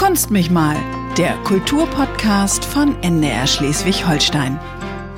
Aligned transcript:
Kunst 0.00 0.30
mich 0.30 0.50
mal, 0.50 0.76
der 1.18 1.34
Kulturpodcast 1.44 2.64
von 2.64 2.96
NDR 3.02 3.46
Schleswig-Holstein. 3.46 4.58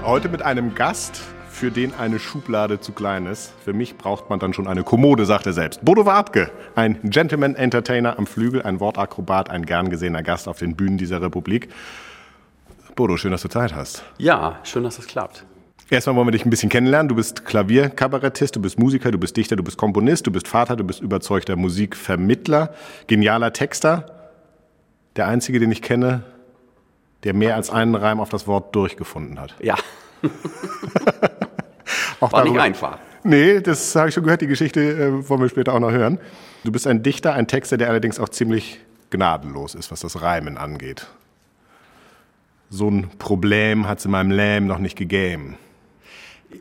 Heute 0.02 0.28
mit 0.28 0.42
einem 0.42 0.74
Gast, 0.74 1.22
für 1.48 1.70
den 1.70 1.94
eine 1.94 2.18
Schublade 2.18 2.80
zu 2.80 2.90
klein 2.90 3.26
ist. 3.26 3.52
Für 3.64 3.74
mich 3.74 3.96
braucht 3.96 4.28
man 4.28 4.40
dann 4.40 4.52
schon 4.52 4.66
eine 4.66 4.82
Kommode, 4.82 5.24
sagt 5.24 5.46
er 5.46 5.52
selbst. 5.52 5.84
Bodo 5.84 6.04
Wartke, 6.04 6.50
ein 6.74 6.98
Gentleman-Entertainer 7.04 8.18
am 8.18 8.26
Flügel, 8.26 8.62
ein 8.62 8.80
Wortakrobat, 8.80 9.50
ein 9.50 9.66
gern 9.66 9.88
gesehener 9.88 10.24
Gast 10.24 10.48
auf 10.48 10.58
den 10.58 10.74
Bühnen 10.74 10.98
dieser 10.98 11.22
Republik. 11.22 11.68
Bodo, 12.96 13.16
schön, 13.16 13.30
dass 13.30 13.42
du 13.42 13.48
Zeit 13.48 13.72
hast. 13.72 14.02
Ja, 14.18 14.58
schön, 14.64 14.82
dass 14.82 14.98
es 14.98 15.06
klappt. 15.06 15.44
Erstmal 15.90 16.16
wollen 16.16 16.26
wir 16.26 16.32
dich 16.32 16.44
ein 16.44 16.50
bisschen 16.50 16.70
kennenlernen. 16.70 17.08
Du 17.08 17.14
bist 17.14 17.44
Klavierkabarettist, 17.44 18.56
du 18.56 18.60
bist 18.60 18.80
Musiker, 18.80 19.12
du 19.12 19.18
bist 19.18 19.36
Dichter, 19.36 19.54
du 19.54 19.62
bist 19.62 19.76
Komponist, 19.76 20.26
du 20.26 20.32
bist 20.32 20.48
Vater, 20.48 20.74
du 20.74 20.82
bist 20.82 21.00
überzeugter 21.00 21.54
Musikvermittler, 21.54 22.74
genialer 23.06 23.52
Texter. 23.52 24.18
Der 25.16 25.26
einzige, 25.28 25.58
den 25.60 25.70
ich 25.70 25.82
kenne, 25.82 26.22
der 27.24 27.34
mehr 27.34 27.54
als 27.56 27.70
einen 27.70 27.94
Reim 27.94 28.20
auf 28.20 28.28
das 28.30 28.46
Wort 28.46 28.74
durchgefunden 28.74 29.38
hat. 29.40 29.54
Ja. 29.60 29.76
Auch 32.20 32.32
War 32.32 32.42
nicht 32.44 32.50
darüber- 32.50 32.62
einfach. 32.62 32.98
Nee, 33.24 33.60
das 33.60 33.94
habe 33.94 34.08
ich 34.08 34.14
schon 34.14 34.24
gehört. 34.24 34.40
Die 34.40 34.46
Geschichte 34.48 34.80
äh, 34.80 35.28
wollen 35.28 35.40
wir 35.40 35.48
später 35.48 35.74
auch 35.74 35.78
noch 35.80 35.92
hören. 35.92 36.18
Du 36.64 36.72
bist 36.72 36.86
ein 36.88 37.02
Dichter, 37.04 37.34
ein 37.34 37.46
Texter, 37.46 37.76
der 37.76 37.88
allerdings 37.88 38.18
auch 38.18 38.28
ziemlich 38.28 38.80
gnadenlos 39.10 39.74
ist, 39.76 39.92
was 39.92 40.00
das 40.00 40.22
Reimen 40.22 40.58
angeht. 40.58 41.06
So 42.68 42.88
ein 42.90 43.10
Problem 43.18 43.86
hat 43.86 43.98
es 44.00 44.06
in 44.06 44.10
meinem 44.10 44.30
Leben 44.32 44.66
noch 44.66 44.78
nicht 44.78 44.96
gegeben. 44.96 45.56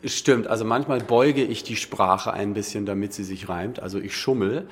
Stimmt, 0.06 0.48
also 0.48 0.64
manchmal 0.64 1.00
beuge 1.00 1.44
ich 1.44 1.64
die 1.64 1.76
Sprache 1.76 2.32
ein 2.34 2.54
bisschen, 2.54 2.86
damit 2.86 3.14
sie 3.14 3.24
sich 3.24 3.50
reimt. 3.50 3.80
Also 3.82 4.00
ich 4.00 4.16
schummel. 4.16 4.68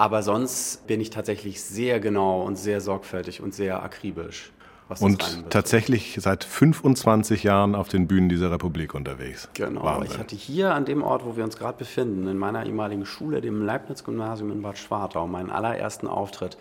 Aber 0.00 0.22
sonst 0.22 0.86
bin 0.86 0.98
ich 0.98 1.10
tatsächlich 1.10 1.60
sehr 1.60 2.00
genau 2.00 2.40
und 2.40 2.56
sehr 2.56 2.80
sorgfältig 2.80 3.42
und 3.42 3.52
sehr 3.52 3.82
akribisch, 3.82 4.50
Und 4.98 5.50
tatsächlich 5.50 6.16
seit 6.18 6.42
25 6.42 7.42
Jahren 7.42 7.74
auf 7.74 7.88
den 7.88 8.08
Bühnen 8.08 8.30
dieser 8.30 8.50
Republik 8.50 8.94
unterwegs. 8.94 9.50
Genau, 9.52 9.84
Wahnsinn. 9.84 10.10
ich 10.10 10.18
hatte 10.18 10.36
hier 10.36 10.72
an 10.74 10.86
dem 10.86 11.02
Ort, 11.02 11.26
wo 11.26 11.36
wir 11.36 11.44
uns 11.44 11.58
gerade 11.58 11.76
befinden, 11.76 12.26
in 12.28 12.38
meiner 12.38 12.64
ehemaligen 12.64 13.04
Schule, 13.04 13.42
dem 13.42 13.60
Leibniz-Gymnasium 13.60 14.50
in 14.50 14.62
Bad 14.62 14.78
Schwartau, 14.78 15.26
meinen 15.26 15.50
allerersten 15.50 16.06
Auftritt 16.06 16.56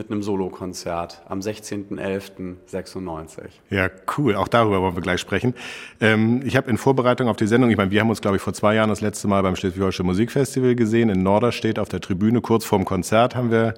mit 0.00 0.10
einem 0.10 0.22
Solokonzert 0.22 1.20
am 1.28 1.40
16.11.96. 1.40 3.42
Ja, 3.68 3.90
cool. 4.16 4.34
Auch 4.34 4.48
darüber 4.48 4.80
wollen 4.80 4.96
wir 4.96 5.02
gleich 5.02 5.20
sprechen. 5.20 5.52
Ähm, 6.00 6.40
ich 6.42 6.56
habe 6.56 6.70
in 6.70 6.78
Vorbereitung 6.78 7.28
auf 7.28 7.36
die 7.36 7.46
Sendung, 7.46 7.70
ich 7.70 7.76
meine, 7.76 7.90
wir 7.90 8.00
haben 8.00 8.08
uns, 8.08 8.22
glaube 8.22 8.38
ich, 8.38 8.42
vor 8.42 8.54
zwei 8.54 8.76
Jahren 8.76 8.88
das 8.88 9.02
letzte 9.02 9.28
Mal 9.28 9.42
beim 9.42 9.56
Schleswig-Holstein 9.56 10.06
Musikfestival 10.06 10.74
gesehen. 10.74 11.10
In 11.10 11.22
Norderstedt 11.22 11.78
auf 11.78 11.90
der 11.90 12.00
Tribüne. 12.00 12.40
Kurz 12.40 12.64
vorm 12.64 12.86
Konzert 12.86 13.36
haben 13.36 13.50
wir 13.50 13.74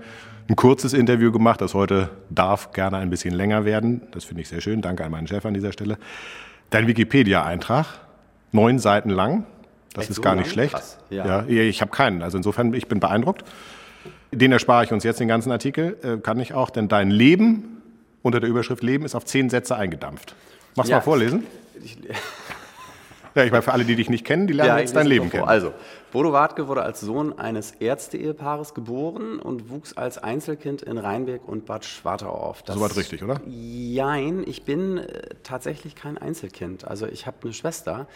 ein 0.48 0.54
kurzes 0.54 0.92
Interview 0.92 1.32
gemacht. 1.32 1.60
Das 1.60 1.74
heute 1.74 2.10
darf 2.30 2.70
gerne 2.70 2.98
ein 2.98 3.10
bisschen 3.10 3.34
länger 3.34 3.64
werden. 3.64 4.02
Das 4.12 4.22
finde 4.22 4.42
ich 4.42 4.48
sehr 4.48 4.60
schön. 4.60 4.80
Danke 4.80 5.04
an 5.04 5.10
meinen 5.10 5.26
Chef 5.26 5.44
an 5.44 5.54
dieser 5.54 5.72
Stelle. 5.72 5.98
Dein 6.70 6.86
Wikipedia-Eintrag, 6.86 7.86
neun 8.52 8.78
Seiten 8.78 9.10
lang. 9.10 9.44
Das 9.92 10.04
Echt 10.04 10.10
ist 10.10 10.16
so 10.16 10.22
gar 10.22 10.36
nicht 10.36 10.54
lang? 10.54 10.68
schlecht. 10.68 10.98
Ja. 11.10 11.26
ja, 11.26 11.44
ich 11.48 11.80
habe 11.80 11.90
keinen. 11.90 12.22
Also 12.22 12.36
insofern, 12.36 12.72
ich 12.74 12.86
bin 12.86 13.00
beeindruckt. 13.00 13.42
Den 14.32 14.50
erspare 14.52 14.84
ich 14.84 14.92
uns 14.92 15.04
jetzt 15.04 15.20
den 15.20 15.28
ganzen 15.28 15.52
Artikel. 15.52 15.96
Äh, 16.02 16.16
kann 16.18 16.40
ich 16.40 16.54
auch, 16.54 16.70
denn 16.70 16.88
dein 16.88 17.10
Leben 17.10 17.82
unter 18.22 18.40
der 18.40 18.48
Überschrift 18.48 18.82
Leben 18.82 19.04
ist 19.04 19.14
auf 19.14 19.24
zehn 19.24 19.50
Sätze 19.50 19.76
eingedampft. 19.76 20.34
Machst 20.74 20.88
du 20.88 20.92
Ja. 20.92 20.98
mal 20.98 21.02
vorlesen? 21.02 21.46
Ich, 21.84 21.98
Ja, 23.34 23.44
ich 23.44 23.50
meine, 23.50 23.62
für 23.62 23.72
alle, 23.72 23.86
die 23.86 23.96
dich 23.96 24.10
nicht 24.10 24.26
kennen, 24.26 24.46
die 24.46 24.52
lernen 24.52 24.76
ich 24.76 24.80
jetzt 24.82 24.94
dein 24.96 25.06
Leben 25.06 25.30
kennen. 25.30 25.44
Also, 25.48 25.72
Bodo 26.12 26.32
Wartke 26.32 26.68
wurde 26.68 26.82
als 26.82 27.00
Sohn 27.00 27.38
eines 27.38 27.70
Ärzte-Ehepaares 27.72 28.74
geboren 28.74 29.38
und 29.38 29.70
wuchs 29.70 29.94
als 29.96 30.18
Einzelkind 30.18 30.82
in 30.82 30.98
Rheinberg 30.98 31.48
und 31.48 31.64
Bad 31.64 31.86
Schwartau 31.86 32.28
auf. 32.28 32.62
Das 32.62 32.76
Soweit 32.76 32.94
richtig, 32.94 33.22
oder? 33.24 33.40
Jein, 33.46 34.44
ich 34.46 34.64
bin 34.64 34.98
äh, 34.98 35.06
tatsächlich 35.42 35.94
kein 35.94 36.18
Einzelkind. 36.18 36.86
Also 36.86 37.06
ich 37.06 37.26
habe 37.26 37.38
eine 37.44 37.54
Schwester, 37.54 38.06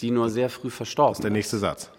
die 0.00 0.10
nur 0.10 0.30
sehr 0.30 0.50
früh 0.50 0.68
verstorben 0.70 1.20
Der 1.22 1.26
ist. 1.30 1.32
nächste 1.32 1.58
Satz. 1.58 1.90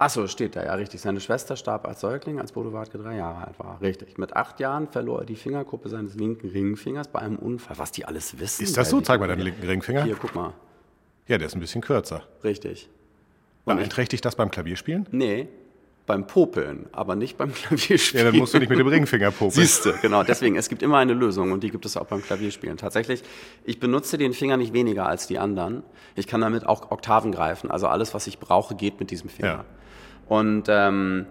Achso, 0.00 0.26
steht 0.28 0.56
da, 0.56 0.64
ja, 0.64 0.72
richtig. 0.72 1.02
Seine 1.02 1.20
Schwester 1.20 1.56
starb 1.56 1.86
als 1.86 2.00
Säugling, 2.00 2.40
als 2.40 2.52
Bodo 2.52 2.72
Wartke 2.72 2.96
drei 2.96 3.16
Jahre 3.16 3.46
alt 3.46 3.58
war. 3.58 3.78
Richtig. 3.82 4.16
Mit 4.16 4.34
acht 4.34 4.58
Jahren 4.58 4.88
verlor 4.88 5.20
er 5.20 5.24
die 5.26 5.36
Fingerkuppe 5.36 5.90
seines 5.90 6.14
linken 6.14 6.48
Ringfingers 6.48 7.08
bei 7.08 7.18
einem 7.18 7.36
Unfall. 7.36 7.78
Was 7.78 7.92
die 7.92 8.06
alles 8.06 8.40
wissen. 8.40 8.64
Ist 8.64 8.78
das 8.78 8.88
so? 8.88 9.02
Zeig 9.02 9.20
mal 9.20 9.28
deinen 9.28 9.42
linken 9.42 9.62
Ringfinger. 9.62 10.04
Hier, 10.04 10.16
guck 10.16 10.34
mal. 10.34 10.54
Ja, 11.26 11.36
der 11.36 11.48
ist 11.48 11.54
ein 11.54 11.60
bisschen 11.60 11.82
kürzer. 11.82 12.22
Richtig. 12.42 12.88
Beeinträchtigt 13.66 14.24
das 14.24 14.36
beim 14.36 14.50
Klavierspielen? 14.50 15.06
Nee, 15.10 15.48
beim 16.06 16.26
Popeln, 16.26 16.86
aber 16.92 17.14
nicht 17.14 17.36
beim 17.36 17.52
Klavierspielen. 17.54 18.24
Ja, 18.24 18.30
dann 18.32 18.40
musst 18.40 18.54
du 18.54 18.58
nicht 18.58 18.70
mit 18.70 18.78
dem 18.78 18.86
Ringfinger 18.86 19.30
popeln. 19.30 19.50
Siehst 19.50 19.84
du, 19.84 19.92
genau. 20.00 20.22
Deswegen, 20.22 20.56
es 20.56 20.70
gibt 20.70 20.82
immer 20.82 20.96
eine 20.96 21.12
Lösung 21.12 21.52
und 21.52 21.62
die 21.62 21.70
gibt 21.70 21.84
es 21.84 21.98
auch 21.98 22.06
beim 22.06 22.22
Klavierspielen. 22.22 22.78
Tatsächlich, 22.78 23.22
ich 23.64 23.78
benutze 23.78 24.16
den 24.16 24.32
Finger 24.32 24.56
nicht 24.56 24.72
weniger 24.72 25.06
als 25.06 25.26
die 25.26 25.38
anderen. 25.38 25.82
Ich 26.14 26.26
kann 26.26 26.40
damit 26.40 26.66
auch 26.66 26.90
Oktaven 26.90 27.32
greifen. 27.32 27.70
Also 27.70 27.86
alles, 27.86 28.14
was 28.14 28.26
ich 28.26 28.38
brauche, 28.38 28.74
geht 28.74 28.98
mit 28.98 29.10
diesem 29.10 29.28
Finger. 29.28 29.48
Ja. 29.48 29.64
Und 30.30 30.66
ähm, 30.68 31.26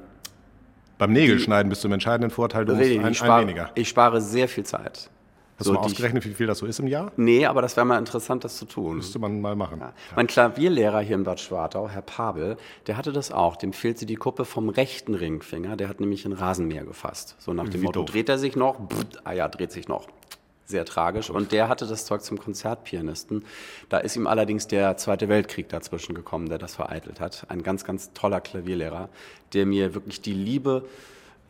Beim 0.98 1.14
Nägelschneiden 1.14 1.70
bist 1.70 1.82
du 1.84 1.88
im 1.88 1.94
entscheidenden 1.94 2.32
Vorteil, 2.32 2.66
du 2.66 2.76
musst 2.76 2.92
ein, 2.92 3.06
ein 3.06 3.12
ich, 3.14 3.18
spare, 3.18 3.44
weniger. 3.44 3.72
ich 3.76 3.88
spare 3.88 4.20
sehr 4.20 4.50
viel 4.50 4.66
Zeit. 4.66 5.10
Hast 5.58 5.66
So, 5.66 5.72
du 5.72 5.80
mal 5.80 5.86
ausgerechnet, 5.86 6.26
wie 6.26 6.34
viel 6.34 6.48
das 6.48 6.58
so 6.58 6.66
ist 6.66 6.80
im 6.80 6.88
Jahr? 6.88 7.14
Nee, 7.16 7.46
aber 7.46 7.62
das 7.62 7.78
wäre 7.78 7.86
mal 7.86 7.98
interessant, 7.98 8.44
das 8.44 8.58
zu 8.58 8.66
tun. 8.66 8.98
Müsste 8.98 9.18
man 9.18 9.40
mal 9.40 9.56
machen. 9.56 9.82
Mein 10.18 10.28
Klavierlehrer 10.28 11.00
hier 11.00 11.16
in 11.16 11.24
Bad 11.24 11.40
Schwartau, 11.40 11.88
Herr 11.88 12.02
Pabel, 12.02 12.58
der 12.88 12.98
hatte 12.98 13.14
das 13.14 13.32
auch. 13.32 13.56
Dem 13.56 13.72
fehlte 13.72 14.06
die 14.06 14.16
Kuppe 14.16 14.44
vom 14.44 14.68
rechten 14.68 15.16
Ringfinger. 15.16 15.78
Der 15.78 15.88
hat 15.88 16.02
nämlich 16.02 16.26
ein 16.26 16.34
Rasenmäher 16.34 16.84
gefasst. 16.84 17.36
So 17.40 17.54
nach 17.54 17.70
dem 17.70 17.82
Wie 17.82 17.86
Motto, 17.86 18.02
doof. 18.02 18.12
dreht 18.12 18.28
er 18.28 18.38
sich 18.38 18.58
noch? 18.58 18.76
Pff, 18.90 19.06
ah 19.24 19.32
ja, 19.34 19.48
dreht 19.48 19.72
sich 19.72 19.88
noch. 19.88 20.08
Sehr 20.70 20.86
tragisch. 20.86 21.32
Und 21.32 21.52
der 21.52 21.68
hatte 21.68 21.88
das 21.88 22.06
Zeug 22.06 22.22
zum 22.22 22.38
Konzertpianisten. 22.38 23.44
Da 23.90 23.98
ist 23.98 24.16
ihm 24.16 24.28
allerdings 24.28 24.68
der 24.68 24.98
Zweite 24.98 25.28
Weltkrieg 25.28 25.68
dazwischen 25.68 26.14
gekommen, 26.14 26.48
der 26.48 26.60
das 26.60 26.76
vereitelt 26.76 27.20
hat. 27.20 27.48
Ein 27.50 27.64
ganz, 27.64 27.84
ganz 27.84 28.14
toller 28.14 28.40
Klavierlehrer, 28.40 29.10
der 29.54 29.66
mir 29.66 29.96
wirklich 29.96 30.22
die 30.22 30.34
Liebe 30.34 30.86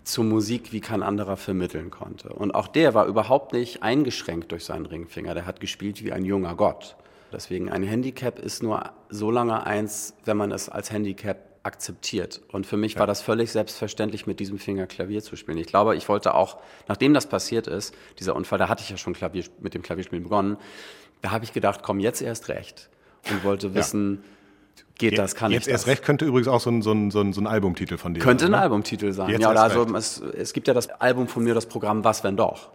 zur 0.05 0.23
Musik 0.23 0.71
wie 0.71 0.79
kein 0.79 1.03
anderer 1.03 1.35
vermitteln 1.35 1.91
konnte. 1.91 2.29
Und 2.29 2.55
auch 2.55 2.69
der 2.69 2.93
war 2.93 3.07
überhaupt 3.07 3.51
nicht 3.51 3.83
eingeschränkt 3.83 4.53
durch 4.53 4.63
seinen 4.63 4.85
Ringfinger. 4.85 5.33
Der 5.33 5.45
hat 5.45 5.59
gespielt 5.59 6.01
wie 6.01 6.13
ein 6.13 6.23
junger 6.23 6.55
Gott. 6.55 6.95
Deswegen 7.33 7.69
ein 7.69 7.83
Handicap 7.83 8.39
ist 8.39 8.63
nur 8.63 8.89
so 9.09 9.31
lange 9.31 9.65
eins, 9.65 10.13
wenn 10.23 10.37
man 10.37 10.53
es 10.53 10.69
als 10.69 10.93
Handicap 10.93 11.48
akzeptiert. 11.63 12.41
Und 12.51 12.65
für 12.65 12.77
mich 12.77 12.97
war 12.97 13.07
das 13.07 13.21
völlig 13.21 13.51
selbstverständlich, 13.51 14.25
mit 14.25 14.39
diesem 14.39 14.59
Finger 14.59 14.87
Klavier 14.87 15.21
zu 15.21 15.35
spielen. 15.35 15.57
Ich 15.57 15.67
glaube, 15.67 15.95
ich 15.95 16.07
wollte 16.07 16.33
auch, 16.33 16.57
nachdem 16.87 17.13
das 17.13 17.27
passiert 17.27 17.67
ist, 17.67 17.93
dieser 18.17 18.35
Unfall, 18.35 18.57
da 18.59 18.69
hatte 18.69 18.83
ich 18.83 18.89
ja 18.89 18.97
schon 18.97 19.13
Klavier, 19.13 19.43
mit 19.59 19.73
dem 19.73 19.81
Klavierspielen 19.81 20.23
begonnen, 20.23 20.57
da 21.21 21.31
habe 21.31 21.43
ich 21.43 21.53
gedacht, 21.53 21.81
komm, 21.83 21.99
jetzt 21.99 22.21
erst 22.21 22.47
recht. 22.49 22.89
Und 23.29 23.43
wollte 23.43 23.73
wissen, 23.73 24.23
geht 24.97 25.17
das, 25.17 25.35
kann 25.35 25.51
Jetzt 25.51 25.67
ich 25.67 25.71
erst 25.73 25.83
das? 25.83 25.91
recht 25.91 26.03
könnte 26.03 26.25
übrigens 26.25 26.47
auch 26.47 26.61
so 26.61 26.69
ein, 26.69 26.81
so 26.81 26.91
ein, 26.91 27.11
so 27.11 27.19
ein, 27.19 27.33
so 27.33 27.41
ein 27.41 27.47
Albumtitel 27.47 27.97
von 27.97 28.13
dir 28.13 28.21
Könnte 28.21 28.45
sein. 28.45 28.53
ein 28.53 28.57
ne? 28.57 28.63
Albumtitel 28.63 29.11
sein. 29.11 29.29
Jetzt 29.29 29.41
ja, 29.41 29.51
oder 29.51 29.63
erst 29.63 29.75
also 29.75 29.95
es, 29.95 30.21
es 30.21 30.53
gibt 30.53 30.67
ja 30.67 30.73
das 30.73 30.89
Album 30.89 31.27
von 31.27 31.43
mir, 31.43 31.53
das 31.53 31.65
Programm 31.65 32.03
Was 32.03 32.23
wenn 32.23 32.37
doch. 32.37 32.69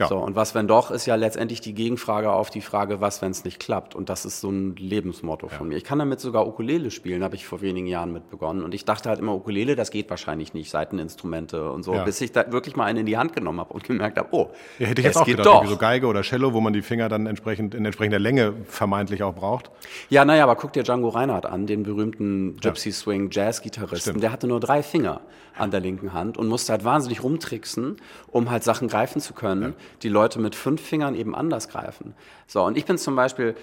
Ja. 0.00 0.08
So, 0.08 0.16
und 0.16 0.34
was 0.34 0.54
wenn 0.54 0.66
doch 0.66 0.90
ist 0.90 1.04
ja 1.06 1.14
letztendlich 1.14 1.60
die 1.60 1.74
Gegenfrage 1.74 2.32
auf 2.32 2.48
die 2.50 2.62
Frage, 2.62 3.00
was 3.00 3.20
wenn 3.22 3.30
es 3.30 3.44
nicht 3.44 3.60
klappt. 3.60 3.94
Und 3.94 4.08
das 4.08 4.24
ist 4.24 4.40
so 4.40 4.50
ein 4.50 4.74
Lebensmotto 4.76 5.48
von 5.48 5.68
mir. 5.68 5.76
Ich 5.76 5.84
kann 5.84 5.98
damit 5.98 6.20
sogar 6.20 6.46
Ukulele 6.46 6.90
spielen, 6.90 7.22
habe 7.22 7.34
ich 7.36 7.46
vor 7.46 7.60
wenigen 7.60 7.86
Jahren 7.86 8.12
mit 8.12 8.30
begonnen. 8.30 8.62
Und 8.64 8.72
ich 8.74 8.84
dachte 8.86 9.08
halt 9.10 9.18
immer, 9.18 9.34
Ukulele, 9.34 9.76
das 9.76 9.90
geht 9.90 10.08
wahrscheinlich 10.08 10.54
nicht, 10.54 10.70
Seiteninstrumente 10.70 11.70
und 11.70 11.82
so, 11.82 11.94
Ja. 11.94 12.04
bis 12.04 12.20
ich 12.22 12.32
da 12.32 12.50
wirklich 12.50 12.76
mal 12.76 12.84
einen 12.86 13.00
in 13.00 13.06
die 13.06 13.18
Hand 13.18 13.34
genommen 13.34 13.60
habe 13.60 13.72
und 13.74 13.84
gemerkt 13.84 14.18
habe, 14.18 14.28
oh, 14.32 14.48
Ja, 14.78 14.86
hätte 14.86 15.02
ich 15.02 15.06
jetzt 15.06 15.16
auch 15.18 15.24
geht 15.26 15.36
gedacht, 15.36 15.64
doch. 15.64 15.66
so 15.66 15.76
Geige 15.76 16.06
oder 16.06 16.22
Cello, 16.22 16.52
wo 16.54 16.60
man 16.60 16.72
die 16.72 16.82
Finger 16.82 17.08
dann 17.10 17.26
entsprechend 17.26 17.74
in 17.74 17.84
entsprechender 17.84 18.18
Länge 18.18 18.54
vermeintlich 18.66 19.22
auch 19.22 19.34
braucht. 19.34 19.70
Ja, 20.08 20.24
naja, 20.24 20.44
aber 20.44 20.56
guck 20.56 20.72
dir 20.72 20.82
Django 20.82 21.08
Reinhardt 21.10 21.44
an, 21.46 21.66
den 21.66 21.82
berühmten 21.82 22.56
Gypsy 22.56 22.90
Swing 22.92 23.28
Jazz-Gitarristen. 23.30 23.98
Stimmt. 24.12 24.22
Der 24.22 24.32
hatte 24.32 24.46
nur 24.46 24.60
drei 24.60 24.82
Finger 24.82 25.20
an 25.58 25.70
der 25.70 25.80
linken 25.80 26.14
Hand 26.14 26.38
und 26.38 26.48
musste 26.48 26.72
halt 26.72 26.84
wahnsinnig 26.84 27.22
rumtricksen, 27.22 27.96
um 28.28 28.50
halt 28.50 28.64
Sachen 28.64 28.88
greifen 28.88 29.20
zu 29.20 29.34
können, 29.34 29.74
die 30.02 30.08
Leute 30.08 30.38
mit 30.38 30.54
fünf 30.54 30.80
Fingern 30.80 31.14
eben 31.14 31.34
anders 31.34 31.68
greifen. 31.68 32.14
So, 32.46 32.62
und 32.62 32.76
ich 32.76 32.84
bin 32.84 32.98
zum 32.98 33.16
Beispiel 33.16 33.54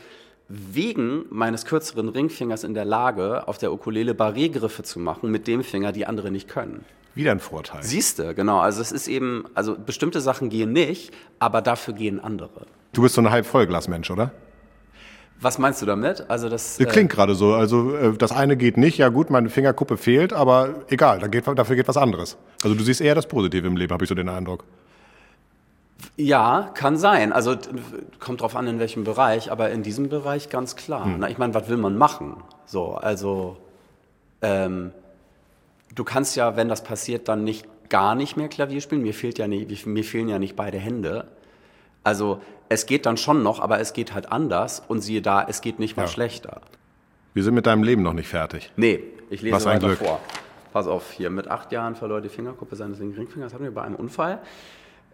wegen 0.50 1.26
meines 1.30 1.66
kürzeren 1.66 2.10
Ringfingers 2.10 2.64
in 2.64 2.74
der 2.74 2.86
Lage, 2.86 3.48
auf 3.48 3.58
der 3.58 3.74
Ukulele 3.74 4.14
Barré-Griffe 4.14 4.84
zu 4.84 5.00
machen 5.00 5.30
mit 5.32 5.48
dem 5.48 5.64
Finger, 5.64 5.92
die 5.92 6.06
andere 6.06 6.32
nicht 6.32 6.48
können. 6.48 6.86
Wieder 7.16 7.32
ein 7.32 7.40
Vorteil. 7.40 7.84
Siehste, 7.84 8.36
genau. 8.36 8.60
Also 8.60 8.82
es 8.82 8.92
ist 8.92 9.08
eben, 9.08 9.46
also 9.56 9.76
bestimmte 9.76 10.22
Sachen 10.22 10.50
gehen 10.50 10.72
nicht, 10.72 11.12
aber 11.40 11.62
dafür 11.62 11.96
gehen 11.96 12.20
andere. 12.20 12.68
Du 12.94 13.02
bist 13.02 13.16
so 13.16 13.22
ein 13.22 13.30
Halb-Vollglas-Mensch, 13.30 14.12
oder? 14.12 14.32
Was 15.40 15.60
meinst 15.60 15.82
du 15.82 15.86
damit? 15.86 16.30
Also 16.30 16.50
das, 16.50 16.78
Das 16.78 16.92
klingt 16.92 17.12
gerade 17.12 17.36
so. 17.36 17.54
Also 17.54 17.96
äh, 17.96 18.18
das 18.18 18.32
eine 18.32 18.58
geht 18.58 18.78
nicht. 18.78 18.98
Ja 18.98 19.10
gut, 19.10 19.30
meine 19.30 19.50
Fingerkuppe 19.50 19.98
fehlt, 19.98 20.34
aber 20.34 20.84
egal, 20.90 21.20
da 21.20 21.28
geht, 21.28 21.46
dafür 21.48 21.76
geht 21.76 21.88
was 21.88 21.98
anderes. 21.98 22.38
Also 22.64 22.76
du 22.76 22.84
siehst 22.84 23.02
eher 23.02 23.14
das 23.16 23.28
Positive 23.28 23.68
im 23.68 23.78
Leben, 23.78 23.94
habe 23.94 24.04
ich 24.04 24.10
so 24.10 24.16
den 24.16 24.30
Eindruck. 24.30 24.64
Ja, 26.16 26.72
kann 26.74 26.98
sein. 26.98 27.32
Also 27.34 27.56
kommt 28.20 28.42
drauf 28.42 28.56
an, 28.56 28.68
in 28.68 28.80
welchem 28.80 29.04
Bereich, 29.04 29.52
aber 29.52 29.70
in 29.72 29.84
diesem 29.84 30.10
Bereich 30.10 30.50
ganz 30.50 30.76
klar. 30.76 31.06
Hm. 31.06 31.20
Na, 31.20 31.30
ich 31.30 31.38
meine, 31.38 31.54
was 31.54 31.70
will 31.70 31.78
man 31.78 31.98
machen? 31.98 32.38
So, 32.66 32.96
also 32.96 33.58
ähm, 34.42 34.92
du 35.96 36.04
kannst 36.04 36.36
ja, 36.36 36.56
wenn 36.56 36.70
das 36.70 36.84
passiert, 36.84 37.28
dann 37.28 37.44
nicht 37.44 37.66
gar 37.90 38.16
nicht 38.16 38.38
mehr 38.38 38.48
Klavier 38.48 38.82
spielen. 38.82 39.02
Mir, 39.02 39.14
fehlt 39.14 39.38
ja 39.38 39.48
nicht, 39.48 39.86
mir 39.86 40.04
fehlen 40.04 40.28
ja 40.30 40.40
nicht 40.40 40.56
beide 40.56 40.78
Hände. 40.78 41.28
Also 42.04 42.42
es 42.70 42.86
geht 42.86 43.06
dann 43.06 43.18
schon 43.18 43.44
noch, 43.44 43.60
aber 43.60 43.80
es 43.80 43.94
geht 43.94 44.14
halt 44.14 44.32
anders. 44.32 44.82
Und 44.88 45.02
siehe 45.02 45.22
da, 45.22 45.46
es 45.48 45.62
geht 45.62 45.80
nicht 45.80 45.98
mal 45.98 46.04
Ja. 46.04 46.10
schlechter. 46.10 46.62
Wir 47.34 47.44
sind 47.44 47.54
mit 47.54 47.66
deinem 47.68 47.84
Leben 47.84 48.02
noch 48.02 48.14
nicht 48.14 48.28
fertig. 48.28 48.72
Nee, 48.76 49.04
ich 49.30 49.42
lese 49.42 49.56
Was 49.56 49.66
weiter 49.66 49.88
Glück. 49.88 50.00
vor. 50.00 50.20
Pass 50.74 50.88
auf, 50.88 51.12
hier 51.12 51.30
mit 51.30 51.48
acht 51.48 51.72
Jahren 51.72 51.96
verlor 51.96 52.22
die 52.22 52.30
Fingerkuppe 52.30 52.76
seines 52.76 53.00
linken 53.00 53.18
Ringfingers, 53.18 53.54
hatten 53.54 53.64
wir 53.64 53.74
bei 53.74 53.84
einem 53.84 53.96
Unfall. 53.96 54.40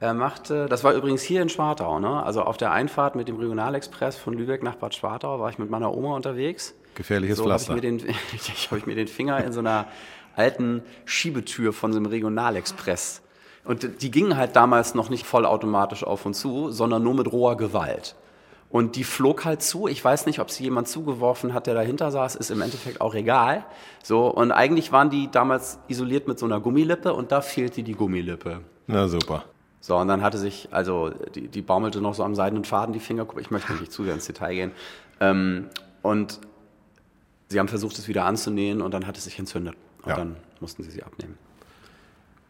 Er 0.03 0.13
machte, 0.13 0.65
das 0.65 0.83
war 0.83 0.91
übrigens 0.91 1.21
hier 1.21 1.41
in 1.41 1.47
Schwartau, 1.47 1.97
ne? 1.97 2.21
also 2.23 2.41
auf 2.41 2.57
der 2.57 2.73
Einfahrt 2.73 3.15
mit 3.15 3.29
dem 3.29 3.38
Regionalexpress 3.38 4.17
von 4.17 4.33
Lübeck 4.33 4.61
nach 4.61 4.75
Bad 4.75 4.94
Schwartau 4.94 5.39
war 5.39 5.50
ich 5.50 5.57
mit 5.57 5.69
meiner 5.69 5.95
Oma 5.95 6.13
unterwegs. 6.13 6.75
Gefährliches 6.94 7.38
so 7.38 7.45
habe 7.45 7.55
ich, 7.55 7.67
Pflaster. 7.67 7.73
mir 7.75 7.79
den, 7.79 8.00
ich, 8.33 8.69
hab 8.69 8.77
ich 8.77 8.85
mir 8.85 8.95
den 8.95 9.07
Finger 9.07 9.41
in 9.41 9.53
so 9.53 9.61
einer 9.61 9.88
alten 10.35 10.83
Schiebetür 11.05 11.71
von 11.71 11.94
so 11.94 12.00
einem 12.00 12.07
Regionalexpress. 12.07 13.21
Und 13.63 14.01
die 14.01 14.11
gingen 14.11 14.35
halt 14.35 14.57
damals 14.57 14.94
noch 14.94 15.09
nicht 15.09 15.25
vollautomatisch 15.25 16.03
auf 16.03 16.25
und 16.25 16.33
zu, 16.33 16.69
sondern 16.69 17.01
nur 17.01 17.13
mit 17.13 17.31
roher 17.31 17.55
Gewalt. 17.55 18.17
Und 18.69 18.97
die 18.97 19.05
flog 19.05 19.45
halt 19.45 19.61
zu. 19.61 19.88
Ich 19.88 20.03
weiß 20.03 20.25
nicht, 20.25 20.39
ob 20.39 20.51
sie 20.51 20.65
jemand 20.65 20.89
zugeworfen 20.89 21.53
hat, 21.53 21.65
der 21.65 21.75
dahinter 21.75 22.11
saß, 22.11 22.35
ist 22.35 22.51
im 22.51 22.61
Endeffekt 22.61 23.00
auch 23.00 23.15
egal. 23.15 23.63
So, 24.03 24.27
und 24.27 24.51
eigentlich 24.51 24.91
waren 24.91 25.09
die 25.09 25.31
damals 25.31 25.79
isoliert 25.88 26.27
mit 26.27 26.39
so 26.39 26.45
einer 26.45 26.59
Gummilippe 26.59 27.13
und 27.13 27.31
da 27.31 27.39
fehlte 27.39 27.83
die 27.83 27.94
Gummilippe. 27.94 28.59
Na 28.88 29.07
super. 29.07 29.45
So, 29.85 29.97
und 29.97 30.07
dann 30.07 30.21
hatte 30.21 30.38
sich, 30.38 30.69
also 30.71 31.09
die, 31.35 31.50
die 31.50 31.62
baumelte 31.62 32.00
noch 32.00 32.13
so 32.13 32.24
am 32.24 32.35
seidenen 32.35 32.63
Faden, 32.63 32.94
die 32.94 33.01
Fingerkuppe. 33.01 33.41
Ich 33.41 33.51
möchte 33.51 33.74
nicht 33.74 33.91
zu 33.91 34.06
sehr 34.06 34.13
ins 34.13 34.25
Detail 34.25 34.53
gehen. 34.56 34.71
Ähm, 35.19 35.68
und 36.01 36.39
sie 37.50 37.59
haben 37.59 37.68
versucht, 37.68 37.97
es 37.97 38.07
wieder 38.07 38.24
anzunähen 38.24 38.81
und 38.81 38.94
dann 38.94 39.06
hat 39.06 39.18
es 39.18 39.25
sich 39.25 39.38
entzündet. 39.38 39.75
Und 40.03 40.12
Ja. 40.12 40.15
dann 40.15 40.38
mussten 40.62 40.83
sie 40.83 40.89
sie 40.89 41.03
abnehmen. 41.03 41.38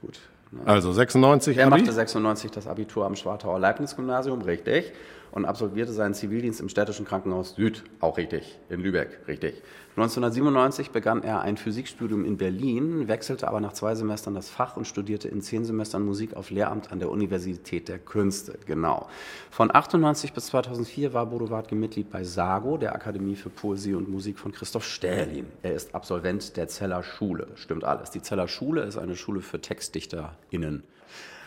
Gut. 0.01 0.19
Also 0.68 0.94
96 0.94 1.57
Er 1.57 1.65
Abi? 1.65 1.80
machte 1.81 1.91
96 1.91 2.51
das 2.51 2.68
Abitur 2.68 3.07
am 3.07 3.15
Schwartauer 3.15 3.57
Leibniz-Gymnasium, 3.57 4.44
richtig, 4.44 4.91
und 5.33 5.45
absolvierte 5.45 5.91
seinen 5.91 6.13
Zivildienst 6.13 6.62
im 6.62 6.69
städtischen 6.69 7.06
Krankenhaus 7.06 7.56
Süd, 7.56 7.83
auch 8.00 8.18
richtig, 8.18 8.59
in 8.69 8.80
Lübeck, 8.80 9.19
richtig. 9.27 9.62
1997 9.95 10.91
begann 10.91 11.24
er 11.24 11.41
ein 11.41 11.57
Physikstudium 11.57 12.24
in 12.24 12.38
Berlin, 12.38 13.07
wechselte 13.07 13.47
aber 13.47 13.59
nach 13.59 13.74
zwei 13.74 13.95
Semestern 13.95 14.35
das 14.35 14.50
Fach 14.50 14.77
und 14.77 14.85
studierte 14.85 15.27
in 15.27 15.41
zehn 15.41 15.65
Semestern 15.65 16.03
Musik 16.06 16.35
auf 16.35 16.51
Lehramt 16.51 16.91
an 16.91 17.00
der 17.00 17.09
Universität 17.09 17.89
der 17.89 17.97
Künste, 17.97 18.59
genau. 18.65 19.07
Von 19.50 19.74
98 19.74 20.33
bis 20.33 20.47
2004 20.47 21.13
war 21.13 21.25
Bodo 21.25 21.50
Wartke 21.50 21.75
Mitglied 21.75 22.12
bei 22.12 22.24
SAGO, 22.24 22.77
der 22.77 22.94
Akademie 22.94 23.36
für 23.36 23.50
Poesie 23.50 23.95
und 23.95 24.09
Musik 24.09 24.38
von 24.38 24.51
Christoph 24.51 24.86
Stählin. 24.86 25.47
Er 25.63 25.74
ist 25.74 25.95
Absolvent 25.95 26.57
der 26.57 26.68
Zeller 26.68 27.01
Schule, 27.01 27.47
stimmt 27.56 27.83
alles. 27.83 28.12
Die 28.12 28.21
Zeller 28.21 28.47
Schule 28.47 28.81
ist 28.83 28.97
eine 28.97 29.15
Schule 29.15 29.41
für 29.41 29.59
TextdichterInnen. 29.59 30.83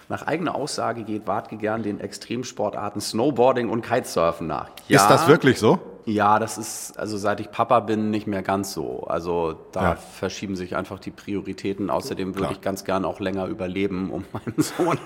Nach 0.08 0.26
eigener 0.26 0.54
Aussage 0.54 1.02
geht 1.02 1.26
Wartke 1.26 1.56
gern 1.56 1.82
den 1.82 2.00
Extremsportarten 2.00 3.00
Snowboarding 3.00 3.68
und 3.68 3.82
Kitesurfen 3.82 4.46
nach. 4.46 4.70
Ja, 4.88 5.00
Ist 5.00 5.08
das 5.08 5.26
wirklich 5.26 5.58
so? 5.58 5.78
Ja, 6.04 6.38
das 6.38 6.56
ist, 6.56 6.96
also 7.00 7.16
seit 7.18 7.40
ich 7.40 7.50
Papa 7.50 7.80
bin, 7.80 8.12
nicht 8.12 8.28
mehr 8.28 8.42
ganz 8.42 8.72
so. 8.72 9.04
Also 9.08 9.56
da 9.72 9.82
Ja. 9.82 9.96
verschieben 9.96 10.54
sich 10.54 10.76
einfach 10.76 11.00
die 11.00 11.10
Prioritäten. 11.10 11.90
Außerdem 11.90 12.36
würde 12.36 12.52
ich 12.52 12.60
ganz 12.60 12.84
gern 12.84 13.04
auch 13.04 13.18
länger 13.18 13.46
überleben, 13.46 14.12
um 14.12 14.24
meinen 14.32 14.62
Sohn. 14.62 14.98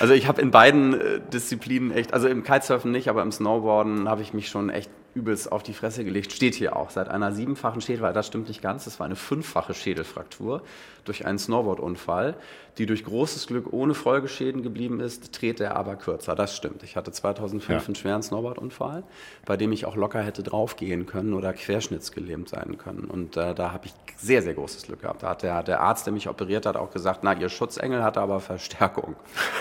Also 0.00 0.12
ich 0.14 0.26
habe 0.26 0.42
in 0.42 0.50
beiden 0.50 0.94
äh, 1.00 1.20
Disziplinen 1.32 1.92
echt, 1.92 2.12
also 2.12 2.26
im 2.26 2.42
Kitesurfen 2.42 2.90
nicht, 2.90 3.08
aber 3.08 3.22
im 3.22 3.30
Snowboarden 3.30 4.08
habe 4.08 4.22
ich 4.22 4.34
mich 4.34 4.48
schon 4.48 4.70
echt 4.70 4.90
übelst 5.14 5.50
auf 5.52 5.62
die 5.62 5.72
Fresse 5.74 6.04
gelegt. 6.04 6.32
Steht 6.32 6.54
hier 6.54 6.76
auch. 6.76 6.90
Seit 6.90 7.08
einer 7.08 7.32
siebenfachen 7.32 7.80
Schädel, 7.80 8.12
das 8.12 8.26
stimmt 8.26 8.48
nicht 8.48 8.60
ganz, 8.62 8.84
das 8.84 8.98
war 8.98 9.06
eine 9.06 9.16
fünffache 9.16 9.74
Schädelfraktur 9.74 10.62
durch 11.04 11.26
einen 11.26 11.38
Snowboardunfall, 11.38 12.34
die 12.78 12.86
durch 12.86 13.04
großes 13.04 13.46
Glück 13.46 13.72
ohne 13.72 13.94
Folgeschäden 13.94 14.62
geblieben 14.62 15.00
ist, 15.00 15.32
trete 15.32 15.64
er 15.64 15.76
aber 15.76 15.96
kürzer. 15.96 16.34
Das 16.34 16.56
stimmt. 16.56 16.82
Ich 16.82 16.96
hatte 16.96 17.12
2005 17.12 17.82
Ja. 17.82 17.86
einen 17.86 17.94
schweren 17.94 18.22
Snowboardunfall, 18.22 19.04
bei 19.44 19.56
dem 19.56 19.70
ich 19.72 19.86
auch 19.86 19.96
locker 19.96 20.22
hätte 20.22 20.42
draufgehen 20.42 21.06
können 21.06 21.34
oder 21.34 21.52
querschnittsgelähmt 21.52 22.48
sein 22.48 22.78
können. 22.78 23.04
Und 23.04 23.36
äh, 23.36 23.54
da 23.54 23.72
habe 23.72 23.86
ich 23.86 23.94
sehr, 24.16 24.42
sehr 24.42 24.54
großes 24.54 24.84
Glück 24.84 25.02
gehabt. 25.02 25.22
Da 25.22 25.30
hat 25.30 25.42
der, 25.42 25.62
der 25.62 25.80
Arzt, 25.80 26.06
der 26.06 26.12
mich 26.12 26.28
operiert 26.28 26.66
hat, 26.66 26.76
auch 26.76 26.90
gesagt, 26.90 27.20
na, 27.22 27.34
Ihr 27.34 27.48
Schutzengel 27.48 28.02
hatte 28.02 28.20
aber 28.20 28.40
Verstärkung. 28.40 29.14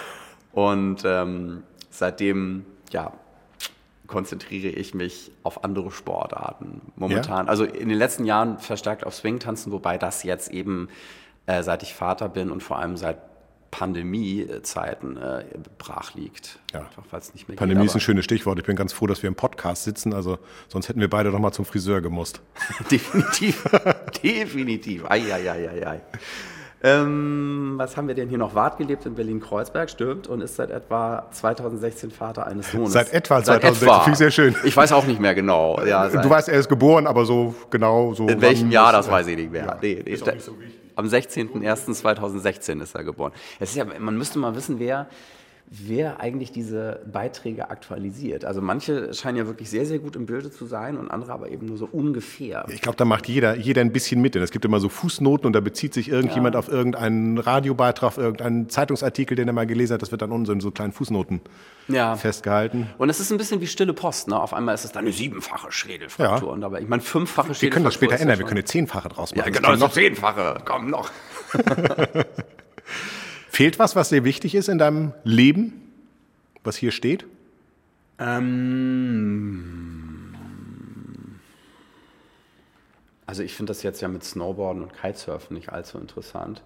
Und 0.53 1.03
ähm, 1.05 1.63
seitdem, 1.89 2.65
ja, 2.91 3.11
konzentriere 4.07 4.69
ich 4.69 4.93
mich 4.93 5.31
auf 5.43 5.63
andere 5.63 5.91
Sportarten 5.91 6.81
momentan. 6.95 7.47
Also 7.47 7.63
in 7.63 7.89
den 7.89 7.97
letzten 7.97 8.25
Jahren 8.25 8.59
verstärkt 8.59 9.05
auf 9.05 9.15
Swing-Tanzen, 9.15 9.71
wobei 9.71 9.97
das 9.97 10.23
jetzt 10.23 10.51
eben, 10.51 10.89
äh, 11.45 11.63
seit 11.63 11.83
ich 11.83 11.93
Vater 11.93 12.29
bin 12.29 12.51
und 12.51 12.61
vor 12.61 12.79
allem 12.79 12.97
seit 12.97 13.17
Pandemie-Zeiten 13.73 15.17
äh, 15.17 15.45
brach 15.79 16.13
liegt. 16.13 16.59
Ja. 16.73 16.81
Einfach 16.81 17.05
Pandemie 17.55 17.81
geht. 17.81 17.89
ist 17.89 17.95
ein 17.95 18.01
schönes 18.01 18.23
Stichwort. 18.23 18.59
Ich 18.59 18.65
bin 18.65 18.75
ganz 18.75 18.93
froh, 18.93 19.07
dass 19.07 19.23
wir 19.23 19.27
im 19.27 19.35
Podcast 19.35 19.83
sitzen. 19.83 20.13
Also 20.13 20.37
sonst 20.67 20.89
hätten 20.89 20.99
wir 20.99 21.09
beide 21.09 21.31
doch 21.31 21.39
mal 21.39 21.51
zum 21.51 21.65
Friseur 21.65 21.99
gemusst. 21.99 22.39
Definitiv. 22.91 23.63
Definitiv. 24.23 25.05
Ei, 25.09 25.33
ei, 25.33 25.49
ei, 25.49 25.69
ei, 25.69 25.87
ei. 25.87 26.01
Ähm, 26.85 27.75
was 27.77 27.95
haben 27.95 28.07
wir 28.09 28.15
denn 28.15 28.27
hier 28.27 28.37
noch? 28.37 28.55
Wart 28.55 28.77
gelebt 28.77 29.05
in 29.05 29.15
Berlin-Kreuzberg, 29.15 29.89
stimmt, 29.89 30.27
und 30.27 30.41
ist 30.41 30.57
seit 30.57 30.69
etwa 30.69 31.27
2016 31.31 32.11
Vater 32.11 32.45
eines 32.45 32.71
Sohnes. 32.71 32.91
Seit 32.91 33.13
etwa 33.13 33.41
2016, 33.41 33.89
finde 34.01 34.11
ich 34.11 34.17
sehr 34.17 34.31
schön. 34.31 34.55
Ich 34.65 34.75
weiß 34.75 34.91
auch 34.91 35.05
nicht 35.05 35.19
mehr 35.21 35.33
genau. 35.33 35.79
Ja, 35.85 36.09
seit- 36.09 36.25
Du 36.25 36.29
weißt, 36.29 36.49
er 36.49 36.59
ist 36.59 36.67
geboren, 36.67 37.07
aber 37.07 37.25
so 37.25 37.55
genau 37.69 38.13
so. 38.13 38.27
In 38.27 38.41
welchem 38.41 38.69
Jahr, 38.69 38.91
das 38.91 39.09
weiß 39.09 39.27
ich 39.27 39.37
nicht 39.37 39.51
mehr. 39.51 39.65
Ja, 39.65 39.77
nee, 39.81 40.01
nee, 40.03 40.11
ist 40.11 40.27
auch 40.27 40.33
nicht 40.33 40.43
so 40.45 40.59
wichtig. 40.59 40.79
Am 40.95 41.05
16.01.2016 41.07 42.81
ist 42.81 42.95
er 42.95 43.03
geboren. 43.03 43.31
Es 43.59 43.69
ist 43.71 43.75
ja, 43.77 43.85
man 43.99 44.17
müsste 44.17 44.37
mal 44.39 44.53
wissen, 44.55 44.77
wer, 44.79 45.07
wer 45.69 46.19
eigentlich 46.19 46.51
diese 46.51 46.99
Beiträge 47.11 47.69
aktualisiert. 47.71 48.45
Also 48.45 48.61
manche 48.61 49.13
scheinen 49.13 49.37
ja 49.37 49.47
wirklich 49.47 49.69
sehr, 49.71 49.85
sehr 49.87 49.97
gut 49.99 50.15
im 50.15 50.25
Bilde 50.27 50.51
zu 50.51 50.65
sein 50.65 50.97
und 50.97 51.09
andere 51.09 51.31
aber 51.33 51.49
eben 51.49 51.65
nur 51.65 51.77
so 51.77 51.89
ungefähr. 51.91 52.65
Ich 52.69 52.81
glaube, 52.81 52.95
da 52.97 53.05
macht 53.05 53.27
jeder, 53.27 53.55
jeder 53.57 53.81
ein 53.81 53.91
bisschen 53.91 54.21
mit. 54.21 54.35
Denn 54.35 54.43
es 54.43 54.51
gibt 54.51 54.65
immer 54.65 54.79
so 54.79 54.89
Fußnoten 54.89 55.47
und 55.47 55.53
da 55.53 55.61
bezieht 55.61 55.93
sich 55.95 56.09
irgendjemand 56.09 56.53
Ja. 56.53 56.59
auf 56.59 56.67
irgendeinen 56.69 57.37
Radiobeitrag, 57.39 58.07
auf 58.07 58.17
irgendeinen 58.19 58.69
Zeitungsartikel, 58.69 59.35
den 59.35 59.47
er 59.47 59.53
mal 59.53 59.65
gelesen 59.65 59.95
hat. 59.95 60.01
Das 60.03 60.11
wird 60.11 60.21
dann 60.21 60.31
unten 60.31 60.45
so 60.45 60.53
in 60.53 60.59
so 60.59 60.69
kleinen 60.69 60.91
Fußnoten 60.93 61.41
Ja. 61.87 62.15
festgehalten. 62.15 62.87
Und 62.99 63.09
es 63.09 63.19
ist 63.19 63.31
ein 63.31 63.37
bisschen 63.39 63.59
wie 63.61 63.67
stille 63.67 63.93
Post. 63.93 64.27
Ne? 64.27 64.39
Auf 64.39 64.53
einmal 64.53 64.75
ist 64.75 64.85
es 64.85 64.91
dann 64.91 65.05
eine 65.05 65.11
siebenfache 65.13 65.71
Schädelfraktur. 65.71 66.49
Ja. 66.49 66.53
Und 66.53 66.63
aber, 66.63 66.81
ich 66.81 66.87
meine, 66.87 67.01
fünffache 67.01 67.47
Wir 67.49 67.55
Schädelfraktur. 67.55 67.73
können 67.73 67.85
das 67.85 67.93
später 67.95 68.19
ändern. 68.21 68.37
Wir 68.37 68.45
können 68.45 68.57
eine 68.59 68.65
Zehnfache 68.65 69.09
draus 69.09 69.31
machen. 69.35 69.39
Ja, 69.39 69.51
Das 69.51 69.57
genau, 69.61 69.71
noch 69.71 69.79
noch- 69.79 69.91
zehnfache. 69.93 70.57
Komm, 70.65 70.89
noch. 70.91 71.09
Fehlt 73.53 73.77
was, 73.77 73.95
was 73.95 74.09
dir 74.09 74.23
wichtig 74.23 74.55
ist 74.55 74.67
in 74.67 74.79
deinem 74.79 75.13
Leben, 75.23 75.79
was 76.63 76.75
hier 76.75 76.89
steht? 76.91 77.27
Ähm, 78.17 78.63
also 83.27 83.43
ich 83.43 83.53
finde 83.53 83.69
das 83.69 83.83
jetzt 83.83 84.01
ja 84.01 84.07
mit 84.07 84.23
Snowboarden 84.23 84.81
und 84.81 84.93
Kitesurfen 84.99 85.55
nicht 85.55 85.69
allzu 85.69 85.99
interessant. 85.99 86.63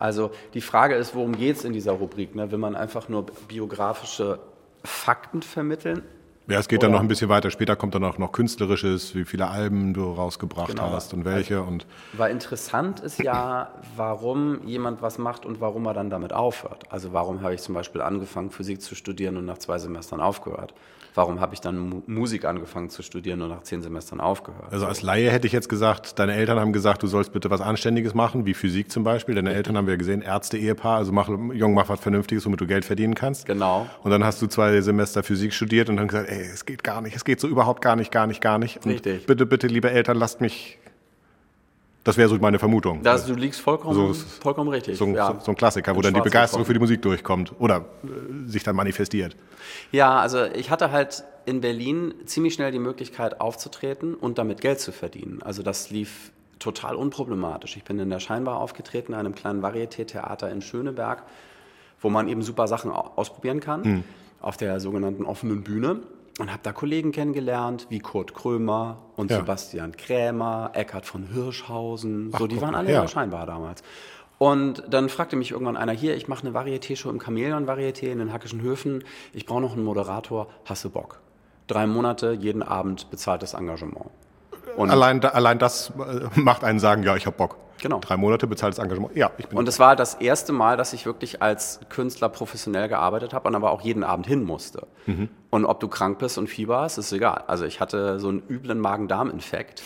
Also 0.00 0.32
die 0.54 0.62
Frage 0.62 0.96
ist, 0.96 1.14
worum 1.14 1.36
geht 1.36 1.58
es 1.58 1.64
in 1.64 1.72
dieser 1.72 1.92
Rubrik? 1.92 2.34
Ne? 2.34 2.50
Will 2.50 2.58
man 2.58 2.74
einfach 2.74 3.08
nur 3.08 3.26
biografische 3.46 4.40
Fakten 4.82 5.42
vermitteln? 5.42 6.02
Ja, 6.48 6.58
es 6.60 6.68
geht 6.68 6.82
dann 6.82 6.90
Oder- 6.90 6.98
noch 6.98 7.02
ein 7.04 7.08
bisschen 7.08 7.28
weiter. 7.28 7.50
Später 7.50 7.74
kommt 7.74 7.94
dann 7.94 8.04
auch 8.04 8.18
noch 8.18 8.30
Künstlerisches, 8.32 9.14
wie 9.14 9.24
viele 9.24 9.48
Alben 9.48 9.94
du 9.94 10.12
rausgebracht 10.12 10.68
Genau. 10.68 10.90
hast 10.92 11.12
und 11.12 11.24
welche. 11.24 11.62
Und 11.62 11.86
Weil 12.12 12.30
interessant 12.30 13.00
ist 13.00 13.20
ja, 13.22 13.70
warum 13.96 14.64
jemand 14.64 15.02
was 15.02 15.18
macht 15.18 15.44
und 15.44 15.60
warum 15.60 15.86
er 15.86 15.94
dann 15.94 16.08
damit 16.10 16.32
aufhört. 16.32 16.84
Also 16.90 17.12
warum 17.12 17.42
habe 17.42 17.54
ich 17.54 17.62
zum 17.62 17.74
Beispiel 17.74 18.00
angefangen, 18.00 18.50
Physik 18.50 18.80
zu 18.80 18.94
studieren 18.94 19.36
und 19.36 19.44
nach 19.44 19.58
zwei 19.58 19.78
Semestern 19.78 20.20
aufgehört? 20.20 20.72
Warum 21.16 21.40
habe 21.40 21.54
ich 21.54 21.62
dann 21.62 21.78
Mu 21.78 22.02
Musik 22.06 22.44
angefangen 22.44 22.90
zu 22.90 23.02
studieren 23.02 23.40
und 23.40 23.48
nach 23.48 23.62
zehn 23.62 23.80
Semestern 23.80 24.20
aufgehört? 24.20 24.70
also 24.70 24.84
als 24.84 25.00
Laie 25.00 25.30
hätte 25.30 25.46
ich 25.46 25.52
jetzt 25.54 25.70
gesagt, 25.70 26.18
deine 26.18 26.34
Eltern 26.34 26.60
haben 26.60 26.74
gesagt, 26.74 27.02
du 27.02 27.06
sollst 27.06 27.32
bitte 27.32 27.48
was 27.48 27.62
Anständiges 27.62 28.12
machen, 28.12 28.44
wie 28.44 28.52
Physik 28.52 28.92
zum 28.92 29.02
Beispiel. 29.02 29.34
Deine 29.34 29.54
Eltern 29.54 29.78
haben 29.78 29.86
wir 29.86 29.96
gesehen, 29.96 30.20
Ärzte-Ehepaar, 30.20 30.98
also 30.98 31.12
mach, 31.12 31.28
Jung, 31.54 31.72
mach 31.72 31.88
was 31.88 32.00
Vernünftiges, 32.00 32.44
womit 32.44 32.60
du 32.60 32.66
Geld 32.66 32.84
verdienen 32.84 33.14
kannst. 33.14 33.46
Genau. 33.46 33.86
Und 34.02 34.10
dann 34.10 34.24
hast 34.24 34.42
du 34.42 34.46
zwei 34.46 34.78
Semester 34.82 35.22
Physik 35.22 35.54
studiert 35.54 35.88
und 35.88 35.96
dann 35.96 36.08
gesagt, 36.08 36.28
ey, 36.28 36.35
es 36.40 36.64
geht 36.66 36.82
gar 36.84 37.00
nicht, 37.00 37.14
es 37.16 37.24
geht 37.24 37.40
so 37.40 37.48
überhaupt 37.48 37.82
gar 37.82 37.96
nicht, 37.96 38.10
gar 38.12 38.26
nicht, 38.26 38.40
gar 38.40 38.58
nicht. 38.58 38.84
Und 38.84 38.90
Richtig. 38.92 39.26
bitte, 39.26 39.46
bitte, 39.46 39.66
liebe 39.66 39.90
Eltern, 39.90 40.16
lasst 40.16 40.40
mich. 40.40 40.78
Das 42.04 42.16
wäre 42.16 42.28
so 42.28 42.36
meine 42.38 42.60
Vermutung. 42.60 43.02
Das, 43.02 43.26
du 43.26 43.34
liegst 43.34 43.60
vollkommen, 43.60 43.94
So 43.94 44.14
vollkommen 44.14 44.70
richtig. 44.70 44.96
so, 44.96 45.06
ein- 45.06 45.14
ja. 45.14 45.40
so, 45.40 45.50
ein 45.50 45.56
Klassiker, 45.56 45.96
wo 45.96 46.02
dann 46.02 46.14
die 46.14 46.20
Begeisterung 46.20 46.64
für 46.64 46.72
die 46.72 46.78
Musik 46.78 47.02
durchkommt 47.02 47.52
oder 47.58 47.78
äh, 48.04 48.48
sich 48.48 48.62
dann 48.62 48.76
manifestiert. 48.76 49.34
Ja, 49.90 50.20
also 50.20 50.44
ich 50.44 50.70
hatte 50.70 50.92
halt 50.92 51.24
in 51.46 51.60
Berlin 51.60 52.14
ziemlich 52.24 52.54
schnell 52.54 52.70
die 52.70 52.78
Möglichkeit 52.78 53.40
aufzutreten 53.40 54.14
und 54.14 54.38
damit 54.38 54.60
Geld 54.60 54.78
zu 54.78 54.92
verdienen. 54.92 55.42
Also 55.42 55.64
das 55.64 55.90
lief 55.90 56.30
total 56.60 56.94
unproblematisch. 56.94 57.76
Ich 57.76 57.82
bin 57.82 57.98
in 57.98 58.08
der 58.08 58.20
Scheinbar 58.20 58.60
aufgetreten, 58.60 59.12
einem 59.12 59.34
kleinen 59.34 59.60
Varieté-Theater 59.62 60.48
in 60.50 60.62
Schöneberg, 60.62 61.24
wo 62.00 62.08
man 62.08 62.28
eben 62.28 62.42
super 62.42 62.68
Sachen 62.68 62.92
au- 62.92 63.10
ausprobieren 63.16 63.58
kann, 63.58 63.82
Hm. 63.84 64.04
auf 64.40 64.56
der 64.56 64.78
sogenannten 64.78 65.24
offenen 65.24 65.64
Bühne. 65.64 66.00
Und 66.38 66.50
habe 66.50 66.60
da 66.62 66.72
Kollegen 66.72 67.12
kennengelernt, 67.12 67.86
wie 67.88 67.98
Kurt 67.98 68.34
Krömer 68.34 68.98
und 69.16 69.30
Ja. 69.30 69.38
Sebastian 69.38 69.96
Krämer, 69.96 70.70
Eckhard 70.74 71.06
von 71.06 71.24
Hirschhausen. 71.32 72.30
so, 72.36 72.46
die 72.46 72.60
waren 72.60 72.74
alle 72.74 72.92
ja. 72.92 73.08
Scheinbar 73.08 73.46
damals. 73.46 73.82
Und 74.38 74.82
dann 74.90 75.08
fragte 75.08 75.34
mich 75.34 75.52
irgendwann 75.52 75.78
einer, 75.78 75.92
hier, 75.92 76.14
ich 76.14 76.28
mache 76.28 76.46
eine 76.46 76.54
Varieté-Show 76.54 77.08
im 77.08 77.20
Chamäleon-Varieté 77.20 78.08
in 78.08 78.18
den 78.18 78.32
Hackischen 78.34 78.60
Höfen. 78.60 79.02
Ich 79.32 79.46
brauche 79.46 79.62
noch 79.62 79.72
einen 79.72 79.84
Moderator, 79.84 80.48
hast 80.66 80.84
du 80.84 80.90
Bock? 80.90 81.20
Drei 81.68 81.86
Monate, 81.86 82.32
jeden 82.32 82.62
Abend 82.62 83.10
bezahltes 83.10 83.54
Engagement. 83.54 84.10
Und 84.76 84.90
allein, 84.90 85.24
allein 85.24 85.58
das 85.58 85.90
äh, 85.98 86.38
macht 86.38 86.64
einen 86.64 86.80
sagen, 86.80 87.02
ja, 87.02 87.16
ich 87.16 87.24
habe 87.24 87.36
Bock. 87.36 87.56
Genau. 87.80 87.98
Drei 88.00 88.16
Monate 88.16 88.46
bezahltes 88.46 88.78
Engagement. 88.78 89.16
Ja, 89.16 89.30
ich 89.38 89.48
bin. 89.48 89.58
Und 89.58 89.68
es 89.68 89.78
war 89.78 89.96
das 89.96 90.14
erste 90.14 90.52
Mal, 90.52 90.76
dass 90.76 90.92
ich 90.92 91.06
wirklich 91.06 91.42
als 91.42 91.80
Künstler 91.88 92.28
professionell 92.28 92.88
gearbeitet 92.88 93.32
habe 93.34 93.48
und 93.48 93.54
aber 93.54 93.70
auch 93.70 93.80
jeden 93.82 94.02
Abend 94.04 94.26
hin 94.26 94.44
musste. 94.44 94.86
Mhm. 95.06 95.28
Und 95.56 95.64
ob 95.64 95.80
du 95.80 95.88
krank 95.88 96.18
bist 96.18 96.36
und 96.36 96.48
Fieber 96.48 96.82
hast, 96.82 96.98
ist 96.98 97.10
egal. 97.12 97.44
Also 97.46 97.64
ich 97.64 97.80
hatte 97.80 98.20
so 98.20 98.28
einen 98.28 98.42
üblen 98.46 98.78
Magen-Darm-Infekt 98.78 99.82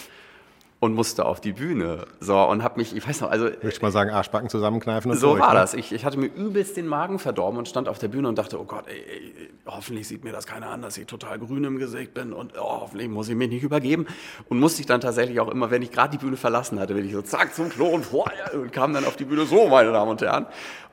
und 0.81 0.95
musste 0.95 1.27
auf 1.27 1.43
die 1.43 1.53
Bühne. 1.53 2.07
So, 2.21 2.39
und 2.41 2.65
hab 2.65 2.79
mich, 2.79 2.97
ich 2.97 3.07
weiß 3.07 3.21
noch, 3.21 3.31
also. 3.31 3.45
Möchte 3.45 3.69
ich 3.69 3.83
mal 3.83 3.93
sagen, 3.93 4.11
Arschbacken 4.11 4.49
zusammenkneifen 4.49 5.11
und 5.11 5.19
so. 5.19 5.35
So 5.35 5.39
war 5.39 5.53
ne? 5.53 5.61
das. 5.61 5.75
Ich, 5.75 5.93
ich 5.93 6.07
hatte 6.07 6.19
mir 6.19 6.27
übelst 6.27 6.79
den 6.79 6.87
Magen 6.87 7.19
verdorben 7.19 7.59
und 7.59 7.69
stand 7.69 7.87
auf 7.87 7.99
der 7.99 8.09
Bühne 8.09 8.29
und 8.29 8.39
dachte, 8.39 8.59
oh 8.59 8.65
Gott, 8.65 8.87
ey, 8.89 8.99
ey, 8.99 9.51
hoffentlich 9.67 10.09
sieht 10.09 10.25
mir 10.25 10.33
das 10.33 10.47
keiner 10.47 10.71
an, 10.71 10.81
dass 10.81 10.97
ich 10.97 11.07
total 11.07 11.39
grün 11.39 11.65
im 11.65 11.79
Gesicht 11.79 12.15
bin 12.15 12.33
und 12.33 12.55
oh, 12.59 12.81
hoffentlich 12.81 13.11
muss 13.11 13.29
ich 13.29 13.37
mich 13.37 13.51
nicht 13.51 13.63
übergeben. 13.63 14.07
Und 14.49 14.59
musste 14.59 14.81
ich 14.81 14.87
dann 14.87 15.03
tatsächlich 15.03 15.39
auch 15.39 15.49
immer, 15.49 15.71
wenn 15.71 15.83
ich 15.83 15.93
gerade 15.93 16.17
die 16.17 16.25
Bühne 16.25 16.39
verlassen 16.39 16.81
hatte, 16.81 16.95
bin 16.95 17.05
ich 17.05 17.13
so 17.13 17.21
zack 17.21 17.55
zum 17.55 17.69
Klo 17.69 17.89
und, 17.89 18.11
boah, 18.11 18.31
und 18.55 18.73
kam 18.73 18.95
dann 18.95 19.05
auf 19.05 19.17
die 19.17 19.27
Bühne, 19.27 19.45
so, 19.45 19.69
meine 19.69 19.93
Damen 19.93 20.11
und 20.11 20.23
Herren. 20.23 20.47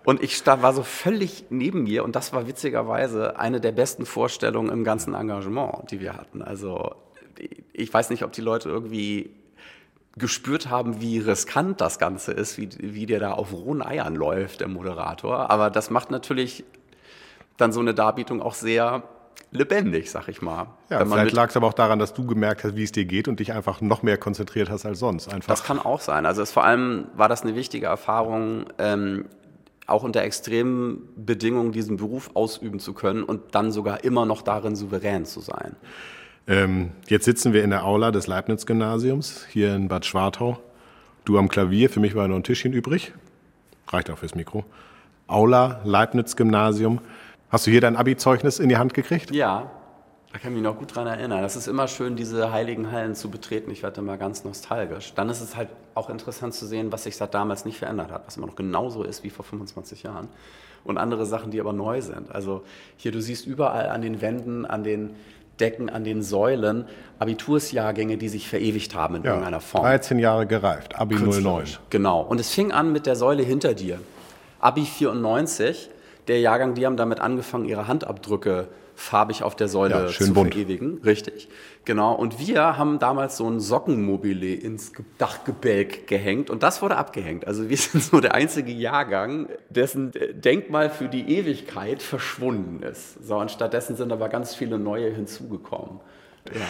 Und 0.04 0.22
ich 0.22 0.36
stand, 0.36 0.64
war 0.64 0.74
so 0.74 0.84
völlig 0.84 1.46
neben 1.50 1.84
mir 1.84 2.04
und 2.04 2.16
das 2.16 2.34
war 2.34 2.46
witzigerweise 2.46 3.40
eine 3.40 3.62
der 3.62 3.72
besten 3.72 4.06
Vorstellungen 4.06 4.70
im 4.70 4.84
ganzen 4.84 5.14
Engagement, 5.14 5.92
die 5.92 6.02
wir 6.02 6.14
hatten. 6.14 6.42
Also 6.42 6.96
ich 7.72 7.94
weiß 7.94 8.10
nicht, 8.10 8.24
ob 8.24 8.34
die 8.34 8.42
Leute 8.42 8.70
irgendwie 8.70 9.32
gespürt 10.18 10.70
haben, 10.70 11.02
wie 11.02 11.20
riskant 11.20 11.82
das 11.82 12.00
Ganze 12.00 12.32
ist, 12.32 12.58
wie, 12.58 12.70
wie 12.80 13.06
der 13.06 13.20
da 13.20 13.32
auf 13.34 13.54
rohen 13.54 13.82
Eiern 13.82 14.16
läuft, 14.16 14.62
der 14.62 14.68
Moderator. 14.68 15.50
Aber 15.50 15.70
das 15.70 15.90
macht 15.90 16.12
natürlich 16.12 16.64
dann 17.58 17.72
so 17.72 17.80
eine 17.80 17.94
Darbietung 17.94 18.42
auch 18.42 18.54
sehr 18.54 19.04
lebendig, 19.52 20.12
sag 20.12 20.28
ich 20.28 20.42
mal. 20.42 20.68
Ja, 20.90 21.06
vielleicht 21.06 21.34
lag 21.34 21.50
es 21.50 21.58
aber 21.58 21.68
auch 21.68 21.74
daran, 21.74 22.00
dass 22.00 22.14
du 22.14 22.26
gemerkt 22.26 22.64
hast, 22.64 22.76
wie 22.76 22.84
es 22.84 22.92
dir 22.92 23.06
geht 23.06 23.28
und 23.28 23.40
dich 23.40 23.54
einfach 23.54 23.82
noch 23.82 24.04
mehr 24.04 24.18
konzentriert 24.18 24.70
hast 24.70 24.86
als 24.86 25.00
sonst. 25.00 25.32
Einfach. 25.34 25.48
Das 25.48 25.64
kann 25.64 25.80
auch 25.80 26.02
sein. 26.02 26.26
Also 26.26 26.42
es, 26.42 26.52
vor 26.52 26.66
allem 26.66 27.08
war 27.16 27.30
das 27.30 27.44
eine 27.44 27.56
wichtige 27.56 27.88
Erfahrung, 27.88 28.66
ähm, 28.78 29.26
auch 29.86 30.04
unter 30.04 30.22
extremen 30.22 31.08
Bedingungen 31.16 31.72
diesen 31.72 31.96
Beruf 31.98 32.32
ausüben 32.34 32.80
zu 32.80 32.94
können 32.94 33.24
und 33.24 33.56
dann 33.56 33.72
sogar 33.72 34.04
immer 34.04 34.26
noch 34.26 34.42
darin 34.42 34.76
souverän 34.76 35.26
zu 35.26 35.40
sein. 35.40 35.78
Ähm, 36.48 36.92
jetzt 37.08 37.26
sitzen 37.26 37.52
wir 37.52 37.64
in 37.64 37.72
der 37.72 37.84
Aula 37.84 38.12
des 38.12 38.28
Leibniz-Gymnasiums 38.28 39.46
hier 39.50 39.76
in 39.76 39.90
Bad 39.90 40.06
Schwartau. 40.06 40.60
Du 41.26 41.38
am 41.38 41.50
Klavier, 41.50 41.90
für 41.90 42.00
mich 42.00 42.16
war 42.16 42.28
nur 42.30 42.38
ein 42.38 42.44
Tischchen 42.44 42.72
übrig. 42.72 43.14
Reicht 43.90 44.10
auch 44.10 44.18
fürs 44.18 44.34
Mikro. 44.34 44.64
Aula, 45.28 45.82
Leibniz-Gymnasium. 45.84 47.02
Hast 47.50 47.68
du 47.68 47.72
hier 47.72 47.82
dein 47.82 47.98
Abi-Zeugnis 47.98 48.60
in 48.60 48.70
die 48.70 48.78
Hand 48.78 48.94
gekriegt? 48.94 49.32
Ja, 49.32 49.70
da 50.32 50.40
kann 50.40 50.52
ich 50.52 50.56
mich 50.56 50.64
noch 50.64 50.78
gut 50.78 50.96
dran 50.96 51.08
erinnern. 51.08 51.42
Das 51.42 51.58
ist 51.58 51.68
immer 51.68 51.90
schön, 51.90 52.16
diese 52.16 52.52
heiligen 52.52 52.92
Hallen 52.94 53.16
zu 53.16 53.30
betreten. 53.30 53.70
Ich 53.72 53.84
werde 53.84 54.00
immer 54.00 54.18
ganz 54.18 54.46
nostalgisch. 54.46 55.14
Dann 55.16 55.30
ist 55.30 55.42
es 55.42 55.58
halt 55.58 55.70
auch 55.96 56.10
interessant 56.10 56.54
zu 56.54 56.66
sehen, 56.66 56.94
was 56.94 57.04
sich 57.04 57.18
seit 57.18 57.34
damals 57.34 57.66
nicht 57.66 57.80
verändert 57.80 58.12
hat, 58.12 58.26
was 58.26 58.38
immer 58.38 58.48
noch 58.48 58.56
genauso 58.56 59.04
ist 59.04 59.24
wie 59.26 59.30
vor 59.30 59.44
25 59.44 60.04
Jahren. 60.04 60.30
Und 60.86 60.98
andere 60.98 61.26
Sachen, 61.26 61.52
die 61.52 61.60
aber 61.60 61.74
neu 61.74 62.02
sind. 62.02 62.32
Also 62.32 62.64
hier, 62.96 63.12
du 63.12 63.22
siehst 63.22 63.46
überall 63.46 63.90
an 63.90 64.02
den 64.02 64.22
Wänden, 64.22 64.66
an 64.66 64.86
den 64.86 65.16
Decken 65.60 65.90
an 65.90 66.04
den 66.04 66.22
Säulen 66.22 66.86
Abitursjahrgänge, 67.20 68.18
die 68.18 68.30
sich 68.30 68.48
verewigt 68.48 68.96
haben 68.96 69.16
in 69.16 69.24
ja, 69.24 69.32
irgendeiner 69.32 69.60
Form. 69.60 69.84
13 69.84 70.20
Jahre 70.20 70.46
gereift, 70.46 71.00
Abi 71.00 71.16
09. 71.16 71.66
Genau. 71.90 72.22
Und 72.22 72.40
es 72.40 72.52
fing 72.54 72.72
an 72.72 72.92
mit 72.92 73.06
der 73.06 73.16
Säule 73.16 73.44
hinter 73.44 73.74
dir. 73.74 74.00
Abi 74.60 74.86
94, 74.86 75.90
der 76.28 76.40
Jahrgang, 76.40 76.76
die 76.76 76.86
haben 76.86 76.98
damit 76.98 77.20
angefangen, 77.20 77.66
ihre 77.66 77.88
Handabdrücke 77.88 78.68
farbig 78.98 79.44
auf 79.44 79.56
der 79.56 79.68
Säule 79.68 79.94
ja, 79.94 80.08
zu 80.08 80.34
bunt. 80.34 80.54
verewigen. 80.54 81.00
Richtig. 81.06 81.48
Genau. 81.86 82.14
Und 82.14 82.40
wir 82.40 82.78
haben 82.78 82.98
damals 82.98 83.38
so 83.38 83.48
ein 83.48 83.60
Sockenmobile 83.60 84.56
ins 84.56 84.92
Dachgebälk 85.20 86.08
gehängt 86.08 86.50
und 86.50 86.64
das 86.64 86.82
wurde 86.82 86.98
abgehängt. 86.98 87.46
Also 87.46 87.70
wir 87.70 87.78
sind 87.78 88.04
so 88.04 88.20
der 88.20 88.34
einzige 88.34 88.72
Jahrgang, 88.72 89.50
dessen 89.70 90.12
Denkmal 90.34 90.90
für 90.90 91.08
die 91.08 91.38
Ewigkeit 91.38 92.02
verschwunden 92.02 92.82
ist. 92.84 93.24
So, 93.26 93.38
und 93.38 93.52
stattdessen 93.52 93.96
sind 93.96 94.12
aber 94.12 94.30
ganz 94.30 94.56
viele 94.56 94.80
neue 94.80 95.12
hinzugekommen. 95.12 96.00
Ja. 96.54 96.62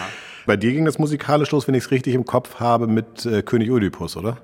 Bei 0.45 0.57
dir 0.57 0.73
ging 0.73 0.85
das 0.85 0.99
musikalisch 0.99 1.51
los, 1.51 1.67
wenn 1.67 1.75
ich 1.75 1.85
es 1.85 1.91
richtig 1.91 2.13
im 2.13 2.25
Kopf 2.25 2.59
habe, 2.59 2.87
mit 2.87 3.25
äh, 3.25 3.41
König 3.41 3.71
Oedipus, 3.71 4.17
oder? 4.17 4.37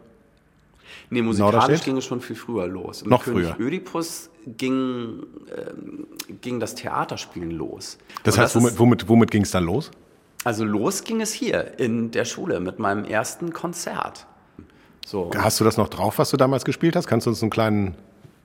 Nee, 1.09 1.21
musikalisch 1.21 1.83
ging 1.83 1.97
es 1.97 2.05
schon 2.05 2.21
viel 2.21 2.35
früher 2.35 2.67
los. 2.67 3.01
Mit 3.01 3.09
Noch 3.09 3.23
König 3.23 3.47
früher. 3.47 3.59
Ödipus 3.59 4.29
ging, 4.45 5.23
ähm, 5.55 6.07
ging 6.41 6.59
das 6.59 6.75
Theaterspielen 6.75 7.51
los. 7.51 7.97
Das 8.23 8.35
Und 8.35 8.41
heißt, 8.41 8.55
das 8.55 8.63
womit, 8.63 8.79
womit, 8.79 9.09
womit 9.09 9.31
ging 9.31 9.43
es 9.43 9.51
dann 9.51 9.65
los? 9.65 9.91
Also 10.43 10.65
los 10.65 11.03
ging 11.03 11.21
es 11.21 11.31
hier 11.31 11.79
in 11.79 12.11
der 12.11 12.25
Schule 12.25 12.59
mit 12.59 12.79
meinem 12.79 13.05
ersten 13.05 13.53
Konzert. 13.53 14.27
So. 15.05 15.31
Hast 15.35 15.59
du 15.59 15.63
das 15.63 15.77
noch 15.77 15.89
drauf, 15.89 16.17
was 16.17 16.31
du 16.31 16.37
damals 16.37 16.65
gespielt 16.65 16.95
hast? 16.95 17.07
Kannst 17.07 17.25
du 17.27 17.29
uns 17.29 17.41
einen 17.41 17.51
kleinen 17.51 17.95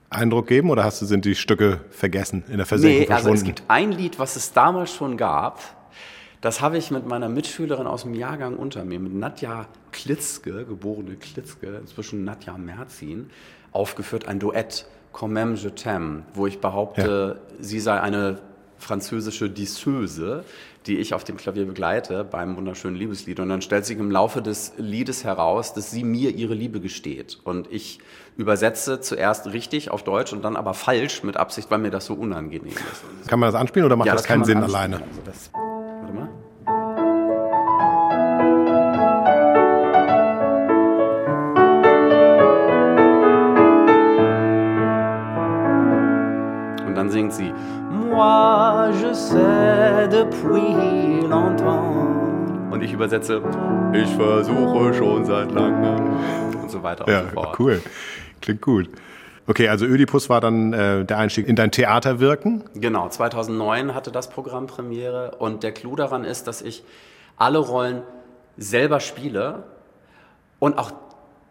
Eindruck 0.09 0.47
geben 0.47 0.69
oder 0.69 0.83
hast 0.83 1.01
du, 1.01 1.05
sind 1.05 1.25
die 1.25 1.35
Stücke 1.35 1.81
vergessen, 1.91 2.43
in 2.49 2.57
der 2.57 2.65
Versenkung 2.65 2.99
nee, 2.99 3.05
verschwunden? 3.05 3.31
Also 3.31 3.39
es 3.39 3.43
gibt 3.43 3.63
ein 3.67 3.91
Lied, 3.91 4.19
was 4.19 4.35
es 4.35 4.51
damals 4.53 4.93
schon 4.93 5.17
gab. 5.17 5.59
Das 6.41 6.61
habe 6.61 6.77
ich 6.77 6.89
mit 6.89 7.05
meiner 7.05 7.27
Mitschülerin 7.27 7.85
aus 7.85 8.03
dem 8.03 8.13
Jahrgang 8.13 8.55
unter 8.55 8.85
mir, 8.85 8.99
mit 8.99 9.13
Nadja 9.13 9.67
Klitzke, 9.91 10.65
geborene 10.65 11.15
Klitzke, 11.15 11.77
inzwischen 11.81 12.23
Nadja 12.23 12.57
Merzin, 12.57 13.29
aufgeführt, 13.71 14.27
ein 14.27 14.39
Duett, 14.39 14.85
Quand 15.11 15.33
même 15.33 15.55
je 15.55 15.69
t'aime, 15.69 16.23
wo 16.33 16.45
ich 16.45 16.59
behaupte, 16.59 17.39
ja. 17.41 17.55
sie 17.59 17.79
sei 17.79 17.99
eine 17.99 18.39
französische 18.77 19.49
Disseuse, 19.49 20.43
die 20.85 20.97
ich 20.97 21.13
auf 21.13 21.23
dem 21.23 21.35
Klavier 21.35 21.65
begleite 21.65 22.23
beim 22.23 22.55
wunderschönen 22.55 22.95
Liebeslied. 22.95 23.39
Und 23.39 23.49
dann 23.49 23.61
stellt 23.61 23.85
sich 23.85 23.97
im 23.97 24.11
Laufe 24.11 24.41
des 24.41 24.73
Liedes 24.77 25.23
heraus, 25.23 25.73
dass 25.73 25.91
sie 25.91 26.03
mir 26.03 26.29
ihre 26.29 26.53
Liebe 26.53 26.79
gesteht. 26.79 27.39
Und 27.43 27.71
ich 27.71 27.99
übersetze 28.37 29.01
zuerst 29.01 29.47
richtig 29.47 29.91
auf 29.91 30.03
Deutsch 30.03 30.31
und 30.31 30.43
dann 30.43 30.55
aber 30.55 30.73
falsch 30.73 31.23
mit 31.23 31.35
Absicht, 31.35 31.69
weil 31.69 31.79
mir 31.79 31.91
das 31.91 32.05
so 32.05 32.13
unangenehm 32.13 32.71
ist. 32.71 33.27
Kann 33.27 33.39
man 33.39 33.51
das 33.51 33.59
anspielen 33.59 33.85
oder 33.85 33.97
macht 33.97 34.07
ja, 34.07 34.13
das, 34.13 34.21
das 34.21 34.27
keinen 34.27 34.45
Sinn 34.45 34.63
alleine? 34.63 34.97
Also 34.97 35.21
das, 35.25 35.51
warte 36.09 36.13
mal. 36.13 36.29
dann 46.95 47.09
singt 47.09 47.33
sie 47.33 47.53
Moi 47.89 48.91
je 49.01 49.13
sais 49.13 50.07
depuis 50.09 51.21
longtemps. 51.27 52.71
Und 52.71 52.83
ich 52.83 52.93
übersetze 52.93 53.41
Ich 53.93 54.15
versuche 54.15 54.93
schon 54.93 55.25
seit 55.25 55.51
langem 55.51 56.17
und 56.61 56.69
so 56.69 56.83
weiter 56.83 57.09
ja, 57.09 57.21
und 57.21 57.29
so 57.29 57.33
fort. 57.33 57.59
Cool. 57.59 57.81
Klingt 58.41 58.61
gut. 58.61 58.89
Okay, 59.49 59.67
also 59.67 59.87
Ödipus 59.87 60.29
war 60.29 60.41
dann 60.41 60.73
äh, 60.73 61.05
der 61.05 61.17
Einstieg 61.17 61.47
in 61.47 61.55
dein 61.55 61.71
Theaterwirken? 61.71 62.65
Genau, 62.75 63.09
2009 63.09 63.95
hatte 63.95 64.11
das 64.11 64.29
Programm 64.29 64.67
Premiere 64.67 65.37
und 65.39 65.63
der 65.63 65.71
Clou 65.71 65.95
daran 65.95 66.23
ist, 66.23 66.45
dass 66.45 66.61
ich 66.61 66.83
alle 67.35 67.57
Rollen 67.57 68.03
selber 68.57 68.99
spiele 68.99 69.63
und 70.59 70.77
auch 70.77 70.91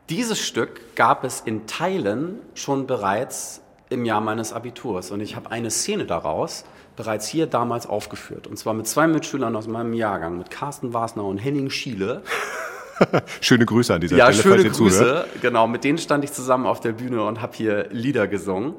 dieses 0.08 0.38
Stück 0.38 0.94
gab 0.94 1.24
es 1.24 1.40
in 1.40 1.66
Teilen 1.66 2.38
schon 2.54 2.86
bereits 2.86 3.62
im 3.90 4.04
Jahr 4.04 4.20
meines 4.20 4.52
Abiturs. 4.52 5.10
Und 5.10 5.20
ich 5.20 5.34
habe 5.34 5.50
eine 5.50 5.72
Szene 5.72 6.04
daraus 6.06 6.64
bereits 6.94 7.26
hier 7.26 7.48
damals 7.48 7.88
aufgeführt. 7.88 8.46
Und 8.46 8.58
zwar 8.58 8.74
mit 8.74 8.86
zwei 8.86 9.08
Mitschülern 9.08 9.56
aus 9.56 9.66
meinem 9.66 9.92
Jahrgang, 9.92 10.38
mit 10.38 10.50
Carsten 10.50 10.94
Wasner 10.94 11.24
und 11.24 11.38
Henning 11.38 11.68
Schiele. 11.68 12.22
schöne 13.40 13.66
Grüße 13.66 13.94
an 13.94 14.00
dieser 14.00 14.16
ja, 14.16 14.32
Stelle. 14.32 14.56
Ja, 14.56 14.62
schöne 14.62 14.70
Grüße. 14.70 14.98
Zuhört. 14.98 15.28
Genau, 15.40 15.66
mit 15.66 15.84
denen 15.84 15.98
stand 15.98 16.24
ich 16.24 16.32
zusammen 16.32 16.66
auf 16.66 16.80
der 16.80 16.92
Bühne 16.92 17.22
und 17.22 17.40
habe 17.40 17.56
hier 17.56 17.88
Lieder 17.90 18.28
gesungen. 18.28 18.74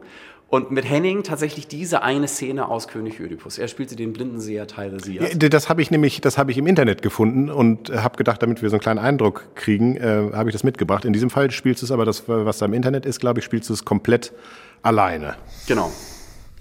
Und 0.49 0.71
mit 0.71 0.89
Henning 0.89 1.21
tatsächlich 1.21 1.67
diese 1.67 2.01
eine 2.01 2.27
Szene 2.27 2.67
aus 2.69 2.87
König 2.87 3.19
Ödipus. 3.19 3.59
Er 3.59 3.67
spielte 3.67 3.95
den 3.95 4.13
Blindenseher 4.13 4.65
Teilesias. 4.65 5.33
Ja, 5.39 5.49
das 5.49 5.69
habe 5.69 5.83
ich 5.83 5.91
nämlich, 5.91 6.21
das 6.21 6.39
habe 6.39 6.49
ich 6.49 6.57
im 6.57 6.65
Internet 6.65 7.03
gefunden 7.03 7.51
und 7.51 7.91
habe 7.91 8.17
gedacht, 8.17 8.41
damit 8.41 8.63
wir 8.63 8.69
so 8.71 8.77
einen 8.77 8.81
kleinen 8.81 8.97
Eindruck 8.97 9.53
kriegen, 9.53 9.95
äh, 9.95 10.31
habe 10.33 10.49
ich 10.49 10.53
das 10.53 10.63
mitgebracht. 10.63 11.05
In 11.05 11.13
diesem 11.13 11.29
Fall 11.29 11.51
spielst 11.51 11.83
du 11.83 11.85
es 11.85 11.91
aber, 11.91 12.03
das, 12.03 12.23
was 12.25 12.57
da 12.57 12.65
im 12.65 12.73
Internet 12.73 13.05
ist, 13.05 13.19
glaube 13.19 13.39
ich, 13.39 13.45
spielst 13.45 13.69
du 13.69 13.73
es 13.73 13.85
komplett 13.85 14.33
alleine. 14.81 15.35
Genau. 15.67 15.91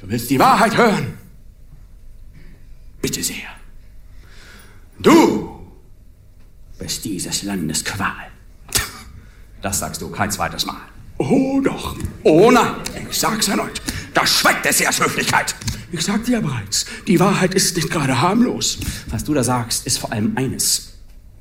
Du 0.03 0.11
willst 0.11 0.29
die 0.29 0.39
Wahrheit 0.39 0.77
hören? 0.77 1.15
Bitte 3.01 3.23
sehr. 3.23 3.37
Du 4.99 5.58
bist 6.79 7.05
dieses 7.05 7.43
Landes 7.43 7.85
Qual. 7.85 8.31
Das 9.61 9.81
sagst 9.81 10.01
du 10.01 10.11
kein 10.11 10.31
zweites 10.31 10.67
Mal. 10.67 10.81
Oh 11.19 11.61
doch. 11.61 11.97
Oh 12.23 12.51
nein, 12.51 12.77
ich 13.11 13.19
sag's 13.19 13.49
erneut. 13.49 13.83
Das 14.15 14.31
schmeckt 14.31 14.65
des 14.65 14.81
Herrs 14.81 15.01
Höflichkeit. 15.01 15.55
Ich 15.91 16.03
sag 16.03 16.25
dir 16.25 16.41
bereits, 16.41 16.87
die 17.07 17.19
Wahrheit 17.19 17.55
ist 17.55 17.77
nicht 17.77 17.91
gerade 17.91 18.21
harmlos. 18.21 18.79
Was 19.09 19.25
du 19.25 19.35
da 19.35 19.43
sagst, 19.43 19.87
ist 19.87 19.99
vor 19.99 20.13
allem 20.13 20.33
eines. 20.37 20.95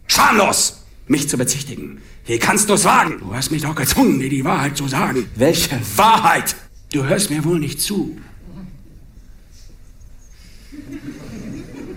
Schamlos! 0.07 0.83
mich 1.07 1.29
zu 1.29 1.37
bezichtigen. 1.37 2.01
Wie 2.25 2.37
kannst 2.37 2.69
du 2.69 2.73
es 2.73 2.83
wagen? 2.83 3.19
Du 3.19 3.33
hast 3.33 3.51
mich 3.51 3.61
doch 3.61 3.75
gezwungen, 3.75 4.19
dir 4.19 4.29
die 4.29 4.43
Wahrheit 4.43 4.75
zu 4.77 4.87
sagen. 4.87 5.29
Welche 5.35 5.79
Wahrheit? 5.95 6.55
Du 6.91 7.03
hörst 7.03 7.29
mir 7.29 7.43
wohl 7.43 7.59
nicht 7.59 7.81
zu. 7.81 8.17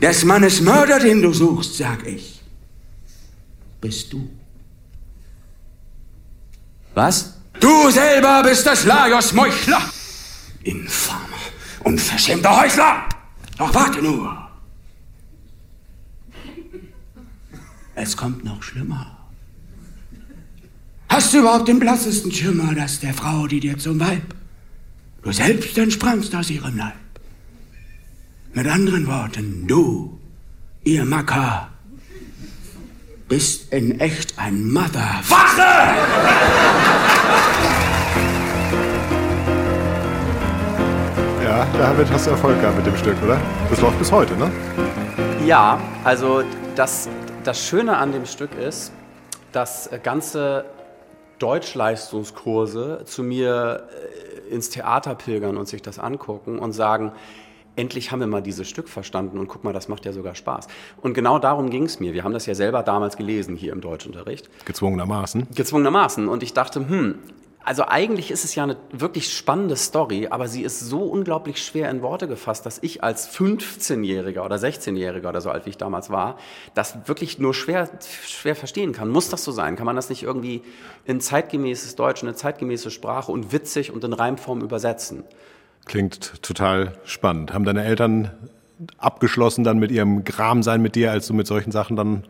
Des 0.00 0.24
Mannes 0.24 0.60
Mörder, 0.60 0.98
den 0.98 1.22
du 1.22 1.32
suchst, 1.32 1.76
sag 1.76 2.06
ich, 2.06 2.39
bist 3.80 4.12
du. 4.12 4.28
Was? 6.94 7.34
Du 7.60 7.90
selber 7.90 8.42
bist 8.42 8.66
des 8.66 8.84
Lajos 8.84 9.32
Meuchler. 9.32 9.82
Infamer, 10.62 11.38
unverschämter 11.84 12.60
Heuchler. 12.60 13.08
Doch 13.58 13.74
warte 13.74 14.02
nur. 14.02 14.50
Es 17.94 18.16
kommt 18.16 18.44
noch 18.44 18.62
schlimmer. 18.62 19.16
Hast 21.08 21.34
du 21.34 21.40
überhaupt 21.40 21.68
den 21.68 21.80
blassesten 21.80 22.32
Schimmer, 22.32 22.74
dass 22.74 23.00
der 23.00 23.12
Frau, 23.12 23.46
die 23.46 23.60
dir 23.60 23.76
zum 23.78 23.98
Weib, 23.98 24.34
du 25.22 25.32
selbst 25.32 25.76
entsprangst 25.76 26.34
aus 26.34 26.50
ihrem 26.50 26.76
Leib? 26.76 26.94
Mit 28.54 28.66
anderen 28.66 29.06
Worten, 29.06 29.66
du, 29.66 30.18
ihr 30.84 31.04
Macker, 31.04 31.69
bist 33.30 33.72
in 33.72 34.00
echt 34.00 34.36
ein 34.40 34.68
Mother. 34.68 35.20
Wache! 35.28 35.62
Ja, 41.44 41.64
damit 41.78 42.10
hast 42.10 42.26
du 42.26 42.32
Erfolg 42.32 42.60
gehabt 42.60 42.78
mit 42.78 42.86
dem 42.86 42.96
Stück, 42.96 43.14
oder? 43.22 43.40
Das 43.70 43.80
läuft 43.80 44.00
bis 44.00 44.10
heute, 44.10 44.36
ne? 44.36 44.50
Ja, 45.46 45.78
also 46.02 46.42
das, 46.74 47.08
das 47.44 47.64
Schöne 47.64 47.96
an 47.98 48.10
dem 48.10 48.26
Stück 48.26 48.50
ist, 48.58 48.90
dass 49.52 49.88
ganze 50.02 50.64
Deutschleistungskurse 51.38 53.02
zu 53.04 53.22
mir 53.22 53.88
äh, 54.48 54.52
ins 54.52 54.70
Theater 54.70 55.14
pilgern 55.14 55.56
und 55.56 55.68
sich 55.68 55.82
das 55.82 56.00
angucken 56.00 56.58
und 56.58 56.72
sagen, 56.72 57.12
endlich 57.76 58.10
haben 58.10 58.20
wir 58.20 58.26
mal 58.26 58.42
dieses 58.42 58.68
Stück 58.68 58.88
verstanden 58.88 59.38
und 59.38 59.48
guck 59.48 59.64
mal, 59.64 59.72
das 59.72 59.88
macht 59.88 60.04
ja 60.04 60.12
sogar 60.12 60.34
Spaß. 60.34 60.68
Und 61.00 61.14
genau 61.14 61.38
darum 61.38 61.70
ging 61.70 61.84
es 61.84 62.00
mir. 62.00 62.12
Wir 62.12 62.24
haben 62.24 62.32
das 62.32 62.46
ja 62.46 62.54
selber 62.54 62.82
damals 62.82 63.16
gelesen 63.16 63.56
hier 63.56 63.72
im 63.72 63.80
Deutschunterricht. 63.80 64.48
Gezwungenermaßen. 64.64 65.48
Gezwungenermaßen. 65.54 66.28
Und 66.28 66.42
ich 66.42 66.52
dachte, 66.52 66.88
hm, 66.88 67.18
also 67.62 67.84
eigentlich 67.86 68.30
ist 68.30 68.44
es 68.44 68.54
ja 68.54 68.62
eine 68.62 68.76
wirklich 68.90 69.32
spannende 69.32 69.76
Story, 69.76 70.28
aber 70.30 70.48
sie 70.48 70.62
ist 70.62 70.80
so 70.80 71.02
unglaublich 71.02 71.62
schwer 71.62 71.90
in 71.90 72.00
Worte 72.00 72.26
gefasst, 72.26 72.64
dass 72.64 72.78
ich 72.82 73.04
als 73.04 73.30
15-Jähriger 73.36 74.44
oder 74.44 74.56
16-Jähriger 74.56 75.28
oder 75.28 75.42
so 75.42 75.50
alt 75.50 75.66
wie 75.66 75.70
ich 75.70 75.76
damals 75.76 76.08
war, 76.08 76.38
das 76.74 77.06
wirklich 77.06 77.38
nur 77.38 77.52
schwer, 77.52 77.90
schwer 78.26 78.56
verstehen 78.56 78.92
kann. 78.92 79.10
Muss 79.10 79.28
das 79.28 79.44
so 79.44 79.52
sein? 79.52 79.76
Kann 79.76 79.84
man 79.84 79.96
das 79.96 80.08
nicht 80.08 80.22
irgendwie 80.22 80.62
in 81.04 81.20
zeitgemäßes 81.20 81.96
Deutsch, 81.96 82.22
in 82.22 82.28
eine 82.28 82.36
zeitgemäße 82.36 82.90
Sprache 82.90 83.30
und 83.30 83.52
witzig 83.52 83.92
und 83.92 84.02
in 84.04 84.14
Reimform 84.14 84.62
übersetzen? 84.62 85.24
Klingt 85.86 86.42
total 86.42 86.92
spannend. 87.04 87.52
Haben 87.52 87.64
deine 87.64 87.84
Eltern 87.84 88.30
abgeschlossen 88.98 89.64
dann 89.64 89.78
mit 89.78 89.90
ihrem 89.90 90.24
Gramsein 90.24 90.80
mit 90.80 90.94
dir, 90.94 91.10
als 91.10 91.26
du 91.26 91.34
mit 91.34 91.46
solchen 91.46 91.72
Sachen 91.72 91.96
dann 91.96 92.24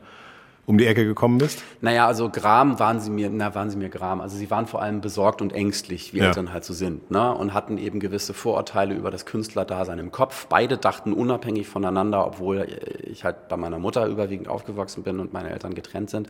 um 0.67 0.79
die 0.79 0.87
Ecke 0.87 1.05
gekommen 1.05 1.39
bist? 1.39 1.63
Naja, 1.81 2.07
also 2.07 2.29
Gram 2.31 2.79
waren 2.79 3.01
sie 3.01 3.11
mir, 3.11 3.29
na, 3.29 3.55
waren 3.55 3.71
sie 3.71 3.77
mir 3.77 3.89
Gram. 3.89 4.21
Also 4.21 4.37
sie 4.37 4.51
waren 4.51 4.67
vor 4.67 4.81
allem 4.81 5.01
besorgt 5.01 5.43
und 5.43 5.53
ängstlich, 5.53 6.15
wie 6.15 6.19
Ja. 6.19 6.27
Eltern 6.27 6.53
halt 6.53 6.65
so 6.65 6.73
sind, 6.73 7.11
ne? 7.11 7.35
Und 7.35 7.55
hatten 7.55 7.77
eben 7.77 7.99
gewisse 7.99 8.35
Vorurteile 8.35 8.95
über 8.95 9.11
das 9.11 9.27
Künstlerdasein 9.27 9.99
im 9.99 10.13
Kopf. 10.13 10.47
Beide 10.47 10.79
dachten 10.79 11.13
unabhängig 11.13 11.67
voneinander, 11.67 12.25
obwohl 12.25 12.69
ich 13.03 13.25
halt 13.25 13.49
bei 13.49 13.57
meiner 13.57 13.79
Mutter 13.79 14.07
überwiegend 14.07 14.49
aufgewachsen 14.49 15.03
bin 15.03 15.19
und 15.19 15.33
meine 15.33 15.51
Eltern 15.51 15.75
getrennt 15.75 16.11
sind. 16.11 16.29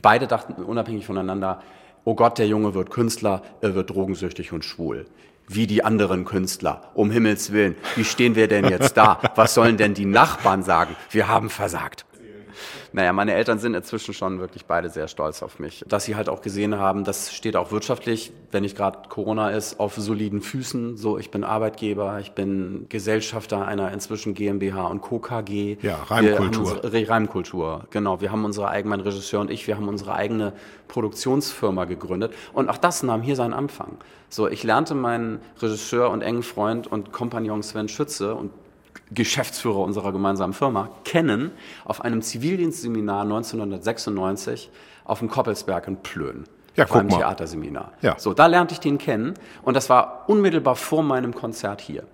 Beide 0.00 0.26
dachten 0.26 0.62
unabhängig 0.62 1.06
voneinander, 1.06 1.62
oh 2.04 2.14
Gott, 2.14 2.38
der 2.38 2.46
Junge 2.46 2.74
wird 2.74 2.90
Künstler, 2.90 3.42
er 3.62 3.74
wird 3.74 3.90
drogensüchtig 3.90 4.52
und 4.52 4.64
schwul. 4.64 5.06
Wie 5.48 5.66
die 5.66 5.84
anderen 5.84 6.24
Künstler. 6.24 6.90
Um 6.94 7.10
Himmels 7.10 7.52
Willen. 7.52 7.76
Wie 7.96 8.04
stehen 8.04 8.34
wir 8.34 8.48
denn 8.48 8.68
jetzt 8.68 8.96
da? 8.96 9.20
Was 9.34 9.54
sollen 9.54 9.76
denn 9.76 9.94
die 9.94 10.06
Nachbarn 10.06 10.62
sagen? 10.62 10.96
Wir 11.10 11.28
haben 11.28 11.50
versagt. 11.50 12.06
Naja, 12.92 13.12
meine 13.12 13.34
Eltern 13.34 13.58
sind 13.58 13.74
inzwischen 13.74 14.14
schon 14.14 14.40
wirklich 14.40 14.64
beide 14.66 14.88
sehr 14.90 15.08
stolz 15.08 15.42
auf 15.42 15.58
mich. 15.58 15.84
Dass 15.88 16.04
sie 16.04 16.16
halt 16.16 16.28
auch 16.28 16.40
gesehen 16.42 16.76
haben, 16.78 17.04
das 17.04 17.32
steht 17.34 17.56
auch 17.56 17.70
wirtschaftlich, 17.72 18.32
wenn 18.52 18.62
nicht 18.62 18.76
gerade 18.76 19.08
Corona 19.08 19.50
ist, 19.50 19.80
auf 19.80 19.94
soliden 19.96 20.40
Füßen. 20.40 20.96
So, 20.96 21.18
ich 21.18 21.30
bin 21.30 21.44
Arbeitgeber, 21.44 22.18
ich 22.20 22.32
bin 22.32 22.86
Gesellschafter 22.88 23.66
einer 23.66 23.92
inzwischen 23.92 24.34
GmbH 24.34 24.86
und 24.86 25.00
Co. 25.00 25.18
KG. 25.18 25.78
Ja, 25.82 25.96
Reimkultur. 26.08 26.80
unsere- 26.82 27.08
Reimkultur, 27.08 27.84
genau. 27.90 28.20
Wir 28.20 28.30
haben 28.32 28.44
unsere 28.44 28.68
eigenen, 28.68 28.90
mein 28.98 29.00
Regisseur 29.00 29.40
und 29.40 29.50
ich, 29.50 29.66
wir 29.66 29.76
haben 29.76 29.88
unsere 29.88 30.14
eigene 30.14 30.52
Produktionsfirma 30.88 31.84
gegründet. 31.84 32.32
Und 32.52 32.68
auch 32.70 32.78
das 32.78 33.02
nahm 33.02 33.22
hier 33.22 33.36
seinen 33.36 33.52
Anfang. 33.52 33.96
So, 34.28 34.48
ich 34.48 34.62
lernte 34.64 34.94
meinen 34.94 35.40
Regisseur 35.60 36.10
und 36.10 36.22
engen 36.22 36.42
Freund 36.42 36.86
und 36.86 37.12
Kompagnon 37.12 37.62
Sven 37.62 37.88
Schütze 37.88 38.34
und 38.34 38.50
Geschäftsführer 39.14 39.78
unserer 39.78 40.12
gemeinsamen 40.12 40.52
Firma 40.52 40.90
kennen 41.04 41.52
auf 41.84 42.00
einem 42.00 42.22
Zivildienstseminar 42.22 43.22
1996 43.22 44.70
auf 45.04 45.18
dem 45.18 45.28
Koppelsberg 45.28 45.86
in 45.88 45.96
Plön. 45.98 46.44
Ja, 46.76 46.84
auf 46.84 46.90
guck 46.90 47.00
einem 47.00 47.10
mal. 47.10 47.18
Theaterseminar. 47.18 47.92
Ja. 48.02 48.18
So, 48.18 48.34
da 48.34 48.46
lernte 48.46 48.74
ich 48.74 48.80
den 48.80 48.98
kennen 48.98 49.34
und 49.62 49.74
das 49.74 49.88
war 49.88 50.24
unmittelbar 50.26 50.76
vor 50.76 51.02
meinem 51.02 51.34
Konzert 51.34 51.80
hier. 51.80 52.04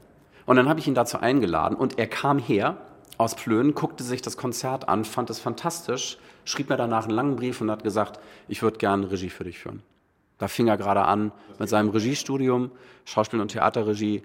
Und 0.47 0.57
dann 0.57 0.69
habe 0.69 0.81
ich 0.81 0.89
ihn 0.89 0.95
dazu 0.95 1.19
eingeladen 1.19 1.77
und 1.77 1.99
er 1.99 2.07
kam 2.07 2.39
her 2.39 2.77
aus 3.19 3.35
Plön, 3.35 3.75
guckte 3.75 4.03
sich 4.03 4.23
das 4.23 4.37
Konzert 4.37 4.89
an, 4.89 5.05
fand 5.05 5.31
es 5.31 5.39
fantastisch, 5.39 6.19
schrieb 6.45 6.69
mir 6.69 6.77
danach 6.77 7.05
einen 7.05 7.15
langen 7.15 7.37
Brief 7.37 7.61
und 7.61 7.71
hat 7.71 7.83
gesagt, 7.83 8.19
ich 8.49 8.63
würde 8.63 8.79
gerne 8.79 9.11
Regie 9.11 9.31
für 9.31 9.45
dich 9.45 9.59
führen. 9.59 9.83
Da 10.39 10.49
fing 10.49 10.69
er 10.69 10.79
gerade 10.79 11.03
an 11.03 11.33
mit 11.59 11.69
seinem 11.69 11.91
Regiestudium, 11.91 12.71
Schauspiel- 13.05 13.41
und 13.41 13.49
Theaterregie 13.49 14.23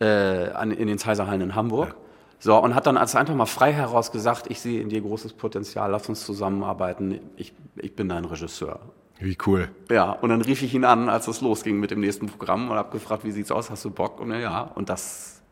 äh, 0.00 0.64
in 0.64 0.86
den 0.86 0.98
Zeiserhallen 0.98 1.42
in 1.42 1.54
Hamburg. 1.54 1.94
So, 2.40 2.56
und 2.56 2.74
hat 2.74 2.86
dann 2.86 2.96
also 2.96 3.18
einfach 3.18 3.34
mal 3.34 3.46
frei 3.46 3.72
heraus 3.72 4.12
gesagt, 4.12 4.46
ich 4.48 4.60
sehe 4.60 4.80
in 4.80 4.88
dir 4.88 5.00
großes 5.00 5.32
Potenzial, 5.32 5.90
lass 5.90 6.08
uns 6.08 6.24
zusammenarbeiten, 6.24 7.20
ich, 7.36 7.52
ich 7.76 7.96
bin 7.96 8.08
dein 8.08 8.24
Regisseur. 8.24 8.80
Wie 9.18 9.36
cool. 9.46 9.68
Ja, 9.90 10.12
und 10.12 10.28
dann 10.28 10.42
rief 10.42 10.62
ich 10.62 10.72
ihn 10.74 10.84
an, 10.84 11.08
als 11.08 11.26
es 11.26 11.40
losging 11.40 11.80
mit 11.80 11.90
dem 11.90 12.00
nächsten 12.00 12.26
Programm 12.26 12.70
und 12.70 12.76
habe 12.76 12.92
gefragt, 12.92 13.24
wie 13.24 13.32
sieht's 13.32 13.50
aus, 13.50 13.70
hast 13.70 13.84
du 13.84 13.90
Bock? 13.90 14.20
Und 14.20 14.30
ja, 14.30 14.62
und 14.62 14.88
das 14.88 15.42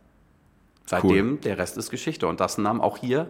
seitdem, 0.86 1.40
der 1.40 1.58
Rest 1.58 1.76
ist 1.76 1.90
Geschichte. 1.90 2.28
Und 2.28 2.38
das 2.38 2.58
nahm 2.58 2.80
auch 2.80 2.98
hier 2.98 3.28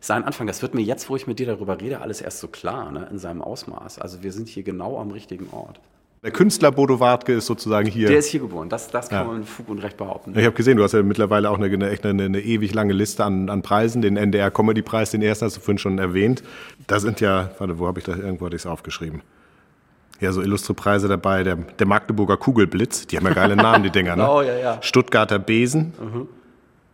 seinen 0.00 0.24
Anfang. 0.24 0.46
Das 0.46 0.62
wird 0.62 0.74
mir 0.74 0.82
jetzt, 0.82 1.10
wo 1.10 1.16
ich 1.16 1.26
mit 1.26 1.40
dir 1.40 1.46
darüber 1.46 1.80
rede, 1.80 2.00
alles 2.00 2.20
erst 2.20 2.38
so 2.38 2.48
klar, 2.48 2.92
ne, 2.92 3.08
in 3.10 3.18
seinem 3.18 3.42
Ausmaß. 3.42 3.98
Also 3.98 4.22
wir 4.22 4.32
sind 4.32 4.48
hier 4.48 4.62
genau 4.62 4.98
am 5.00 5.10
richtigen 5.10 5.48
Ort. 5.50 5.80
Der 6.24 6.30
Künstler 6.32 6.72
Bodo 6.72 7.00
Wartke 7.00 7.34
ist 7.34 7.44
sozusagen 7.44 7.86
hier. 7.86 8.08
Der 8.08 8.18
ist 8.18 8.28
hier 8.28 8.40
geboren, 8.40 8.70
das, 8.70 8.88
das 8.90 9.10
kann 9.10 9.18
Ja. 9.18 9.24
man 9.26 9.38
mit 9.40 9.48
Fug 9.48 9.68
und 9.68 9.78
Recht 9.80 9.98
behaupten. 9.98 10.32
ich 10.36 10.44
habe 10.46 10.56
gesehen, 10.56 10.78
du 10.78 10.82
hast 10.82 10.92
ja 10.92 11.02
mittlerweile 11.02 11.50
auch 11.50 11.58
eine, 11.58 11.66
eine, 11.66 11.90
echt 11.90 12.06
eine, 12.06 12.24
eine 12.24 12.40
ewig 12.40 12.72
lange 12.72 12.94
Liste 12.94 13.22
an, 13.24 13.50
an 13.50 13.60
Preisen. 13.60 14.00
Den 14.00 14.16
NDR 14.16 14.50
Comedy 14.50 14.80
Preis, 14.80 15.10
den 15.10 15.20
ersten 15.20 15.44
hast 15.44 15.58
du 15.58 15.60
vorhin 15.60 15.76
schon 15.76 15.98
erwähnt. 15.98 16.42
Da 16.86 16.98
sind 16.98 17.20
ja, 17.20 17.50
warte, 17.58 17.78
wo 17.78 17.86
habe 17.86 17.98
ich 18.00 18.06
das? 18.06 18.16
Irgendwo 18.18 18.46
hatte 18.46 18.56
ich 18.56 18.62
es 18.62 18.66
aufgeschrieben. 18.66 19.20
Ja, 20.20 20.32
so 20.32 20.40
illustre 20.40 20.72
Preise 20.72 21.08
dabei. 21.08 21.42
Der, 21.44 21.56
der 21.56 21.86
Magdeburger 21.86 22.38
Kugelblitz, 22.38 23.06
die 23.06 23.18
haben 23.18 23.26
ja 23.26 23.34
geile 23.34 23.54
Namen, 23.54 23.82
die 23.84 23.90
Dinger, 23.90 24.16
ne? 24.16 24.26
Oh, 24.30 24.40
ja, 24.40 24.56
ja. 24.56 24.78
Stuttgarter 24.80 25.38
Besen. 25.38 25.92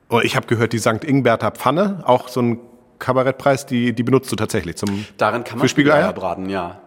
Oh, 0.08 0.18
ich 0.24 0.34
habe 0.34 0.48
gehört, 0.48 0.72
die 0.72 0.78
St. 0.80 1.04
Ingberter 1.04 1.52
Pfanne, 1.52 2.02
auch 2.04 2.26
so 2.26 2.42
ein 2.42 2.58
Kabarettpreis, 2.98 3.64
die, 3.64 3.92
die 3.92 4.02
benutzt 4.02 4.32
du 4.32 4.34
tatsächlich 4.36 4.74
zum 4.76 5.04
Darin 5.18 5.44
kann 5.44 5.58
man 5.60 5.68
Spiegeleier. 5.68 6.12
braten, 6.12 6.50
ja. 6.50 6.80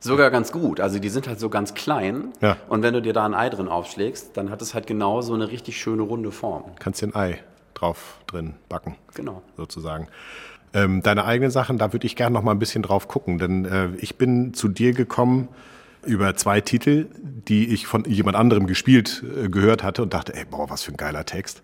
Sogar 0.00 0.30
ganz 0.30 0.52
gut. 0.52 0.80
Also 0.80 0.98
die 0.98 1.08
sind 1.08 1.26
halt 1.26 1.40
so 1.40 1.48
ganz 1.48 1.74
klein. 1.74 2.32
Ja. 2.40 2.56
Und 2.68 2.82
wenn 2.82 2.94
du 2.94 3.02
dir 3.02 3.12
da 3.12 3.24
ein 3.24 3.34
Ei 3.34 3.48
drin 3.48 3.68
aufschlägst, 3.68 4.36
dann 4.36 4.50
hat 4.50 4.62
es 4.62 4.74
halt 4.74 4.86
genau 4.86 5.20
so 5.22 5.34
eine 5.34 5.50
richtig 5.50 5.80
schöne 5.80 6.02
runde 6.02 6.30
Form. 6.30 6.64
Kannst 6.78 7.02
dir 7.02 7.08
ein 7.08 7.14
Ei 7.14 7.38
drauf 7.74 8.18
drin 8.26 8.54
backen. 8.68 8.96
Genau. 9.14 9.42
sozusagen. 9.56 10.08
Ähm, 10.74 11.02
deine 11.02 11.24
eigenen 11.24 11.50
Sachen, 11.50 11.78
da 11.78 11.92
würde 11.92 12.06
ich 12.06 12.14
gerne 12.14 12.34
noch 12.34 12.42
mal 12.42 12.52
ein 12.52 12.58
bisschen 12.58 12.82
drauf 12.82 13.08
gucken, 13.08 13.38
denn 13.38 13.64
äh, 13.64 13.88
ich 13.98 14.16
bin 14.16 14.52
zu 14.52 14.68
dir 14.68 14.92
gekommen 14.92 15.48
über 16.04 16.36
zwei 16.36 16.60
Titel, 16.60 17.06
die 17.16 17.72
ich 17.72 17.86
von 17.86 18.04
jemand 18.04 18.36
anderem 18.36 18.66
gespielt 18.66 19.24
äh, 19.24 19.48
gehört 19.48 19.82
hatte 19.82 20.02
und 20.02 20.12
dachte, 20.14 20.34
ey, 20.34 20.44
boah, 20.44 20.68
was 20.68 20.82
für 20.82 20.92
ein 20.92 20.96
geiler 20.96 21.24
Text. 21.24 21.62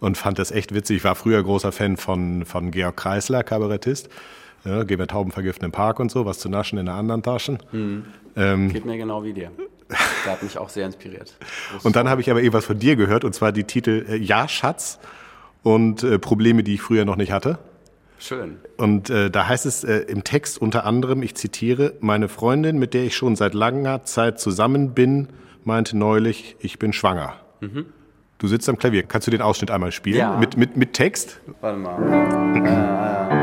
Und 0.00 0.18
fand 0.18 0.38
das 0.38 0.50
echt 0.50 0.74
witzig. 0.74 0.98
Ich 0.98 1.04
war 1.04 1.14
früher 1.14 1.42
großer 1.42 1.72
Fan 1.72 1.96
von, 1.96 2.44
von 2.44 2.70
Georg 2.70 2.96
Kreisler, 2.96 3.42
Kabarettist. 3.42 4.10
Ja, 4.66 4.82
gehen 4.82 4.98
wir 4.98 5.06
Tauben 5.06 5.30
vergiften 5.30 5.64
im 5.64 5.72
Park 5.72 6.00
und 6.00 6.10
so, 6.10 6.26
was 6.26 6.38
zu 6.38 6.48
naschen 6.48 6.78
in 6.78 6.86
der 6.86 6.96
anderen 6.96 7.22
Taschen. 7.22 7.58
Geht 8.34 8.84
mir 8.84 8.96
genau 8.98 9.22
wie 9.24 9.32
dir. 9.32 9.50
Der 10.24 10.32
hat 10.32 10.42
mich 10.42 10.58
auch 10.58 10.68
sehr 10.68 10.84
inspiriert. 10.84 11.36
Und 11.84 11.94
dann 11.94 12.08
habe 12.08 12.20
ich 12.20 12.30
aber 12.30 12.42
eh 12.42 12.52
was 12.52 12.64
von 12.64 12.76
dir 12.76 12.96
gehört, 12.96 13.24
und 13.24 13.34
zwar 13.34 13.52
die 13.52 13.62
Titel 13.62 14.04
äh, 14.08 14.16
Ja, 14.16 14.48
Schatz 14.48 14.98
und 15.62 16.02
äh, 16.02 16.18
Probleme, 16.18 16.64
die 16.64 16.74
ich 16.74 16.82
früher 16.82 17.04
noch 17.04 17.14
nicht 17.14 17.30
hatte. 17.30 17.60
Schön. 18.18 18.56
Und 18.76 19.10
äh, 19.10 19.30
da 19.30 19.46
heißt 19.46 19.64
es 19.64 19.84
äh, 19.84 19.98
im 19.98 20.24
Text 20.24 20.60
unter 20.60 20.84
anderem, 20.84 21.22
ich 21.22 21.36
zitiere, 21.36 21.94
meine 22.00 22.28
Freundin, 22.28 22.78
mit 22.78 22.94
der 22.94 23.04
ich 23.04 23.16
schon 23.16 23.36
seit 23.36 23.54
langer 23.54 24.04
Zeit 24.04 24.40
zusammen 24.40 24.92
bin, 24.92 25.28
meinte 25.64 25.96
neulich, 25.96 26.56
ich 26.58 26.78
bin 26.80 26.92
schwanger. 26.92 27.34
Du 28.38 28.48
sitzt 28.48 28.68
am 28.68 28.78
Klavier. 28.78 29.04
Kannst 29.04 29.26
du 29.26 29.30
den 29.30 29.42
Ausschnitt 29.42 29.70
einmal 29.70 29.92
spielen? 29.92 30.18
Ja. 30.18 30.36
Mit, 30.36 30.56
mit, 30.56 30.76
mit 30.76 30.92
Text? 30.92 31.40
Warte 31.60 31.78
mal. 31.78 33.35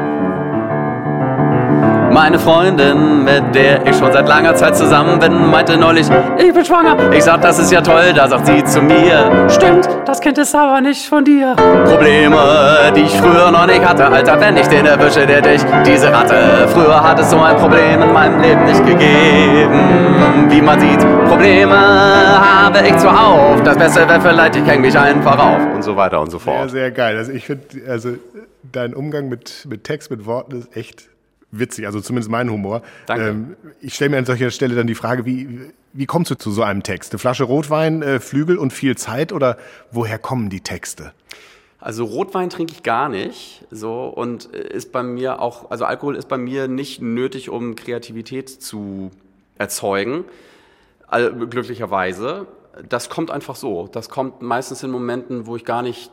Meine 2.14 2.38
Freundin, 2.38 3.24
mit 3.24 3.56
der 3.56 3.88
ich 3.88 3.98
schon 3.98 4.14
seit 4.14 4.28
langer 4.28 4.54
Zeit 4.56 4.78
zusammen 4.78 5.18
bin, 5.18 5.48
meinte 5.50 5.76
neulich, 5.76 6.06
ich 6.38 6.54
bin 6.54 6.64
schwanger. 6.64 7.12
Ich 7.12 7.24
sag, 7.24 7.42
das 7.42 7.58
ist 7.58 7.72
ja 7.72 7.82
toll, 7.82 8.14
da 8.14 8.28
sagt 8.28 8.46
sie 8.46 8.64
zu 8.64 8.84
mir, 8.84 9.48
stimmt, 9.50 9.90
das 10.06 10.22
Kind 10.22 10.38
ist 10.38 10.54
aber 10.54 10.80
nicht 10.80 11.08
von 11.08 11.26
dir. 11.26 11.56
Probleme, 11.86 12.94
die 12.96 13.02
ich 13.02 13.18
früher 13.18 13.50
noch 13.50 13.66
nicht 13.66 13.84
hatte, 13.84 14.06
Alter, 14.06 14.40
wenn 14.40 14.56
ich 14.58 14.68
den 14.68 14.86
erwische, 14.86 15.26
der 15.26 15.42
dich, 15.42 15.62
diese 15.88 16.14
Ratte. 16.14 16.68
Früher 16.68 17.04
hat 17.04 17.20
es 17.20 17.32
so 17.32 17.40
ein 17.40 17.58
Problem 17.58 18.04
in 18.04 18.14
meinem 18.14 18.40
Leben 18.40 18.64
nicht 18.66 18.86
gegeben. 18.86 20.50
Wie 20.50 20.62
man 20.62 20.80
sieht, 20.80 21.00
Probleme 21.28 21.76
habe 21.76 22.88
ich 22.88 22.96
zuhauf. 22.98 23.64
Das 23.64 23.76
Beste 23.76 24.08
wäre 24.08 24.22
vielleicht, 24.22 24.56
ich 24.56 24.68
häng 24.68 24.82
mich 24.82 24.96
einfach 24.96 25.40
auf. 25.40 25.60
Und 25.74 25.84
so 25.84 25.96
weiter 25.96 26.22
und 26.22 26.30
so 26.30 26.38
fort. 26.38 26.70
Sehr, 26.70 26.82
sehr 26.82 26.92
geil. 26.92 27.18
Also 27.18 27.32
ich 27.32 27.48
finde, 27.48 27.66
also 27.90 28.10
dein 28.72 28.94
Umgang 28.94 29.30
mit, 29.30 29.66
mit 29.68 29.84
Text, 29.84 30.12
mit 30.12 30.28
Worten 30.28 30.60
ist 30.60 30.78
echt 30.78 31.13
witzig, 31.60 31.86
also 31.86 32.02
zumindest 32.02 32.30
mein 32.30 32.50
Humor. 32.50 32.82
Danke. 33.06 33.30
Ähm, 33.30 33.56
ich 33.82 33.94
stelle 33.94 34.12
mir 34.12 34.18
an 34.18 34.26
solcher 34.26 34.52
Stelle 34.52 34.76
dann 34.76 34.88
die 34.88 34.96
Frage, 34.96 35.26
wie, 35.26 35.72
wie 35.94 36.06
kommst 36.06 36.32
du 36.32 36.36
zu 36.36 36.52
so 36.52 36.64
einem 36.64 36.84
Text? 36.84 37.14
Eine 37.14 37.20
Flasche 37.20 37.44
Rotwein, 37.44 38.02
äh, 38.02 38.20
Flügel 38.20 38.58
und 38.58 38.74
viel 38.74 38.98
Zeit 38.98 39.32
oder 39.32 39.58
woher 39.92 40.20
kommen 40.20 40.50
die 40.50 40.62
Texte? 40.62 41.14
Also 41.80 42.06
Rotwein 42.06 42.50
trinke 42.50 42.74
ich 42.74 42.84
gar 42.84 43.10
nicht, 43.10 43.66
so 43.70 44.06
und 44.06 44.46
ist 44.46 44.94
bei 44.94 45.04
mir 45.04 45.42
auch, 45.42 45.70
also 45.70 45.84
Alkohol 45.84 46.16
ist 46.16 46.30
bei 46.30 46.38
mir 46.38 46.70
nicht 46.70 47.02
nötig, 47.02 47.50
um 47.50 47.76
Kreativität 47.76 48.50
zu 48.50 49.12
erzeugen, 49.58 50.24
also 51.08 51.36
glücklicherweise. 51.48 52.48
Das 52.88 53.10
kommt 53.10 53.30
einfach 53.32 53.56
so. 53.56 53.88
Das 53.92 54.10
kommt 54.10 54.42
meistens 54.42 54.82
in 54.82 54.90
Momenten, 54.90 55.46
wo 55.46 55.56
ich 55.56 55.66
gar 55.66 55.82
nicht 55.82 56.10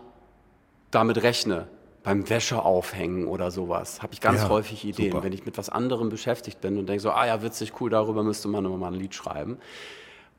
damit 0.91 1.23
rechne. 1.23 1.69
Beim 2.03 2.29
Wäsche 2.31 2.63
aufhängen 2.63 3.27
oder 3.27 3.51
sowas 3.51 4.03
habe 4.03 4.15
ich 4.15 4.21
ganz 4.21 4.43
Ja, 4.43 4.49
häufig 4.49 4.85
Ideen, 4.87 5.13
super. 5.13 5.25
wenn 5.25 5.33
ich 5.33 5.45
mit 5.45 5.59
was 5.59 5.69
anderem 5.69 6.09
beschäftigt 6.09 6.61
bin 6.61 6.79
und 6.79 6.89
denke 6.89 7.01
so, 7.03 7.11
ah 7.11 7.27
ja, 7.27 7.43
witzig, 7.43 7.75
cool, 7.81 7.91
darüber 7.91 8.23
müsste 8.23 8.49
man 8.49 8.65
immer 8.65 8.79
mal 8.79 8.89
ein 8.93 8.99
Lied 8.99 9.15
schreiben. 9.15 9.59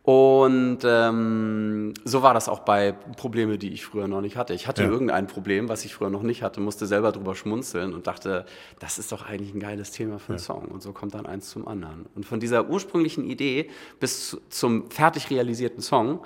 Und 0.03 0.79
ähm, 0.83 1.93
so 2.03 2.23
war 2.23 2.33
das 2.33 2.49
auch 2.49 2.61
bei 2.61 2.93
Probleme, 3.17 3.59
die 3.59 3.69
ich 3.71 3.85
früher 3.85 4.07
noch 4.07 4.21
nicht 4.21 4.35
hatte. 4.35 4.55
Ich 4.55 4.65
hatte 4.67 4.81
Ja. 4.81 4.89
irgendein 4.89 5.27
Problem, 5.27 5.69
was 5.69 5.85
ich 5.85 5.93
früher 5.93 6.09
noch 6.09 6.23
nicht 6.23 6.41
hatte, 6.41 6.59
musste 6.59 6.87
selber 6.87 7.11
drüber 7.11 7.35
schmunzeln 7.35 7.93
und 7.93 8.07
dachte, 8.07 8.45
das 8.79 8.97
ist 8.97 9.11
doch 9.11 9.27
eigentlich 9.27 9.53
ein 9.53 9.59
geiles 9.59 9.91
Thema 9.91 10.17
für 10.17 10.29
einen 10.33 10.39
Song. 10.39 10.65
Und 10.65 10.81
so 10.81 10.91
kommt 10.91 11.13
dann 11.13 11.27
eins 11.27 11.51
zum 11.51 11.67
anderen. 11.67 12.07
Und 12.15 12.25
von 12.25 12.39
dieser 12.39 12.67
ursprünglichen 12.67 13.23
Idee 13.29 13.69
bis 13.99 14.29
zu, 14.29 14.41
zum 14.49 14.89
fertig 14.89 15.29
realisierten 15.29 15.81
Song 15.83 16.21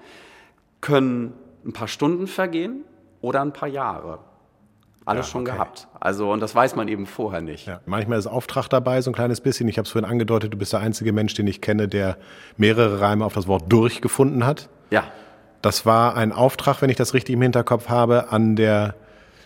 können 0.80 1.34
ein 1.66 1.74
paar 1.74 1.90
Stunden 1.90 2.28
vergehen 2.28 2.86
oder 3.20 3.42
ein 3.42 3.52
paar 3.52 3.68
Jahre. 3.68 4.20
Alles 5.06 5.28
Ja, 5.28 5.32
schon 5.32 5.42
okay. 5.44 5.52
gehabt. 5.54 5.88
Also, 6.00 6.32
und 6.32 6.40
das 6.40 6.56
weiß 6.56 6.76
man 6.76 6.88
eben 6.88 7.06
vorher 7.06 7.42
nicht. 7.42 7.68
Ja, 7.68 7.80
manchmal 7.86 8.18
ist 8.20 8.28
Auftrag 8.28 8.68
dabei, 8.70 9.02
so 9.02 9.12
ein 9.12 9.14
kleines 9.14 9.40
bisschen. 9.40 9.68
Ich 9.68 9.78
habe 9.78 9.86
es 9.86 9.92
vorhin 9.92 10.10
angedeutet, 10.10 10.52
du 10.54 10.58
bist 10.58 10.74
der 10.74 10.80
einzige 10.80 11.14
Mensch, 11.14 11.34
den 11.36 11.48
ich 11.48 11.62
kenne, 11.62 11.88
der 11.88 12.18
mehrere 12.58 13.02
Reime 13.02 13.24
auf 13.24 13.34
das 13.34 13.48
Wort 13.48 13.66
durch 13.70 14.02
gefunden 14.02 14.46
hat. 14.46 14.70
ja. 14.90 15.04
Das 15.62 15.84
war 15.84 16.16
ein 16.16 16.32
Auftrag, 16.32 16.84
wenn 16.84 16.92
ich 16.92 16.96
das 16.96 17.16
richtig 17.16 17.34
im 17.34 17.42
Hinterkopf 17.42 17.90
habe, 17.90 18.32
an 18.32 18.56
der 18.56 18.94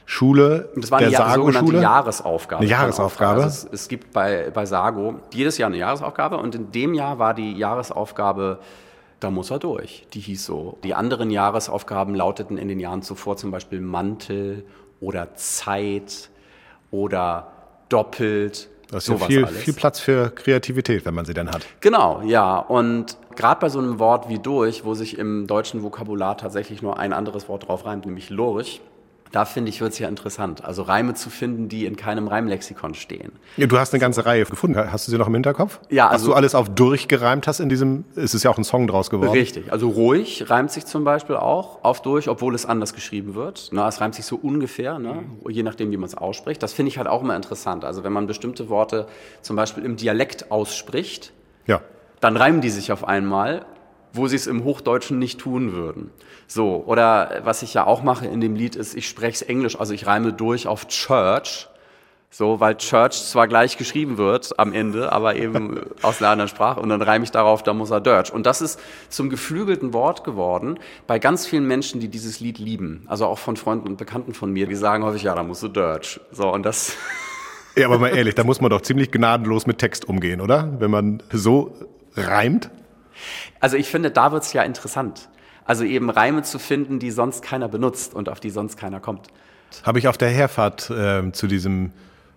Schule, 0.05 0.67
das 0.75 0.91
war 0.91 0.99
der 0.99 1.07
eine 1.07 1.13
ja, 1.13 1.29
sogenannte 1.33 1.53
Sago-Schule. 1.53 1.81
Jahresaufgabe. 1.81 2.61
Eine 2.61 2.69
Jahresaufgabe? 2.71 3.43
Also 3.43 3.67
es, 3.69 3.73
es 3.83 3.87
gibt 3.87 4.11
bei, 4.11 4.49
bei 4.53 4.65
Sago 4.65 5.21
jedes 5.33 5.57
Jahr 5.57 5.67
eine 5.67 5.77
Jahresaufgabe 5.77 6.35
und 6.37 6.55
in 6.55 6.71
dem 6.73 6.93
Jahr 6.93 7.19
war 7.19 7.33
die 7.33 7.53
Jahresaufgabe, 7.53 8.59
da 9.21 9.29
muss 9.31 9.49
er 9.49 9.59
durch. 9.59 10.07
Die 10.13 10.19
hieß 10.19 10.45
so. 10.45 10.77
Die 10.83 10.93
anderen 10.93 11.29
Jahresaufgaben 11.31 12.15
lauteten 12.15 12.57
in 12.57 12.67
den 12.67 12.81
Jahren 12.81 13.01
zuvor 13.01 13.37
zum 13.37 13.51
Beispiel 13.51 13.79
Mantel 13.79 14.65
oder 15.01 15.35
Zeit 15.35 16.29
oder 16.91 17.51
doppelt. 17.89 18.69
Das 18.91 19.07
ist 19.07 19.19
ja 19.19 19.27
viel, 19.27 19.45
alles. 19.45 19.57
viel 19.57 19.73
Platz 19.73 19.99
für 19.99 20.31
Kreativität, 20.31 21.05
wenn 21.05 21.13
man 21.13 21.25
sie 21.25 21.33
dann 21.33 21.49
hat. 21.49 21.65
Genau, 21.79 22.21
ja. 22.25 22.57
Und 22.57 23.17
gerade 23.35 23.62
bei 23.62 23.69
so 23.69 23.79
einem 23.79 23.99
Wort 23.99 24.29
wie 24.29 24.39
durch, 24.39 24.83
wo 24.83 24.95
sich 24.95 25.17
im 25.17 25.45
deutschen 25.45 25.83
Vokabular 25.83 26.38
tatsächlich 26.38 26.81
nur 26.81 26.97
ein 26.99 27.13
anderes 27.13 27.47
Wort 27.47 27.67
drauf 27.67 27.85
reimt, 27.85 28.05
nämlich 28.05 28.29
lurch, 28.29 28.81
da 29.31 29.45
finde 29.45 29.69
ich, 29.69 29.79
wird 29.79 29.93
es 29.93 29.99
ja 29.99 30.07
interessant. 30.07 30.63
Also 30.65 30.81
Reime 30.81 31.13
zu 31.13 31.29
finden, 31.29 31.69
die 31.69 31.85
in 31.85 31.95
keinem 31.95 32.27
Reimlexikon 32.27 32.95
stehen. 32.95 33.31
Ja, 33.57 33.67
du 33.67 33.77
hast 33.77 33.93
eine 33.93 33.99
ganze 33.99 34.25
Reihe 34.25 34.43
gefunden. 34.45 34.75
Hast 34.91 35.07
du 35.07 35.11
sie 35.11 35.17
noch 35.19 35.27
im 35.27 35.33
Hinterkopf? 35.35 35.79
Ja, 35.89 36.05
Was 36.05 36.13
also- 36.13 36.27
du 36.27 36.33
alles 36.33 36.55
auf 36.55 36.69
durchgereimt 36.69 37.45
hast 37.45 37.59
in 37.59 37.69
diesem, 37.69 38.05
es 38.15 38.33
ist 38.33 38.43
ja 38.43 38.49
auch 38.49 38.57
ein 38.57 38.63
Song 38.63 38.87
draus 38.87 39.09
geworden. 39.11 39.31
Richtig. 39.31 39.71
Also 39.71 39.89
ruhig 39.89 40.49
reimt 40.49 40.71
sich 40.71 40.85
zum 40.87 41.03
Beispiel 41.03 41.35
auch 41.35 41.83
auf 41.83 42.01
durch, 42.01 42.27
obwohl 42.27 42.55
es 42.55 42.65
anders 42.65 42.93
geschrieben 42.93 43.35
wird. 43.35 43.69
Na, 43.71 43.87
es 43.87 44.01
reimt 44.01 44.15
sich 44.15 44.25
so 44.25 44.35
ungefähr, 44.35 44.97
ne? 44.97 45.23
je 45.47 45.61
nachdem, 45.63 45.91
wie 45.91 45.97
man 45.97 46.07
es 46.07 46.15
ausspricht. 46.15 46.63
Das 46.63 46.73
finde 46.73 46.89
ich 46.89 46.97
halt 46.97 47.07
auch 47.07 47.21
immer 47.21 47.35
interessant. 47.35 47.85
Also 47.85 48.03
wenn 48.03 48.13
man 48.13 48.25
bestimmte 48.25 48.69
Worte 48.69 49.05
zum 49.41 49.55
Beispiel 49.55 49.85
im 49.85 49.95
Dialekt 49.95 50.51
ausspricht, 50.51 51.33
Ja. 51.67 51.81
dann 52.19 52.35
reimen 52.35 52.61
die 52.61 52.69
sich 52.69 52.91
auf 52.91 53.07
einmal, 53.07 53.65
wo 54.13 54.27
sie 54.27 54.35
es 54.35 54.47
im 54.47 54.63
Hochdeutschen 54.63 55.19
nicht 55.19 55.39
tun 55.39 55.73
würden. 55.73 56.11
So, 56.47 56.83
oder 56.85 57.41
was 57.43 57.61
ich 57.61 57.73
ja 57.73 57.85
auch 57.85 58.01
mache 58.03 58.25
in 58.25 58.41
dem 58.41 58.55
Lied 58.55 58.75
ist, 58.75 58.95
ich 58.95 59.07
spreche 59.07 59.33
es 59.33 59.41
Englisch, 59.41 59.79
also 59.79 59.93
ich 59.93 60.07
reime 60.07 60.33
durch 60.33 60.67
auf 60.67 60.87
Church, 60.87 61.67
so, 62.31 62.59
weil 62.59 62.77
Church 62.77 63.23
zwar 63.23 63.47
gleich 63.47 63.77
geschrieben 63.77 64.17
wird 64.17 64.59
am 64.59 64.71
Ende, 64.71 65.11
aber 65.11 65.35
eben 65.35 65.79
aus 66.03 66.21
einer 66.21 66.29
anderen 66.29 66.49
Sprache 66.49 66.79
und 66.79 66.89
dann 66.89 67.01
reime 67.01 67.23
ich 67.23 67.31
darauf, 67.31 67.63
da 67.63 67.73
muss 67.73 67.89
er 67.89 68.01
Dirge. 68.01 68.31
Und 68.31 68.45
das 68.45 68.61
ist 68.61 68.79
zum 69.09 69.29
geflügelten 69.29 69.93
Wort 69.93 70.23
geworden 70.23 70.79
bei 71.07 71.17
ganz 71.17 71.47
vielen 71.47 71.65
Menschen, 71.65 71.99
die 71.99 72.07
dieses 72.07 72.39
Lied 72.39 72.59
lieben. 72.59 73.03
Also 73.07 73.25
auch 73.25 73.39
von 73.39 73.57
Freunden 73.57 73.87
und 73.87 73.97
Bekannten 73.97 74.33
von 74.33 74.51
mir, 74.51 74.67
die 74.67 74.75
sagen 74.75 75.03
häufig, 75.03 75.23
ja, 75.23 75.33
da 75.33 75.43
musst 75.43 75.63
du 75.63 75.69
Dirge. 75.69 76.21
So, 76.31 76.53
und 76.53 76.63
das, 76.63 76.95
Ja, 77.75 77.85
aber 77.87 77.97
mal 77.97 78.09
ehrlich, 78.09 78.35
da 78.35 78.43
muss 78.43 78.61
man 78.61 78.69
doch 78.69 78.81
ziemlich 78.81 79.09
gnadenlos 79.11 79.65
mit 79.65 79.77
Text 79.77 80.05
umgehen, 80.05 80.41
oder? 80.41 80.75
Wenn 80.79 80.91
man 80.91 81.23
so 81.31 81.73
reimt. 82.15 82.69
Also 83.60 83.77
ich 83.77 83.88
finde, 83.88 84.12
da 84.12 84.32
wird's 84.32 84.53
ja 84.53 84.63
interessant. 84.63 85.29
Also 85.65 85.84
eben 85.84 86.10
Reime 86.10 86.41
zu 86.43 86.58
finden, 86.58 86.99
die 86.99 87.12
sonst 87.12 87.43
keiner 87.43 87.67
benutzt 87.67 88.13
und 88.13 88.29
auf 88.29 88.39
die 88.39 88.49
sonst 88.49 88.77
keiner 88.77 88.99
kommt. 88.99 89.27
Habe 89.84 89.99
ich 89.99 90.08
auf 90.08 90.17
der 90.17 90.29
Herfahrt 90.29 90.91
ähm, 90.95 91.34
zu, 91.34 91.47
diesem, 91.47 91.91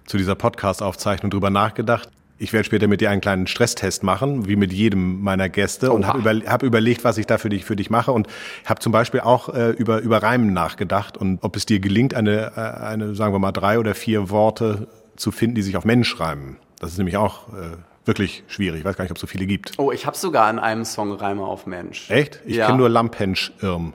zu 0.06 0.18
dieser 0.18 0.34
Podcast-Aufzeichnung 0.34 1.30
drüber 1.30 1.48
nachgedacht. 1.48 2.10
Ich 2.36 2.52
werde 2.52 2.64
später 2.64 2.88
mit 2.88 3.00
dir 3.00 3.10
einen 3.10 3.20
kleinen 3.20 3.46
Stresstest 3.46 4.02
machen, 4.02 4.48
wie 4.48 4.56
mit 4.56 4.72
jedem 4.72 5.22
meiner 5.22 5.48
Gäste, 5.48 5.92
und 5.92 6.02
Oha. 6.02 6.08
habe 6.08 6.18
über, 6.18 6.50
hab 6.50 6.62
überlegt, 6.62 7.04
was 7.04 7.16
ich 7.16 7.26
da 7.26 7.38
für 7.38 7.48
dich, 7.48 7.64
für 7.64 7.76
dich 7.76 7.88
mache. 7.88 8.12
Und 8.12 8.26
habe 8.66 8.80
zum 8.80 8.92
Beispiel 8.92 9.20
auch 9.20 9.48
äh, 9.48 9.70
über, 9.70 10.00
über 10.00 10.22
Reimen 10.22 10.52
nachgedacht 10.52 11.16
und 11.16 11.38
ob 11.42 11.56
es 11.56 11.66
dir 11.66 11.78
gelingt, 11.80 12.14
eine, 12.14 12.52
äh, 12.56 12.84
eine, 12.84 13.14
sagen 13.14 13.32
wir 13.32 13.38
mal, 13.38 13.52
drei 13.52 13.78
oder 13.78 13.94
vier 13.94 14.28
Worte 14.28 14.88
zu 15.16 15.30
finden, 15.30 15.54
die 15.54 15.62
sich 15.62 15.76
auf 15.76 15.84
Mensch 15.84 16.18
reimen. 16.18 16.56
Das 16.80 16.90
ist 16.90 16.98
nämlich 16.98 17.16
auch 17.16 17.48
äh, 17.50 17.76
wirklich 18.04 18.44
schwierig. 18.48 18.80
Ich 18.80 18.84
weiß 18.84 18.96
gar 18.96 19.04
nicht, 19.04 19.10
ob 19.10 19.16
es 19.16 19.20
so 19.20 19.26
viele 19.26 19.46
gibt. 19.46 19.78
Oh, 19.78 19.92
ich 19.92 20.06
habe 20.06 20.16
sogar 20.16 20.50
in 20.50 20.58
einem 20.58 20.84
Song 20.84 21.12
Reime 21.12 21.44
auf 21.44 21.66
Mensch. 21.66 22.10
Echt? 22.10 22.40
Ich 22.44 22.56
ja. 22.56 22.66
kenne 22.66 22.78
nur 22.78 22.88
Lampensch-Irm. 22.88 23.94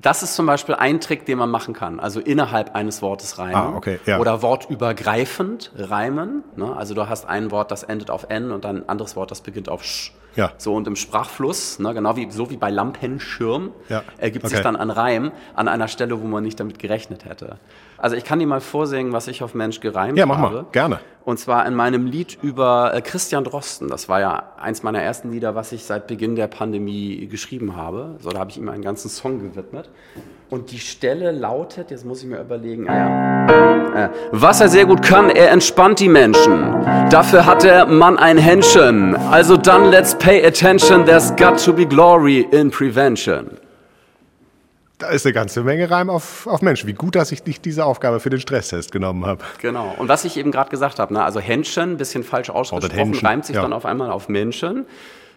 Das 0.00 0.24
ist 0.24 0.34
zum 0.34 0.46
Beispiel 0.46 0.74
ein 0.74 1.00
Trick, 1.00 1.26
den 1.26 1.38
man 1.38 1.48
machen 1.48 1.74
kann. 1.74 2.00
Also 2.00 2.18
innerhalb 2.18 2.74
eines 2.74 3.02
Wortes 3.02 3.38
reimen. 3.38 3.54
Ah, 3.54 3.72
okay, 3.76 4.00
ja. 4.04 4.18
Oder 4.18 4.42
wortübergreifend 4.42 5.70
reimen. 5.76 6.42
Ne? 6.56 6.74
Also 6.76 6.94
du 6.94 7.08
hast 7.08 7.24
ein 7.24 7.52
Wort, 7.52 7.70
das 7.70 7.84
endet 7.84 8.10
auf 8.10 8.26
N 8.28 8.50
und 8.50 8.64
dann 8.64 8.78
ein 8.78 8.88
anderes 8.88 9.14
Wort, 9.14 9.30
das 9.30 9.42
beginnt 9.42 9.68
auf 9.68 9.84
Sch. 9.84 10.12
Ja. 10.34 10.52
So 10.56 10.74
und 10.74 10.86
im 10.86 10.96
Sprachfluss, 10.96 11.78
ne, 11.78 11.92
genau 11.92 12.16
wie, 12.16 12.30
so 12.30 12.50
wie 12.50 12.56
bei 12.56 12.70
Lampenschirm, 12.70 13.72
Ja, 13.90 14.02
ergibt 14.16 14.46
okay. 14.46 14.54
sich 14.54 14.62
dann 14.62 14.76
ein 14.76 14.90
Reim 14.90 15.30
an 15.54 15.68
einer 15.68 15.88
Stelle, 15.88 16.20
wo 16.20 16.26
man 16.26 16.42
nicht 16.42 16.58
damit 16.58 16.78
gerechnet 16.78 17.26
hätte. 17.26 17.58
Also 18.02 18.16
ich 18.16 18.24
kann 18.24 18.40
dir 18.40 18.48
mal 18.48 18.60
vorsingen, 18.60 19.12
was 19.12 19.28
ich 19.28 19.44
auf 19.44 19.54
Mensch 19.54 19.78
gereimt 19.78 20.18
Ja, 20.18 20.26
mach 20.26 20.38
habe. 20.38 20.54
mal, 20.56 20.66
gerne. 20.72 20.98
Und 21.24 21.38
zwar 21.38 21.64
in 21.66 21.74
meinem 21.76 22.06
Lied 22.06 22.36
über 22.42 22.92
äh, 22.92 23.00
Christian 23.00 23.44
Drosten. 23.44 23.88
Das 23.88 24.08
war 24.08 24.18
ja 24.18 24.42
eins 24.60 24.82
meiner 24.82 25.00
ersten 25.00 25.30
Lieder, 25.30 25.54
was 25.54 25.70
ich 25.70 25.84
seit 25.84 26.08
Beginn 26.08 26.34
der 26.34 26.48
Pandemie 26.48 27.28
geschrieben 27.28 27.76
habe. 27.76 28.16
So, 28.18 28.30
da 28.30 28.40
habe 28.40 28.50
ich 28.50 28.58
ihm 28.58 28.68
einen 28.68 28.82
ganzen 28.82 29.08
Song 29.08 29.38
gewidmet. 29.38 29.88
Und 30.50 30.72
die 30.72 30.80
Stelle 30.80 31.30
lautet, 31.30 31.92
jetzt 31.92 32.04
muss 32.04 32.24
ich 32.24 32.28
mir 32.28 32.40
überlegen, 32.40 32.88
ah 32.90 33.46
ja. 33.46 34.06
Äh, 34.06 34.08
Was 34.32 34.60
er 34.60 34.68
sehr 34.68 34.84
gut 34.84 35.02
kann, 35.02 35.30
er 35.30 35.52
entspannt 35.52 36.00
die 36.00 36.08
Menschen. 36.08 36.72
Dafür 37.08 37.46
hat 37.46 37.62
der 37.62 37.86
Mann 37.86 38.18
ein 38.18 38.36
Händchen. 38.36 39.14
Also 39.30 39.56
dann 39.56 39.90
let's 39.92 40.18
pay 40.18 40.44
attention, 40.44 41.06
there's 41.06 41.30
got 41.36 41.64
to 41.64 41.72
be 41.72 41.86
glory 41.86 42.48
in 42.50 42.68
prevention. 42.68 43.58
Da 45.02 45.08
ist 45.08 45.26
eine 45.26 45.32
ganze 45.32 45.64
Menge 45.64 45.90
Reim 45.90 46.08
auf, 46.08 46.46
auf 46.46 46.62
Mensch. 46.62 46.86
Wie 46.86 46.92
gut, 46.92 47.16
dass 47.16 47.32
ich 47.32 47.44
nicht 47.44 47.64
diese 47.64 47.84
Aufgabe 47.84 48.20
für 48.20 48.30
den 48.30 48.38
Stresstest 48.38 48.92
genommen 48.92 49.26
habe. 49.26 49.42
Genau. 49.60 49.92
Und 49.98 50.08
was 50.08 50.24
ich 50.24 50.36
eben 50.36 50.52
gerade 50.52 50.70
gesagt 50.70 51.00
habe, 51.00 51.12
ne, 51.12 51.24
also 51.24 51.40
Händchen, 51.40 51.96
bisschen 51.96 52.22
falsch 52.22 52.50
ausgesprochen, 52.50 52.94
Händchen, 52.94 53.26
reimt 53.26 53.44
sich 53.44 53.56
ja. 53.56 53.62
dann 53.62 53.72
auf 53.72 53.84
einmal 53.84 54.12
auf 54.12 54.28
Menschen. 54.28 54.86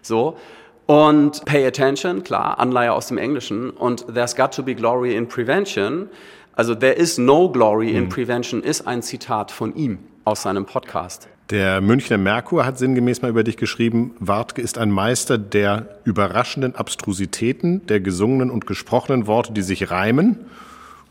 So. 0.04 0.38
Und 0.86 1.46
pay 1.46 1.66
attention, 1.66 2.24
klar, 2.24 2.60
Anleihe 2.60 2.94
aus 2.94 3.08
dem 3.08 3.18
Englischen. 3.18 3.72
Und 3.72 4.06
there's 4.14 4.36
got 4.36 4.54
to 4.54 4.62
be 4.62 4.76
glory 4.76 5.16
in 5.16 5.28
prevention. 5.28 6.10
Also 6.56 6.76
there 6.76 6.94
is 6.94 7.18
no 7.18 7.50
glory 7.50 7.90
Hm. 7.90 8.04
in 8.04 8.10
prevention 8.10 8.62
ist 8.62 8.86
ein 8.86 9.02
Zitat 9.02 9.52
von 9.52 9.76
ihm 9.76 9.98
aus 10.26 10.44
seinem 10.44 10.68
Podcast. 10.68 11.28
Der 11.52 11.80
Münchner 11.80 12.18
Merkur 12.18 12.66
hat 12.66 12.80
sinngemäß 12.80 13.22
mal 13.22 13.30
über 13.30 13.44
dich 13.44 13.56
geschrieben, 13.56 14.16
Wartke 14.20 14.64
ist 14.64 14.80
ein 14.80 14.90
Meister 14.90 15.38
der 15.38 16.00
überraschenden 16.04 16.76
Abstrusitäten, 16.76 17.86
der 17.86 18.00
gesungenen 18.00 18.50
und 18.50 18.66
gesprochenen 18.66 19.28
Worte, 19.28 19.54
die 19.54 19.62
sich 19.62 19.92
reimen, 19.92 20.46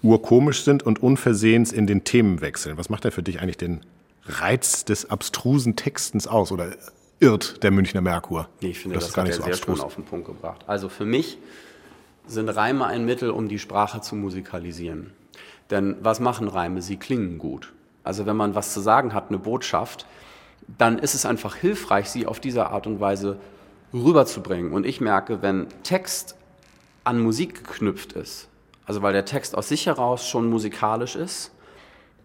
urkomisch 0.02 0.64
sind 0.64 0.82
und 0.82 1.00
unversehens 1.00 1.72
in 1.72 1.86
den 1.86 2.02
Themen 2.02 2.40
wechseln. 2.40 2.76
Was 2.76 2.90
macht 2.90 3.04
er 3.04 3.12
für 3.12 3.22
dich 3.22 3.40
eigentlich 3.40 3.58
den 3.58 3.82
Reiz 4.26 4.84
des 4.84 5.08
abstrusen 5.08 5.76
Textens 5.76 6.26
aus 6.26 6.50
oder 6.50 6.72
irrt 7.20 7.62
der 7.62 7.70
Münchner 7.70 8.00
Merkur? 8.00 8.48
Nee, 8.60 8.70
ich 8.70 8.80
finde, 8.80 8.96
das, 8.96 9.06
das 9.06 9.16
hat 9.16 9.28
er 9.28 9.34
so 9.34 9.42
sehr 9.44 9.52
abstrus. 9.52 9.80
auf 9.80 9.94
den 9.94 10.04
Punkt 10.04 10.26
gebracht. 10.26 10.64
Also 10.66 10.88
für 10.88 11.04
mich 11.04 11.38
sind 12.26 12.48
Reime 12.48 12.86
ein 12.86 13.04
Mittel, 13.04 13.30
um 13.30 13.48
die 13.48 13.60
Sprache 13.60 14.00
zu 14.00 14.16
musikalisieren. 14.16 15.12
Denn 15.70 15.94
was 16.00 16.18
machen 16.18 16.48
Reime? 16.48 16.82
Sie 16.82 16.96
klingen 16.96 17.38
gut. 17.38 17.72
Also 18.02 18.26
wenn 18.26 18.36
man 18.36 18.56
was 18.56 18.72
zu 18.72 18.80
sagen 18.80 19.14
hat, 19.14 19.28
eine 19.28 19.38
Botschaft, 19.38 20.06
dann 20.66 20.98
ist 20.98 21.14
es 21.14 21.26
einfach 21.26 21.56
hilfreich, 21.56 22.08
sie 22.08 22.26
auf 22.26 22.40
diese 22.40 22.70
Art 22.70 22.86
und 22.86 23.00
Weise 23.00 23.38
rüberzubringen. 23.92 24.72
Und 24.72 24.86
ich 24.86 25.00
merke, 25.00 25.42
wenn 25.42 25.66
Text 25.82 26.36
an 27.04 27.20
Musik 27.20 27.64
geknüpft 27.64 28.12
ist, 28.12 28.48
also 28.86 29.02
weil 29.02 29.12
der 29.12 29.24
Text 29.24 29.56
aus 29.56 29.68
sich 29.68 29.86
heraus 29.86 30.28
schon 30.28 30.48
musikalisch 30.48 31.16
ist, 31.16 31.52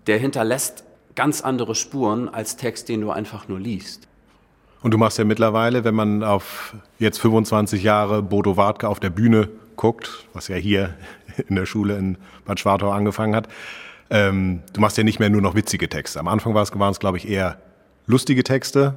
der 0.08 0.18
hinterlässt 0.18 0.84
ganz 1.16 1.42
andere 1.42 1.76
Spuren 1.76 2.30
als 2.30 2.56
Text, 2.56 2.90
den 2.90 3.02
du 3.02 3.12
einfach 3.12 3.48
nur 3.48 3.60
liest. 3.60 4.08
Und 4.82 4.92
du 4.92 4.98
machst 4.98 5.18
ja 5.18 5.26
mittlerweile, 5.26 5.84
wenn 5.84 5.96
man 5.96 6.24
auf 6.24 6.74
jetzt 7.00 7.20
25 7.20 7.84
Jahre 7.84 8.24
Bodo 8.24 8.56
Wartke 8.56 8.88
auf 8.88 9.00
der 9.00 9.10
Bühne 9.10 9.50
guckt, 9.76 10.26
was 10.34 10.48
ja 10.48 10.56
hier 10.56 10.96
in 11.48 11.56
der 11.56 11.66
Schule 11.66 11.98
in 11.98 12.18
Bad 12.46 12.60
Schwartau 12.60 12.92
angefangen 12.92 13.36
hat, 13.36 13.50
ähm, 14.10 14.64
du 14.74 14.82
machst 14.82 14.98
ja 14.98 15.04
nicht 15.04 15.20
mehr 15.20 15.30
nur 15.30 15.42
noch 15.42 15.56
witzige 15.56 15.90
Texte. 15.90 16.20
Am 16.20 16.28
Anfang 16.28 16.54
waren 16.56 16.92
es, 16.92 17.00
glaube 17.00 17.18
ich, 17.18 17.28
eher 17.30 17.58
lustige 18.10 18.44
Texte 18.44 18.96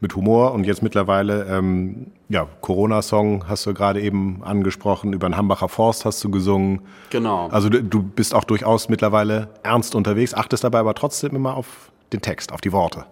mit 0.00 0.14
Humor 0.14 0.52
und 0.52 0.64
jetzt 0.64 0.82
mittlerweile, 0.82 1.46
ähm, 1.46 2.12
ja, 2.28 2.46
Corona-Song 2.60 3.48
hast 3.48 3.66
du 3.66 3.74
gerade 3.74 4.00
eben 4.00 4.42
angesprochen, 4.44 5.12
über 5.12 5.28
den 5.28 5.36
Hambacher 5.36 5.68
Forst 5.68 6.04
hast 6.04 6.22
du 6.22 6.30
gesungen. 6.30 6.80
Genau. 7.10 7.48
Also 7.48 7.68
du, 7.68 7.82
du 7.82 8.02
bist 8.02 8.34
auch 8.34 8.44
durchaus 8.44 8.88
mittlerweile 8.88 9.48
ernst 9.62 9.94
unterwegs, 9.94 10.34
achtest 10.34 10.62
dabei 10.62 10.78
aber 10.78 10.94
trotzdem 10.94 11.34
immer 11.34 11.56
auf 11.56 11.90
den 12.12 12.20
Text, 12.20 12.52
auf 12.52 12.60
die 12.60 12.72
Worte. 12.72 13.06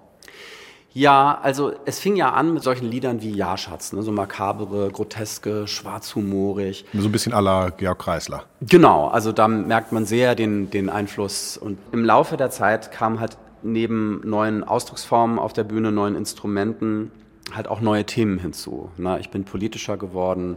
Ja, 0.95 1.39
also 1.43 1.73
es 1.87 1.99
fing 1.99 2.17
ja 2.17 2.33
an 2.33 2.53
mit 2.53 2.63
solchen 2.63 2.85
Liedern 2.85 3.23
wie 3.23 3.31
Ja-Schatz, 3.31 3.95
ne? 3.95 4.03
so 4.03 4.13
makabere, 4.13 4.91
groteske, 4.91 5.67
schwarzhumorig. 5.67 6.85
So 6.93 7.09
ein 7.09 7.13
bisschen 7.13 7.33
à 7.33 7.41
la 7.41 7.71
Georg 7.71 7.99
Kreisler. 7.99 8.45
Genau, 8.61 9.09
also 9.09 9.33
da 9.33 9.49
merkt 9.49 9.93
man 9.93 10.05
sehr 10.05 10.35
den, 10.35 10.71
den 10.71 10.91
Einfluss. 10.91 11.57
Und 11.57 11.79
im 11.93 12.05
Laufe 12.05 12.37
der 12.37 12.51
Zeit 12.51 12.93
kam 12.93 13.21
halt 13.21 13.39
neben 13.65 14.21
neuen 14.25 14.65
Ausdrucksformen 14.65 15.39
auf 15.39 15.53
der 15.53 15.65
Bühne, 15.65 15.93
neuen 15.93 16.17
Instrumenten, 16.17 17.11
halt 17.55 17.69
auch 17.69 17.81
neue 17.81 18.05
Themen 18.05 18.39
hinzu. 18.39 18.91
Ne? 18.97 19.19
Ich 19.21 19.31
bin 19.31 19.45
politischer 19.45 19.97
geworden, 19.97 20.57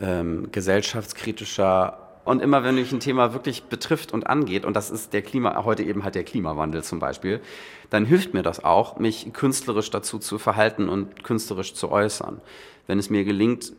ähm, 0.00 0.48
gesellschaftskritischer, 0.52 1.98
und 2.24 2.42
immer 2.42 2.64
wenn 2.64 2.74
mich 2.74 2.90
ein 2.90 2.98
Thema 2.98 3.32
wirklich 3.34 3.64
betrifft 3.64 4.12
und 4.12 4.26
angeht, 4.26 4.64
und 4.64 4.74
das 4.74 4.90
ist 4.90 5.12
der 5.12 5.22
Klima, 5.22 5.64
heute 5.64 5.84
eben 5.84 6.02
halt 6.02 6.16
der 6.16 6.24
Klimawandel 6.24 6.82
zum 6.82 6.98
Beispiel, 6.98 7.40
dann 7.88 8.04
hilft 8.04 8.34
mir 8.34 8.42
das 8.42 8.64
auch, 8.64 8.98
mich 8.98 9.32
künstlerisch 9.32 9.90
dazu 9.90 10.18
zu 10.18 10.38
verhalten 10.38 10.88
und 10.88 11.22
künstlerisch 11.22 11.74
zu 11.74 11.90
äußern. 11.90 12.40
Wenn 12.88 12.98
es 12.98 13.10
mir 13.10 13.24
gelingt, 13.24 13.72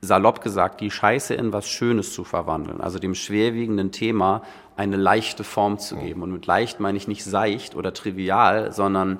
salopp 0.00 0.42
gesagt, 0.42 0.80
die 0.80 0.90
Scheiße 0.90 1.34
in 1.34 1.52
was 1.52 1.68
Schönes 1.68 2.12
zu 2.12 2.24
verwandeln, 2.24 2.80
also 2.80 2.98
dem 2.98 3.14
schwerwiegenden 3.14 3.92
Thema 3.92 4.42
eine 4.76 4.96
leichte 4.96 5.44
Form 5.44 5.78
zu 5.78 5.96
geben. 5.96 6.22
Und 6.22 6.32
mit 6.32 6.46
leicht 6.46 6.80
meine 6.80 6.96
ich 6.96 7.06
nicht 7.06 7.24
seicht 7.24 7.76
oder 7.76 7.92
trivial, 7.92 8.72
sondern 8.72 9.18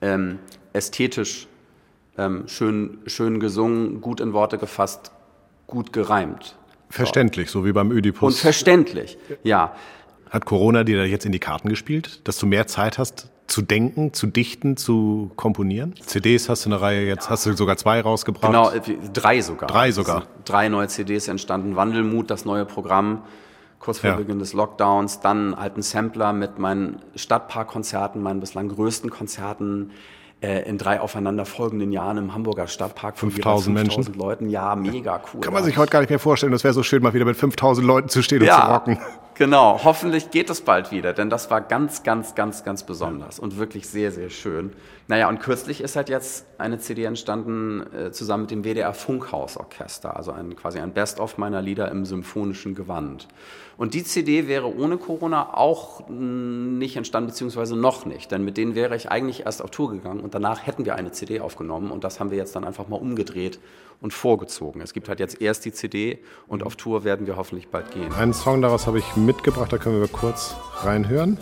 ähm, 0.00 0.38
ästhetisch, 0.72 1.48
ähm, 2.16 2.48
schön, 2.48 2.98
schön 3.06 3.40
gesungen, 3.40 4.00
gut 4.00 4.20
in 4.20 4.32
Worte 4.32 4.56
gefasst, 4.56 5.12
gut 5.66 5.92
gereimt. 5.92 6.56
Verständlich, 6.88 7.50
so 7.50 7.64
wie 7.64 7.72
beim 7.72 7.92
Ödipus. 7.92 8.34
Und 8.34 8.40
verständlich, 8.40 9.18
ja. 9.42 9.74
Hat 10.30 10.46
Corona 10.46 10.84
dir 10.84 10.96
da 10.96 11.04
jetzt 11.04 11.26
in 11.26 11.32
die 11.32 11.38
Karten 11.38 11.68
gespielt, 11.68 12.26
dass 12.26 12.38
du 12.38 12.46
mehr 12.46 12.66
Zeit 12.66 12.98
hast 12.98 13.28
zu 13.50 13.62
denken, 13.62 14.12
zu 14.12 14.26
dichten, 14.26 14.76
zu 14.76 15.30
komponieren? 15.36 15.94
CDs 16.04 16.48
hast 16.48 16.64
du 16.64 16.70
eine 16.70 16.80
Reihe 16.80 17.06
jetzt, 17.06 17.24
ja. 17.24 17.30
hast 17.30 17.46
du 17.46 17.52
sogar 17.54 17.76
zwei 17.76 18.00
rausgebracht? 18.00 18.46
Genau, 18.46 18.70
äh, 18.70 18.80
drei 19.12 19.40
sogar. 19.40 19.68
Drei 19.68 19.90
sogar. 19.90 20.26
Drei 20.44 20.68
neue 20.68 20.88
CDs 20.88 21.28
entstanden. 21.28 21.76
Wandelmut, 21.76 22.30
das 22.30 22.44
neue 22.44 22.64
Programm, 22.64 23.22
kurz 23.80 23.98
vor 23.98 24.10
ja. 24.10 24.16
Beginn 24.16 24.38
des 24.38 24.52
Lockdowns. 24.52 25.20
Dann 25.20 25.56
halt 25.56 25.76
ein 25.76 25.82
Sampler 25.82 26.32
mit 26.32 26.58
meinen 26.58 27.00
Stadtparkkonzerten, 27.16 28.22
meinen 28.22 28.40
bislang 28.40 28.68
größten 28.68 29.10
Konzerten 29.10 29.90
äh, 30.40 30.68
in 30.68 30.78
drei 30.78 31.00
aufeinanderfolgenden 31.00 31.92
Jahren 31.92 32.18
im 32.18 32.32
Hamburger 32.32 32.68
Stadtpark 32.68 33.18
von 33.18 33.30
5000 33.30 33.74
Menschen. 33.74 34.14
Leuten. 34.14 34.48
Ja, 34.48 34.76
mega 34.76 35.20
cool. 35.34 35.40
Kann 35.40 35.52
man 35.52 35.64
sich 35.64 35.76
heute 35.76 35.90
gar 35.90 36.00
nicht 36.00 36.10
mehr 36.10 36.18
vorstellen. 36.18 36.52
Das 36.52 36.64
wäre 36.64 36.72
so 36.72 36.82
schön, 36.82 37.02
mal 37.02 37.14
wieder 37.14 37.24
mit 37.24 37.36
5000 37.36 37.86
Leuten 37.86 38.08
zu 38.08 38.22
stehen 38.22 38.42
ja, 38.44 38.56
und 38.56 38.62
zu 38.62 38.72
rocken. 38.72 38.98
Genau. 39.40 39.80
Hoffentlich 39.84 40.30
geht 40.30 40.50
es 40.50 40.60
bald 40.60 40.92
wieder, 40.92 41.14
denn 41.14 41.30
das 41.30 41.50
war 41.50 41.62
ganz, 41.62 42.02
ganz, 42.02 42.34
ganz, 42.34 42.62
ganz 42.62 42.82
besonders 42.82 43.38
und 43.38 43.56
wirklich 43.56 43.88
sehr, 43.88 44.12
sehr 44.12 44.28
schön. 44.28 44.70
Naja, 45.08 45.30
und 45.30 45.40
kürzlich 45.40 45.80
ist 45.80 45.96
halt 45.96 46.10
jetzt 46.10 46.44
eine 46.58 46.78
CD 46.78 47.04
entstanden 47.04 47.86
äh, 47.94 48.12
zusammen 48.12 48.42
mit 48.42 48.50
dem 48.50 48.64
WDR 48.64 48.92
Funkhausorchester, 48.92 50.14
also 50.14 50.32
ein, 50.32 50.56
quasi 50.56 50.78
ein 50.78 50.92
Best-of 50.92 51.38
meiner 51.38 51.62
Lieder 51.62 51.90
im 51.90 52.04
symphonischen 52.04 52.74
Gewand. 52.74 53.28
Und 53.78 53.94
die 53.94 54.04
CD 54.04 54.46
wäre 54.46 54.76
ohne 54.76 54.98
Corona 54.98 55.54
auch 55.54 56.06
nicht 56.10 56.96
entstanden, 56.96 57.30
beziehungsweise 57.30 57.76
noch 57.76 58.04
nicht, 58.04 58.30
denn 58.30 58.44
mit 58.44 58.58
denen 58.58 58.74
wäre 58.74 58.94
ich 58.94 59.10
eigentlich 59.10 59.46
erst 59.46 59.62
auf 59.62 59.70
Tour 59.70 59.90
gegangen 59.90 60.20
und 60.20 60.34
danach 60.34 60.66
hätten 60.66 60.84
wir 60.84 60.96
eine 60.96 61.12
CD 61.12 61.40
aufgenommen 61.40 61.90
und 61.92 62.04
das 62.04 62.20
haben 62.20 62.30
wir 62.30 62.36
jetzt 62.36 62.54
dann 62.56 62.64
einfach 62.64 62.88
mal 62.88 63.00
umgedreht 63.00 63.58
und 64.00 64.12
vorgezogen. 64.12 64.80
Es 64.80 64.92
gibt 64.92 65.08
halt 65.08 65.20
jetzt 65.20 65.40
erst 65.40 65.64
die 65.64 65.72
CD 65.72 66.18
und 66.48 66.62
auf 66.62 66.76
Tour 66.76 67.04
werden 67.04 67.26
wir 67.26 67.36
hoffentlich 67.36 67.68
bald 67.68 67.90
gehen. 67.92 68.12
Einen 68.14 68.32
Song 68.32 68.62
daraus 68.62 68.86
habe 68.86 68.98
ich 68.98 69.16
mitgebracht, 69.16 69.72
da 69.72 69.78
können 69.78 70.00
wir 70.00 70.08
kurz 70.08 70.54
reinhören 70.82 71.38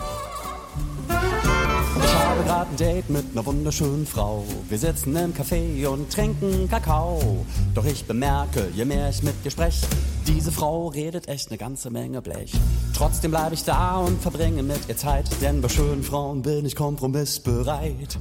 gerade 2.49 2.71
ein 2.71 2.77
Date 2.77 3.09
mit 3.09 3.25
einer 3.31 3.45
wunderschönen 3.45 4.07
Frau. 4.07 4.43
Wir 4.69 4.79
sitzen 4.79 5.15
im 5.15 5.33
Café 5.33 5.87
und 5.87 6.11
trinken 6.11 6.67
Kakao. 6.67 7.45
Doch 7.75 7.85
ich 7.85 8.05
bemerke, 8.05 8.67
je 8.73 8.85
mehr 8.85 9.07
ich 9.09 9.21
mit 9.21 9.35
ihr 9.43 9.51
spreche, 9.51 9.85
diese 10.29 10.51
Frau 10.51 10.89
redet 10.89 11.27
echt 11.27 11.49
eine 11.49 11.57
ganze 11.57 11.89
Menge 11.89 12.21
Blech. 12.21 12.51
Trotzdem 12.95 13.31
bleibe 13.31 13.55
ich 13.55 13.63
da 13.63 13.97
und 13.97 14.21
verbringe 14.21 14.61
mit 14.61 14.87
ihr 14.87 14.95
Zeit, 14.95 15.27
denn 15.41 15.59
bei 15.61 15.69
schönen 15.69 16.03
Frauen 16.03 16.43
bin 16.43 16.65
ich 16.65 16.75
kompromissbereit. 16.75 18.19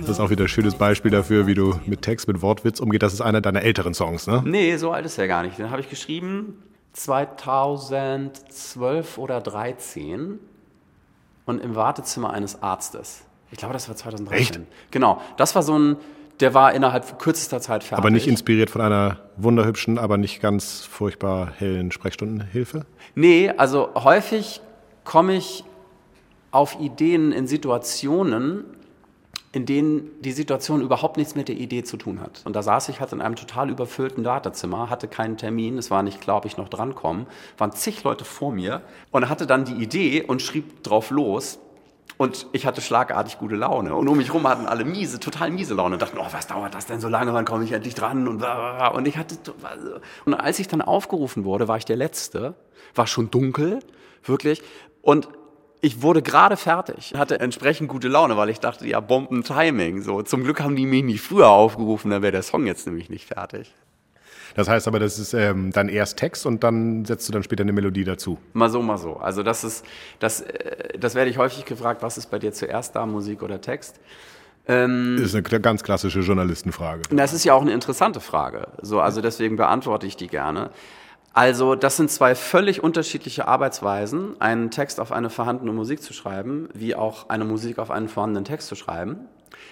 das 0.00 0.10
ist 0.10 0.20
auch 0.20 0.30
wieder 0.30 0.44
ein 0.44 0.48
schönes 0.48 0.76
Beispiel 0.76 1.10
dafür, 1.10 1.48
wie 1.48 1.54
du 1.54 1.74
mit 1.86 2.02
Text, 2.02 2.28
mit 2.28 2.40
Wortwitz 2.40 2.78
umgehst. 2.78 3.02
Das 3.02 3.14
ist 3.14 3.20
einer 3.20 3.40
deiner 3.40 3.62
älteren 3.62 3.94
Songs, 3.94 4.28
ne? 4.28 4.44
Nee, 4.46 4.76
so 4.76 4.92
alt 4.92 5.06
ist 5.06 5.18
er 5.18 5.26
gar 5.26 5.42
nicht. 5.42 5.58
Den 5.58 5.70
habe 5.70 5.80
ich 5.80 5.90
geschrieben 5.90 6.62
2012 6.92 9.18
oder 9.18 9.42
2013 9.42 10.38
und 11.46 11.60
im 11.60 11.74
Wartezimmer 11.74 12.30
eines 12.30 12.62
Arztes. 12.62 13.22
Ich 13.50 13.58
glaube, 13.58 13.72
das 13.72 13.88
war 13.88 13.96
2013. 13.96 14.38
Echt? 14.38 14.60
Genau. 14.92 15.20
Das 15.36 15.56
war 15.56 15.64
so 15.64 15.76
ein, 15.76 15.96
der 16.40 16.54
war 16.54 16.72
innerhalb 16.74 17.18
kürzester 17.18 17.60
Zeit 17.60 17.84
fertig. 17.84 17.98
Aber 17.98 18.10
nicht 18.10 18.26
inspiriert 18.26 18.70
von 18.70 18.80
einer 18.80 19.18
wunderhübschen, 19.36 19.98
aber 19.98 20.16
nicht 20.16 20.40
ganz 20.40 20.80
furchtbar 20.80 21.52
hellen 21.58 21.92
Sprechstundenhilfe? 21.92 22.86
Nee, 23.14 23.50
also 23.56 23.90
häufig 23.94 24.60
komme 25.04 25.34
ich 25.34 25.64
auf 26.50 26.80
Ideen 26.80 27.32
in 27.32 27.46
Situationen, 27.46 28.64
in 29.52 29.66
denen 29.66 30.08
die 30.20 30.32
Situation 30.32 30.80
überhaupt 30.80 31.16
nichts 31.16 31.34
mit 31.34 31.48
der 31.48 31.56
Idee 31.56 31.82
zu 31.82 31.96
tun 31.96 32.20
hat. 32.20 32.42
Und 32.44 32.54
da 32.54 32.62
saß 32.62 32.88
ich 32.88 33.00
halt 33.00 33.12
in 33.12 33.20
einem 33.20 33.34
total 33.34 33.68
überfüllten 33.68 34.24
Wartezimmer, 34.24 34.90
hatte 34.90 35.08
keinen 35.08 35.36
Termin, 35.36 35.76
es 35.76 35.90
war 35.90 36.02
nicht 36.02 36.20
klar, 36.20 36.36
ob 36.36 36.44
ich 36.44 36.56
noch 36.56 36.68
drankomme, 36.68 37.26
waren 37.58 37.72
zig 37.72 38.04
Leute 38.04 38.24
vor 38.24 38.52
mir 38.52 38.82
und 39.10 39.28
hatte 39.28 39.46
dann 39.46 39.64
die 39.64 39.74
Idee 39.74 40.22
und 40.22 40.40
schrieb 40.40 40.84
drauf 40.84 41.10
los 41.10 41.58
und 42.20 42.48
ich 42.52 42.66
hatte 42.66 42.82
schlagartig 42.82 43.38
gute 43.38 43.56
Laune. 43.56 43.94
Und 43.94 44.06
um 44.06 44.18
mich 44.18 44.26
herum 44.26 44.46
hatten 44.46 44.66
alle 44.66 44.84
miese, 44.84 45.20
total 45.20 45.50
miese 45.50 45.72
Laune 45.72 45.94
und 45.94 46.02
dachten, 46.02 46.18
oh, 46.18 46.26
was 46.30 46.46
dauert 46.46 46.74
das 46.74 46.84
denn 46.84 47.00
so 47.00 47.08
lange, 47.08 47.32
wann 47.32 47.46
komme 47.46 47.64
ich 47.64 47.72
endlich 47.72 47.94
dran? 47.94 48.28
Und, 48.28 48.44
und 48.44 49.08
ich 49.08 49.16
hatte, 49.16 49.36
und 50.26 50.34
als 50.34 50.58
ich 50.58 50.68
dann 50.68 50.82
aufgerufen 50.82 51.44
wurde, 51.44 51.66
war 51.66 51.78
ich 51.78 51.86
der 51.86 51.96
Letzte, 51.96 52.52
war 52.94 53.06
schon 53.06 53.30
dunkel, 53.30 53.78
wirklich. 54.22 54.62
Und 55.00 55.30
ich 55.80 56.02
wurde 56.02 56.20
gerade 56.20 56.58
fertig, 56.58 57.14
hatte 57.16 57.40
entsprechend 57.40 57.88
gute 57.88 58.08
Laune, 58.08 58.36
weil 58.36 58.50
ich 58.50 58.60
dachte, 58.60 58.86
ja, 58.86 59.00
Bomben-Timing. 59.00 60.02
So, 60.02 60.20
zum 60.20 60.44
Glück 60.44 60.60
haben 60.60 60.76
die 60.76 60.84
mich 60.84 61.02
nicht 61.02 61.22
früher 61.22 61.48
aufgerufen, 61.48 62.10
dann 62.10 62.20
wäre 62.20 62.32
der 62.32 62.42
Song 62.42 62.66
jetzt 62.66 62.84
nämlich 62.84 63.08
nicht 63.08 63.28
fertig. 63.28 63.72
Das 64.54 64.68
heißt 64.68 64.88
aber, 64.88 64.98
das 64.98 65.18
ist 65.18 65.34
ähm, 65.34 65.70
dann 65.72 65.88
erst 65.88 66.18
Text 66.18 66.46
und 66.46 66.64
dann 66.64 67.04
setzt 67.04 67.28
du 67.28 67.32
dann 67.32 67.42
später 67.42 67.62
eine 67.62 67.72
Melodie 67.72 68.04
dazu. 68.04 68.38
Mal 68.52 68.70
so, 68.70 68.82
mal 68.82 68.98
so. 68.98 69.16
Also 69.16 69.42
das 69.42 69.64
ist, 69.64 69.84
das, 70.18 70.42
äh, 70.42 70.98
das 70.98 71.14
werde 71.14 71.30
ich 71.30 71.38
häufig 71.38 71.64
gefragt, 71.64 72.02
was 72.02 72.18
ist 72.18 72.30
bei 72.30 72.38
dir 72.38 72.52
zuerst 72.52 72.96
da, 72.96 73.06
Musik 73.06 73.42
oder 73.42 73.60
Text? 73.60 74.00
Ähm, 74.66 75.16
das 75.18 75.34
ist 75.34 75.34
eine 75.34 75.60
ganz 75.60 75.82
klassische 75.82 76.20
Journalistenfrage. 76.20 77.02
Das 77.10 77.32
ist 77.32 77.44
ja 77.44 77.54
auch 77.54 77.62
eine 77.62 77.72
interessante 77.72 78.20
Frage. 78.20 78.68
So, 78.82 79.00
also 79.00 79.20
deswegen 79.20 79.56
beantworte 79.56 80.06
ich 80.06 80.16
die 80.16 80.28
gerne. 80.28 80.70
Also 81.32 81.76
das 81.76 81.96
sind 81.96 82.10
zwei 82.10 82.34
völlig 82.34 82.82
unterschiedliche 82.82 83.46
Arbeitsweisen, 83.46 84.40
einen 84.40 84.70
Text 84.70 84.98
auf 84.98 85.12
eine 85.12 85.30
vorhandene 85.30 85.72
Musik 85.72 86.02
zu 86.02 86.12
schreiben, 86.12 86.68
wie 86.74 86.96
auch 86.96 87.28
eine 87.28 87.44
Musik 87.44 87.78
auf 87.78 87.90
einen 87.90 88.08
vorhandenen 88.08 88.44
Text 88.44 88.68
zu 88.68 88.74
schreiben. 88.74 89.28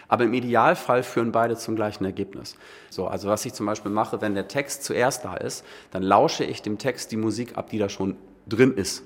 Aber 0.08 0.24
im 0.24 0.34
Idealfall 0.34 1.02
führen 1.02 1.32
beide 1.32 1.56
zum 1.56 1.76
gleichen 1.76 2.04
Ergebnis. 2.04 2.56
So, 2.90 3.06
also 3.06 3.28
was 3.28 3.44
ich 3.44 3.54
zum 3.54 3.66
Beispiel 3.66 3.90
mache, 3.90 4.20
wenn 4.20 4.34
der 4.34 4.48
Text 4.48 4.84
zuerst 4.84 5.24
da 5.24 5.34
ist, 5.34 5.64
dann 5.90 6.02
lausche 6.02 6.44
ich 6.44 6.62
dem 6.62 6.78
Text 6.78 7.12
die 7.12 7.16
Musik 7.16 7.56
ab, 7.56 7.70
die 7.70 7.78
da 7.78 7.88
schon 7.88 8.16
drin 8.48 8.74
ist. 8.74 9.02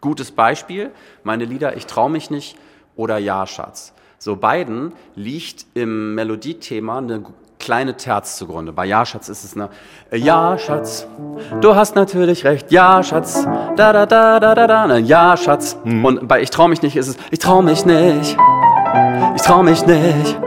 Gutes 0.00 0.30
Beispiel, 0.30 0.90
meine 1.22 1.44
Lieder 1.44 1.76
Ich 1.76 1.86
trau 1.86 2.08
mich 2.08 2.30
nicht 2.30 2.56
oder 2.96 3.18
Ja, 3.18 3.46
Schatz. 3.46 3.92
So 4.18 4.36
beiden 4.36 4.92
liegt 5.14 5.66
im 5.74 6.14
Melodiethema 6.14 6.98
eine 6.98 7.24
kleine 7.58 7.96
Terz 7.96 8.36
zugrunde. 8.36 8.72
Bei 8.72 8.84
Ja, 8.84 9.06
Schatz 9.06 9.28
ist 9.28 9.44
es 9.44 9.56
eine 9.56 9.68
Ja, 10.12 10.58
Schatz, 10.58 11.06
du 11.60 11.74
hast 11.74 11.94
natürlich 11.94 12.44
recht. 12.44 12.70
Ja, 12.72 13.02
Schatz, 13.02 13.44
da 13.76 13.92
da 13.92 14.06
da 14.06 14.40
da 14.40 14.54
da 14.54 14.66
da. 14.66 14.96
Ja, 14.98 15.36
Schatz. 15.36 15.76
Mhm. 15.84 16.04
Und 16.04 16.28
bei 16.28 16.42
Ich 16.42 16.50
trau 16.50 16.68
mich 16.68 16.82
nicht 16.82 16.96
ist 16.96 17.08
es 17.08 17.16
Ich 17.30 17.38
trau 17.38 17.62
mich 17.62 17.86
nicht. 17.86 18.36
Ich 19.36 19.42
trau 19.42 19.62
mich 19.62 19.86
nicht. 19.86 20.38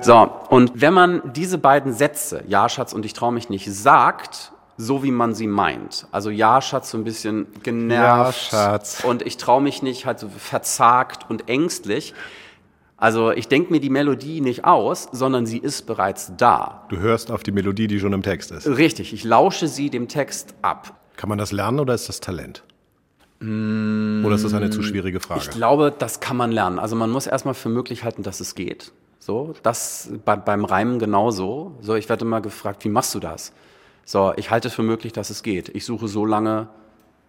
So, 0.00 0.30
und 0.50 0.72
wenn 0.80 0.94
man 0.94 1.32
diese 1.32 1.58
beiden 1.58 1.92
Sätze, 1.92 2.42
Ja, 2.48 2.68
Schatz 2.68 2.92
und 2.92 3.04
Ich 3.04 3.12
trau 3.12 3.30
mich 3.30 3.48
nicht, 3.48 3.72
sagt, 3.72 4.52
so 4.76 5.02
wie 5.02 5.10
man 5.10 5.34
sie 5.34 5.46
meint. 5.46 6.06
Also 6.12 6.30
ja, 6.30 6.60
Schatz, 6.60 6.90
so 6.90 6.98
ein 6.98 7.04
bisschen 7.04 7.46
genervt. 7.62 8.52
Ja, 8.52 8.58
Schatz. 8.58 9.04
Und 9.04 9.22
ich 9.22 9.36
traue 9.36 9.62
mich 9.62 9.82
nicht, 9.82 10.06
halt 10.06 10.18
so 10.18 10.28
verzagt 10.28 11.26
und 11.30 11.48
ängstlich. 11.48 12.14
Also 12.96 13.30
ich 13.30 13.48
denke 13.48 13.72
mir 13.72 13.80
die 13.80 13.90
Melodie 13.90 14.40
nicht 14.40 14.64
aus, 14.64 15.08
sondern 15.12 15.46
sie 15.46 15.58
ist 15.58 15.86
bereits 15.86 16.32
da. 16.36 16.84
Du 16.88 16.98
hörst 16.98 17.30
auf 17.30 17.42
die 17.42 17.52
Melodie, 17.52 17.86
die 17.86 18.00
schon 18.00 18.12
im 18.12 18.22
Text 18.22 18.50
ist. 18.50 18.66
Richtig, 18.66 19.12
ich 19.12 19.22
lausche 19.24 19.68
sie 19.68 19.90
dem 19.90 20.08
Text 20.08 20.54
ab. 20.62 20.94
Kann 21.16 21.28
man 21.28 21.38
das 21.38 21.52
lernen 21.52 21.80
oder 21.80 21.94
ist 21.94 22.08
das 22.08 22.20
Talent? 22.20 22.62
Oder 23.40 24.34
ist 24.34 24.44
das 24.44 24.54
eine 24.54 24.70
zu 24.70 24.82
schwierige 24.82 25.20
Frage? 25.20 25.42
Ich 25.42 25.50
glaube, 25.50 25.94
das 25.96 26.20
kann 26.20 26.36
man 26.36 26.52
lernen. 26.52 26.78
Also 26.78 26.96
man 26.96 27.10
muss 27.10 27.26
erstmal 27.26 27.54
für 27.54 27.68
möglich 27.68 28.02
halten, 28.02 28.22
dass 28.22 28.40
es 28.40 28.54
geht. 28.54 28.92
So, 29.18 29.54
das 29.62 30.10
bei, 30.24 30.36
beim 30.36 30.64
Reimen 30.64 30.98
genauso. 30.98 31.76
So, 31.80 31.94
ich 31.96 32.08
werde 32.08 32.24
immer 32.24 32.40
gefragt, 32.40 32.84
wie 32.84 32.88
machst 32.88 33.14
du 33.14 33.20
das? 33.20 33.52
So, 34.04 34.32
ich 34.36 34.50
halte 34.50 34.70
für 34.70 34.82
möglich, 34.82 35.12
dass 35.12 35.30
es 35.30 35.42
geht. 35.42 35.68
Ich 35.70 35.84
suche 35.84 36.08
so 36.08 36.24
lange, 36.24 36.68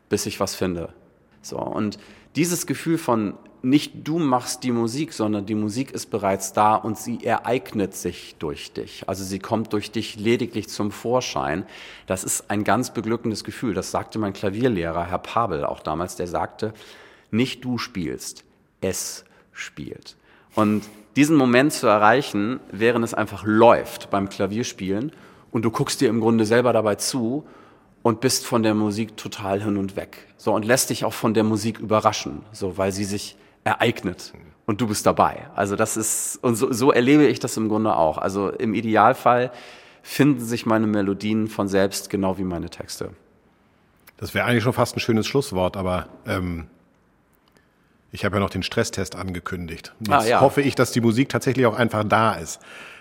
bis 0.07 0.25
ich 0.27 0.39
was 0.39 0.55
finde. 0.55 0.89
So, 1.41 1.57
und 1.57 1.97
dieses 2.35 2.67
Gefühl 2.67 2.97
von 2.97 3.33
nicht 3.69 4.07
du 4.07 4.19
machst 4.19 4.63
die 4.63 4.71
Musik, 4.71 5.13
sondern 5.13 5.45
die 5.45 5.55
Musik 5.55 5.91
ist 5.91 6.09
bereits 6.09 6.53
da 6.53 6.75
und 6.75 6.97
sie 6.97 7.23
ereignet 7.25 7.95
sich 7.95 8.35
durch 8.39 8.71
dich. 8.71 9.03
Also 9.07 9.23
sie 9.23 9.39
kommt 9.39 9.73
durch 9.73 9.91
dich 9.91 10.15
lediglich 10.15 10.69
zum 10.69 10.91
Vorschein. 10.91 11.65
Das 12.05 12.23
ist 12.23 12.49
ein 12.49 12.63
ganz 12.63 12.93
beglückendes 12.93 13.43
Gefühl. 13.43 13.73
Das 13.73 13.91
sagte 13.91 14.19
mein 14.19 14.33
Klavierlehrer, 14.33 15.05
Herr 15.05 15.19
Pabel, 15.19 15.65
auch 15.65 15.81
damals, 15.81 16.15
der 16.15 16.27
sagte, 16.27 16.73
nicht 17.29 17.65
du 17.65 17.77
spielst, 17.77 18.43
es 18.79 19.25
spielt. 19.51 20.15
Und 20.55 20.83
diesen 21.15 21.35
Moment 21.35 21.73
zu 21.73 21.87
erreichen, 21.87 22.59
während 22.71 23.03
es 23.03 23.13
einfach 23.13 23.43
läuft 23.43 24.09
beim 24.09 24.29
Klavierspielen 24.29 25.11
und 25.51 25.63
du 25.63 25.71
guckst 25.71 25.99
dir 25.99 26.09
im 26.09 26.21
Grunde 26.21 26.45
selber 26.45 26.73
dabei 26.73 26.95
zu 26.95 27.45
und 28.01 28.21
bist 28.21 28.45
von 28.45 28.63
der 28.63 28.75
Musik 28.75 29.17
total 29.17 29.61
hin 29.61 29.75
und 29.75 29.95
weg. 29.95 30.27
So 30.37 30.53
und 30.53 30.63
lässt 30.63 30.89
dich 30.89 31.03
auch 31.03 31.13
von 31.13 31.33
der 31.33 31.43
Musik 31.43 31.79
überraschen, 31.79 32.43
so 32.53 32.77
weil 32.77 32.91
sie 32.91 33.03
sich 33.03 33.35
ereignet 33.67 34.33
und 34.65 34.81
du 34.81 34.87
bist 34.87 35.05
dabei. 35.05 35.47
Also 35.55 35.75
das 35.75 35.97
ist, 35.97 36.39
und 36.41 36.55
so, 36.55 36.71
so 36.71 36.91
erlebe 36.91 37.25
ich 37.27 37.39
das 37.39 37.57
im 37.57 37.69
Grunde 37.69 37.95
auch. 37.95 38.17
Also 38.17 38.49
im 38.49 38.73
Idealfall 38.73 39.51
finden 40.01 40.39
sich 40.39 40.65
meine 40.65 40.87
Melodien 40.87 41.47
von 41.47 41.67
selbst 41.67 42.09
genau 42.09 42.37
wie 42.37 42.43
meine 42.43 42.69
Texte. 42.69 43.11
Das 44.17 44.33
wäre 44.33 44.45
eigentlich 44.45 44.63
schon 44.63 44.73
fast 44.73 44.95
ein 44.95 44.99
schönes 44.99 45.27
Schlusswort, 45.27 45.77
aber 45.77 46.07
ähm, 46.25 46.67
ich 48.11 48.25
habe 48.25 48.37
ja 48.37 48.39
noch 48.39 48.49
den 48.49 48.63
Stresstest 48.63 49.15
angekündigt. 49.15 49.93
Jetzt 49.99 50.11
ah, 50.11 50.25
ja. 50.25 50.41
hoffe 50.41 50.61
ich, 50.61 50.75
dass 50.75 50.91
die 50.91 51.01
Musik 51.01 51.29
tatsächlich 51.29 51.65
auch 51.65 51.77
einfach 51.77 52.03
da 52.03 52.33
ist. 52.33 52.59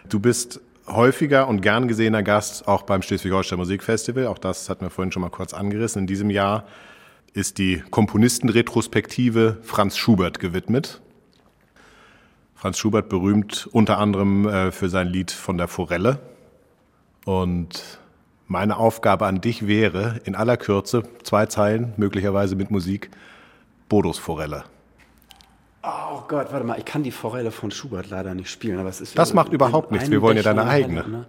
Du 0.09 0.21
bist 0.21 0.61
häufiger 0.87 1.49
und 1.49 1.63
gern 1.63 1.89
gesehener 1.89 2.23
Gast 2.23 2.69
auch 2.69 2.83
beim 2.83 3.03
Schleswig-Holstein 3.03 3.59
Musikfestival. 3.59 4.27
Auch 4.27 4.39
das 4.39 4.69
hatten 4.69 4.83
wir 4.85 4.91
vorhin 4.91 5.13
schon 5.13 5.23
mal 5.23 5.31
kurz 5.31 5.55
angerissen. 5.55 6.03
In 6.03 6.07
diesem 6.07 6.31
Jahr 6.31 6.65
ist 7.37 7.59
die 7.59 7.83
Komponistenretrospektive 7.91 9.59
Franz 9.63 9.99
Schubert 9.99 10.41
gewidmet. 10.41 11.03
Franz 12.55 12.79
Schubert 12.79 13.11
berühmt 13.11 13.69
unter 13.73 13.99
anderem 13.99 14.49
äh, 14.49 14.73
für 14.73 14.89
sein 14.89 15.09
Lied 15.09 15.31
von 15.31 15.59
der 15.59 15.69
Forelle. 15.69 16.19
Und 17.27 17.99
meine 18.47 18.79
Aufgabe 18.79 19.27
an 19.27 19.43
dich 19.43 19.67
wäre, 19.67 20.19
in 20.25 20.35
aller 20.35 20.57
Kürze, 20.57 21.03
zwei 21.25 21.45
Zeilen, 21.45 21.93
möglicherweise 21.99 22.57
mit 22.57 22.71
Musik, 22.71 23.11
Bodos 23.91 24.17
Forelle. 24.17 24.65
Oh 25.83 26.23
Gott, 26.29 26.51
warte 26.53 26.65
mal, 26.65 26.79
ich 26.79 26.87
kann 26.87 27.03
die 27.03 27.11
Forelle 27.11 27.51
von 27.51 27.71
Schubert 27.71 28.09
leider 28.09 28.35
nicht 28.35 28.51
spielen, 28.51 28.79
aber 28.79 28.89
es 28.89 29.03
ist 29.03 29.19
Das 29.19 29.29
ja 29.29 29.35
macht 29.35 29.53
überhaupt 29.53 29.93
nichts, 29.93 30.11
wir 30.11 30.23
wollen 30.23 30.39
ja 30.39 30.43
deine 30.43 30.65
eigene. 30.65 31.07
Ne? 31.07 31.27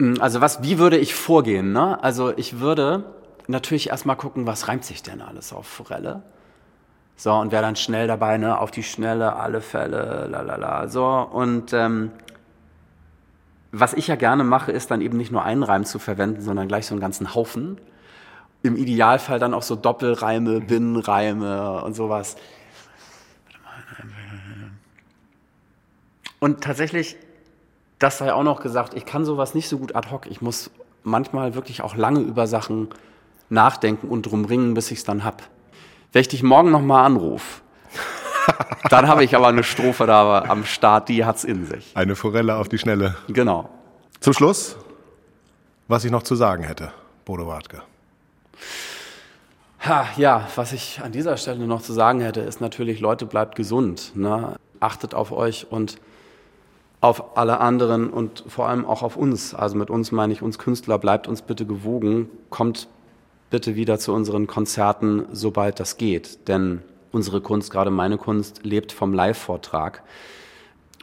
Hm, 0.00 0.20
also 0.20 0.40
was, 0.40 0.64
wie 0.64 0.78
würde 0.78 0.98
ich 0.98 1.14
vorgehen? 1.14 1.72
Ne? 1.72 2.02
Also 2.02 2.36
ich 2.36 2.58
würde 2.58 3.04
natürlich 3.46 3.90
erstmal 3.90 4.16
gucken, 4.16 4.46
was 4.46 4.68
reimt 4.68 4.84
sich 4.84 5.02
denn 5.02 5.20
alles 5.20 5.52
auf 5.52 5.66
Forelle? 5.66 6.22
So, 7.16 7.32
und 7.32 7.52
wäre 7.52 7.62
dann 7.62 7.76
schnell 7.76 8.08
dabei, 8.08 8.38
ne, 8.38 8.58
auf 8.58 8.70
die 8.70 8.82
Schnelle, 8.82 9.36
alle 9.36 9.60
Fälle, 9.60 10.26
lalala. 10.28 10.88
So, 10.88 11.06
und 11.06 11.72
ähm, 11.72 12.10
was 13.70 13.92
ich 13.94 14.08
ja 14.08 14.16
gerne 14.16 14.44
mache, 14.44 14.72
ist 14.72 14.90
dann 14.90 15.00
eben 15.00 15.16
nicht 15.16 15.30
nur 15.30 15.44
einen 15.44 15.62
Reim 15.62 15.84
zu 15.84 15.98
verwenden, 15.98 16.40
sondern 16.42 16.68
gleich 16.68 16.86
so 16.86 16.94
einen 16.94 17.00
ganzen 17.00 17.34
Haufen. 17.34 17.80
Im 18.62 18.76
Idealfall 18.76 19.38
dann 19.38 19.54
auch 19.54 19.62
so 19.62 19.76
Doppelreime, 19.76 20.60
Binnenreime 20.60 21.82
und 21.82 21.94
sowas. 21.94 22.36
Und 26.40 26.62
tatsächlich, 26.62 27.16
das 27.98 28.18
sei 28.18 28.32
auch 28.32 28.42
noch 28.42 28.60
gesagt, 28.60 28.94
ich 28.94 29.06
kann 29.06 29.24
sowas 29.24 29.54
nicht 29.54 29.68
so 29.68 29.78
gut 29.78 29.94
ad 29.94 30.10
hoc. 30.10 30.26
Ich 30.26 30.40
muss 30.40 30.70
manchmal 31.02 31.54
wirklich 31.54 31.82
auch 31.82 31.96
lange 31.96 32.20
über 32.20 32.46
Sachen 32.46 32.88
nachdenken 33.48 34.08
und 34.08 34.22
drum 34.22 34.44
ringen, 34.44 34.74
bis 34.74 34.90
ich 34.90 34.98
es 34.98 35.04
dann 35.04 35.24
hab. 35.24 35.42
Wenn 36.12 36.20
ich 36.20 36.28
dich 36.28 36.42
morgen 36.42 36.70
nochmal 36.70 37.04
anrufe, 37.04 37.62
dann 38.90 39.08
habe 39.08 39.24
ich 39.24 39.34
aber 39.34 39.48
eine 39.48 39.64
Strophe 39.64 40.06
da 40.06 40.42
am 40.42 40.64
Start, 40.64 41.08
die 41.08 41.24
hat's 41.24 41.44
in 41.44 41.66
sich. 41.66 41.92
Eine 41.94 42.16
Forelle 42.16 42.56
auf 42.56 42.68
die 42.68 42.78
Schnelle. 42.78 43.16
Genau. 43.28 43.68
Zum 44.20 44.32
Schluss, 44.32 44.76
was 45.88 46.04
ich 46.04 46.10
noch 46.10 46.22
zu 46.22 46.34
sagen 46.34 46.64
hätte, 46.64 46.92
Bodo 47.24 47.46
Wartke. 47.46 47.82
Ha, 49.86 50.06
ja, 50.16 50.48
was 50.54 50.72
ich 50.72 51.00
an 51.02 51.12
dieser 51.12 51.36
Stelle 51.36 51.66
noch 51.66 51.82
zu 51.82 51.92
sagen 51.92 52.20
hätte, 52.20 52.40
ist 52.40 52.60
natürlich, 52.60 53.00
Leute, 53.00 53.26
bleibt 53.26 53.54
gesund. 53.54 54.12
Ne? 54.14 54.56
Achtet 54.80 55.14
auf 55.14 55.30
euch 55.30 55.66
und 55.70 55.98
auf 57.02 57.36
alle 57.36 57.60
anderen 57.60 58.08
und 58.08 58.44
vor 58.48 58.66
allem 58.66 58.86
auch 58.86 59.02
auf 59.02 59.16
uns. 59.16 59.54
Also 59.54 59.76
mit 59.76 59.90
uns 59.90 60.10
meine 60.10 60.32
ich 60.32 60.40
uns 60.40 60.58
Künstler, 60.58 60.98
bleibt 60.98 61.28
uns 61.28 61.42
bitte 61.42 61.66
gewogen, 61.66 62.30
kommt 62.48 62.88
bitte 63.54 63.76
wieder 63.76 64.00
zu 64.00 64.12
unseren 64.12 64.48
Konzerten, 64.48 65.26
sobald 65.30 65.78
das 65.78 65.96
geht. 65.96 66.48
Denn 66.48 66.82
unsere 67.12 67.40
Kunst, 67.40 67.70
gerade 67.70 67.92
meine 67.92 68.18
Kunst, 68.18 68.64
lebt 68.64 68.90
vom 68.90 69.14
Live-Vortrag. 69.14 70.02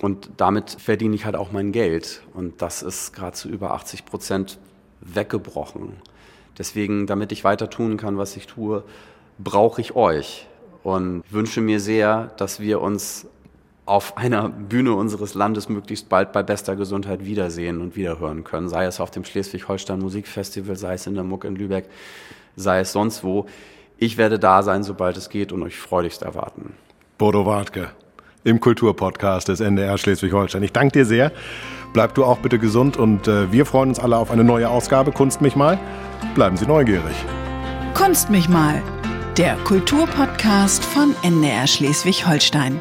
Und 0.02 0.32
damit 0.36 0.72
verdiene 0.72 1.16
ich 1.16 1.24
halt 1.24 1.38
auch 1.38 1.54
mein 1.54 1.72
Geld. 1.72 2.22
Und 2.34 2.62
das 2.62 2.84
ist 2.84 3.14
gerade 3.14 3.38
zu 3.38 3.48
über 3.48 3.72
80 3.72 4.04
Prozent 4.04 4.60
weggebrochen. 5.00 5.94
Deswegen, 6.58 7.08
damit 7.08 7.32
ich 7.32 7.46
weiter 7.46 7.70
tun 7.70 7.96
kann, 7.96 8.18
was 8.18 8.36
ich 8.36 8.48
tue, 8.48 8.84
brauche 9.40 9.80
ich 9.80 9.96
euch 9.96 10.46
und 10.84 11.24
wünsche 11.30 11.62
mir 11.62 11.80
sehr, 11.80 12.32
dass 12.36 12.60
wir 12.60 12.82
uns 12.82 13.28
auf 13.86 14.18
einer 14.18 14.50
Bühne 14.50 14.94
unseres 14.94 15.36
Landes 15.36 15.70
möglichst 15.70 16.10
bald 16.10 16.34
bei 16.34 16.44
bester 16.44 16.76
Gesundheit 16.76 17.24
wiedersehen 17.24 17.80
und 17.80 17.96
wiederhören 17.96 18.44
können. 18.44 18.68
Sei 18.68 18.84
es 18.84 19.00
auf 19.00 19.10
dem 19.10 19.24
Schleswig-Holstein 19.24 20.00
Musikfestival, 20.00 20.76
sei 20.76 20.96
es 20.96 21.08
in 21.08 21.16
der 21.16 21.24
Muck 21.24 21.46
in 21.46 21.56
Lübeck 21.56 21.86
sei 22.56 22.80
es 22.80 22.92
sonst 22.92 23.24
wo. 23.24 23.46
Ich 23.98 24.18
werde 24.18 24.40
da 24.40 24.64
sein, 24.64 24.84
sobald 24.84 25.18
es 25.18 25.30
geht 25.30 25.52
und 25.52 25.62
euch 25.64 25.78
freudigst 25.78 26.24
erwarten. 26.24 26.74
Bodo 27.18 27.46
Wartke 27.46 27.92
im 28.44 28.60
Kulturpodcast 28.60 29.48
des 29.48 29.60
NDR 29.60 29.98
Schleswig-Holstein. 29.98 30.64
Ich 30.64 30.74
danke 30.74 30.94
dir 31.00 31.06
sehr. 31.06 31.32
Bleib 31.94 32.16
du 32.16 32.24
auch 32.24 32.40
bitte 32.40 32.58
gesund 32.58 32.98
und 32.98 33.28
äh, 33.28 33.52
wir 33.52 33.66
freuen 33.66 33.90
uns 33.90 34.00
alle 34.00 34.18
auf 34.18 34.32
eine 34.32 34.44
neue 34.44 34.70
Ausgabe 34.70 35.12
Kunst 35.12 35.42
mich 35.42 35.56
mal. 35.56 35.78
Bleiben 36.36 36.58
Sie 36.58 36.66
neugierig. 36.66 37.16
Kunst 37.94 38.30
mich 38.30 38.48
mal, 38.48 38.82
der 39.38 39.56
Kulturpodcast 39.66 40.84
von 40.84 41.14
NDR 41.24 41.68
Schleswig-Holstein. 41.68 42.80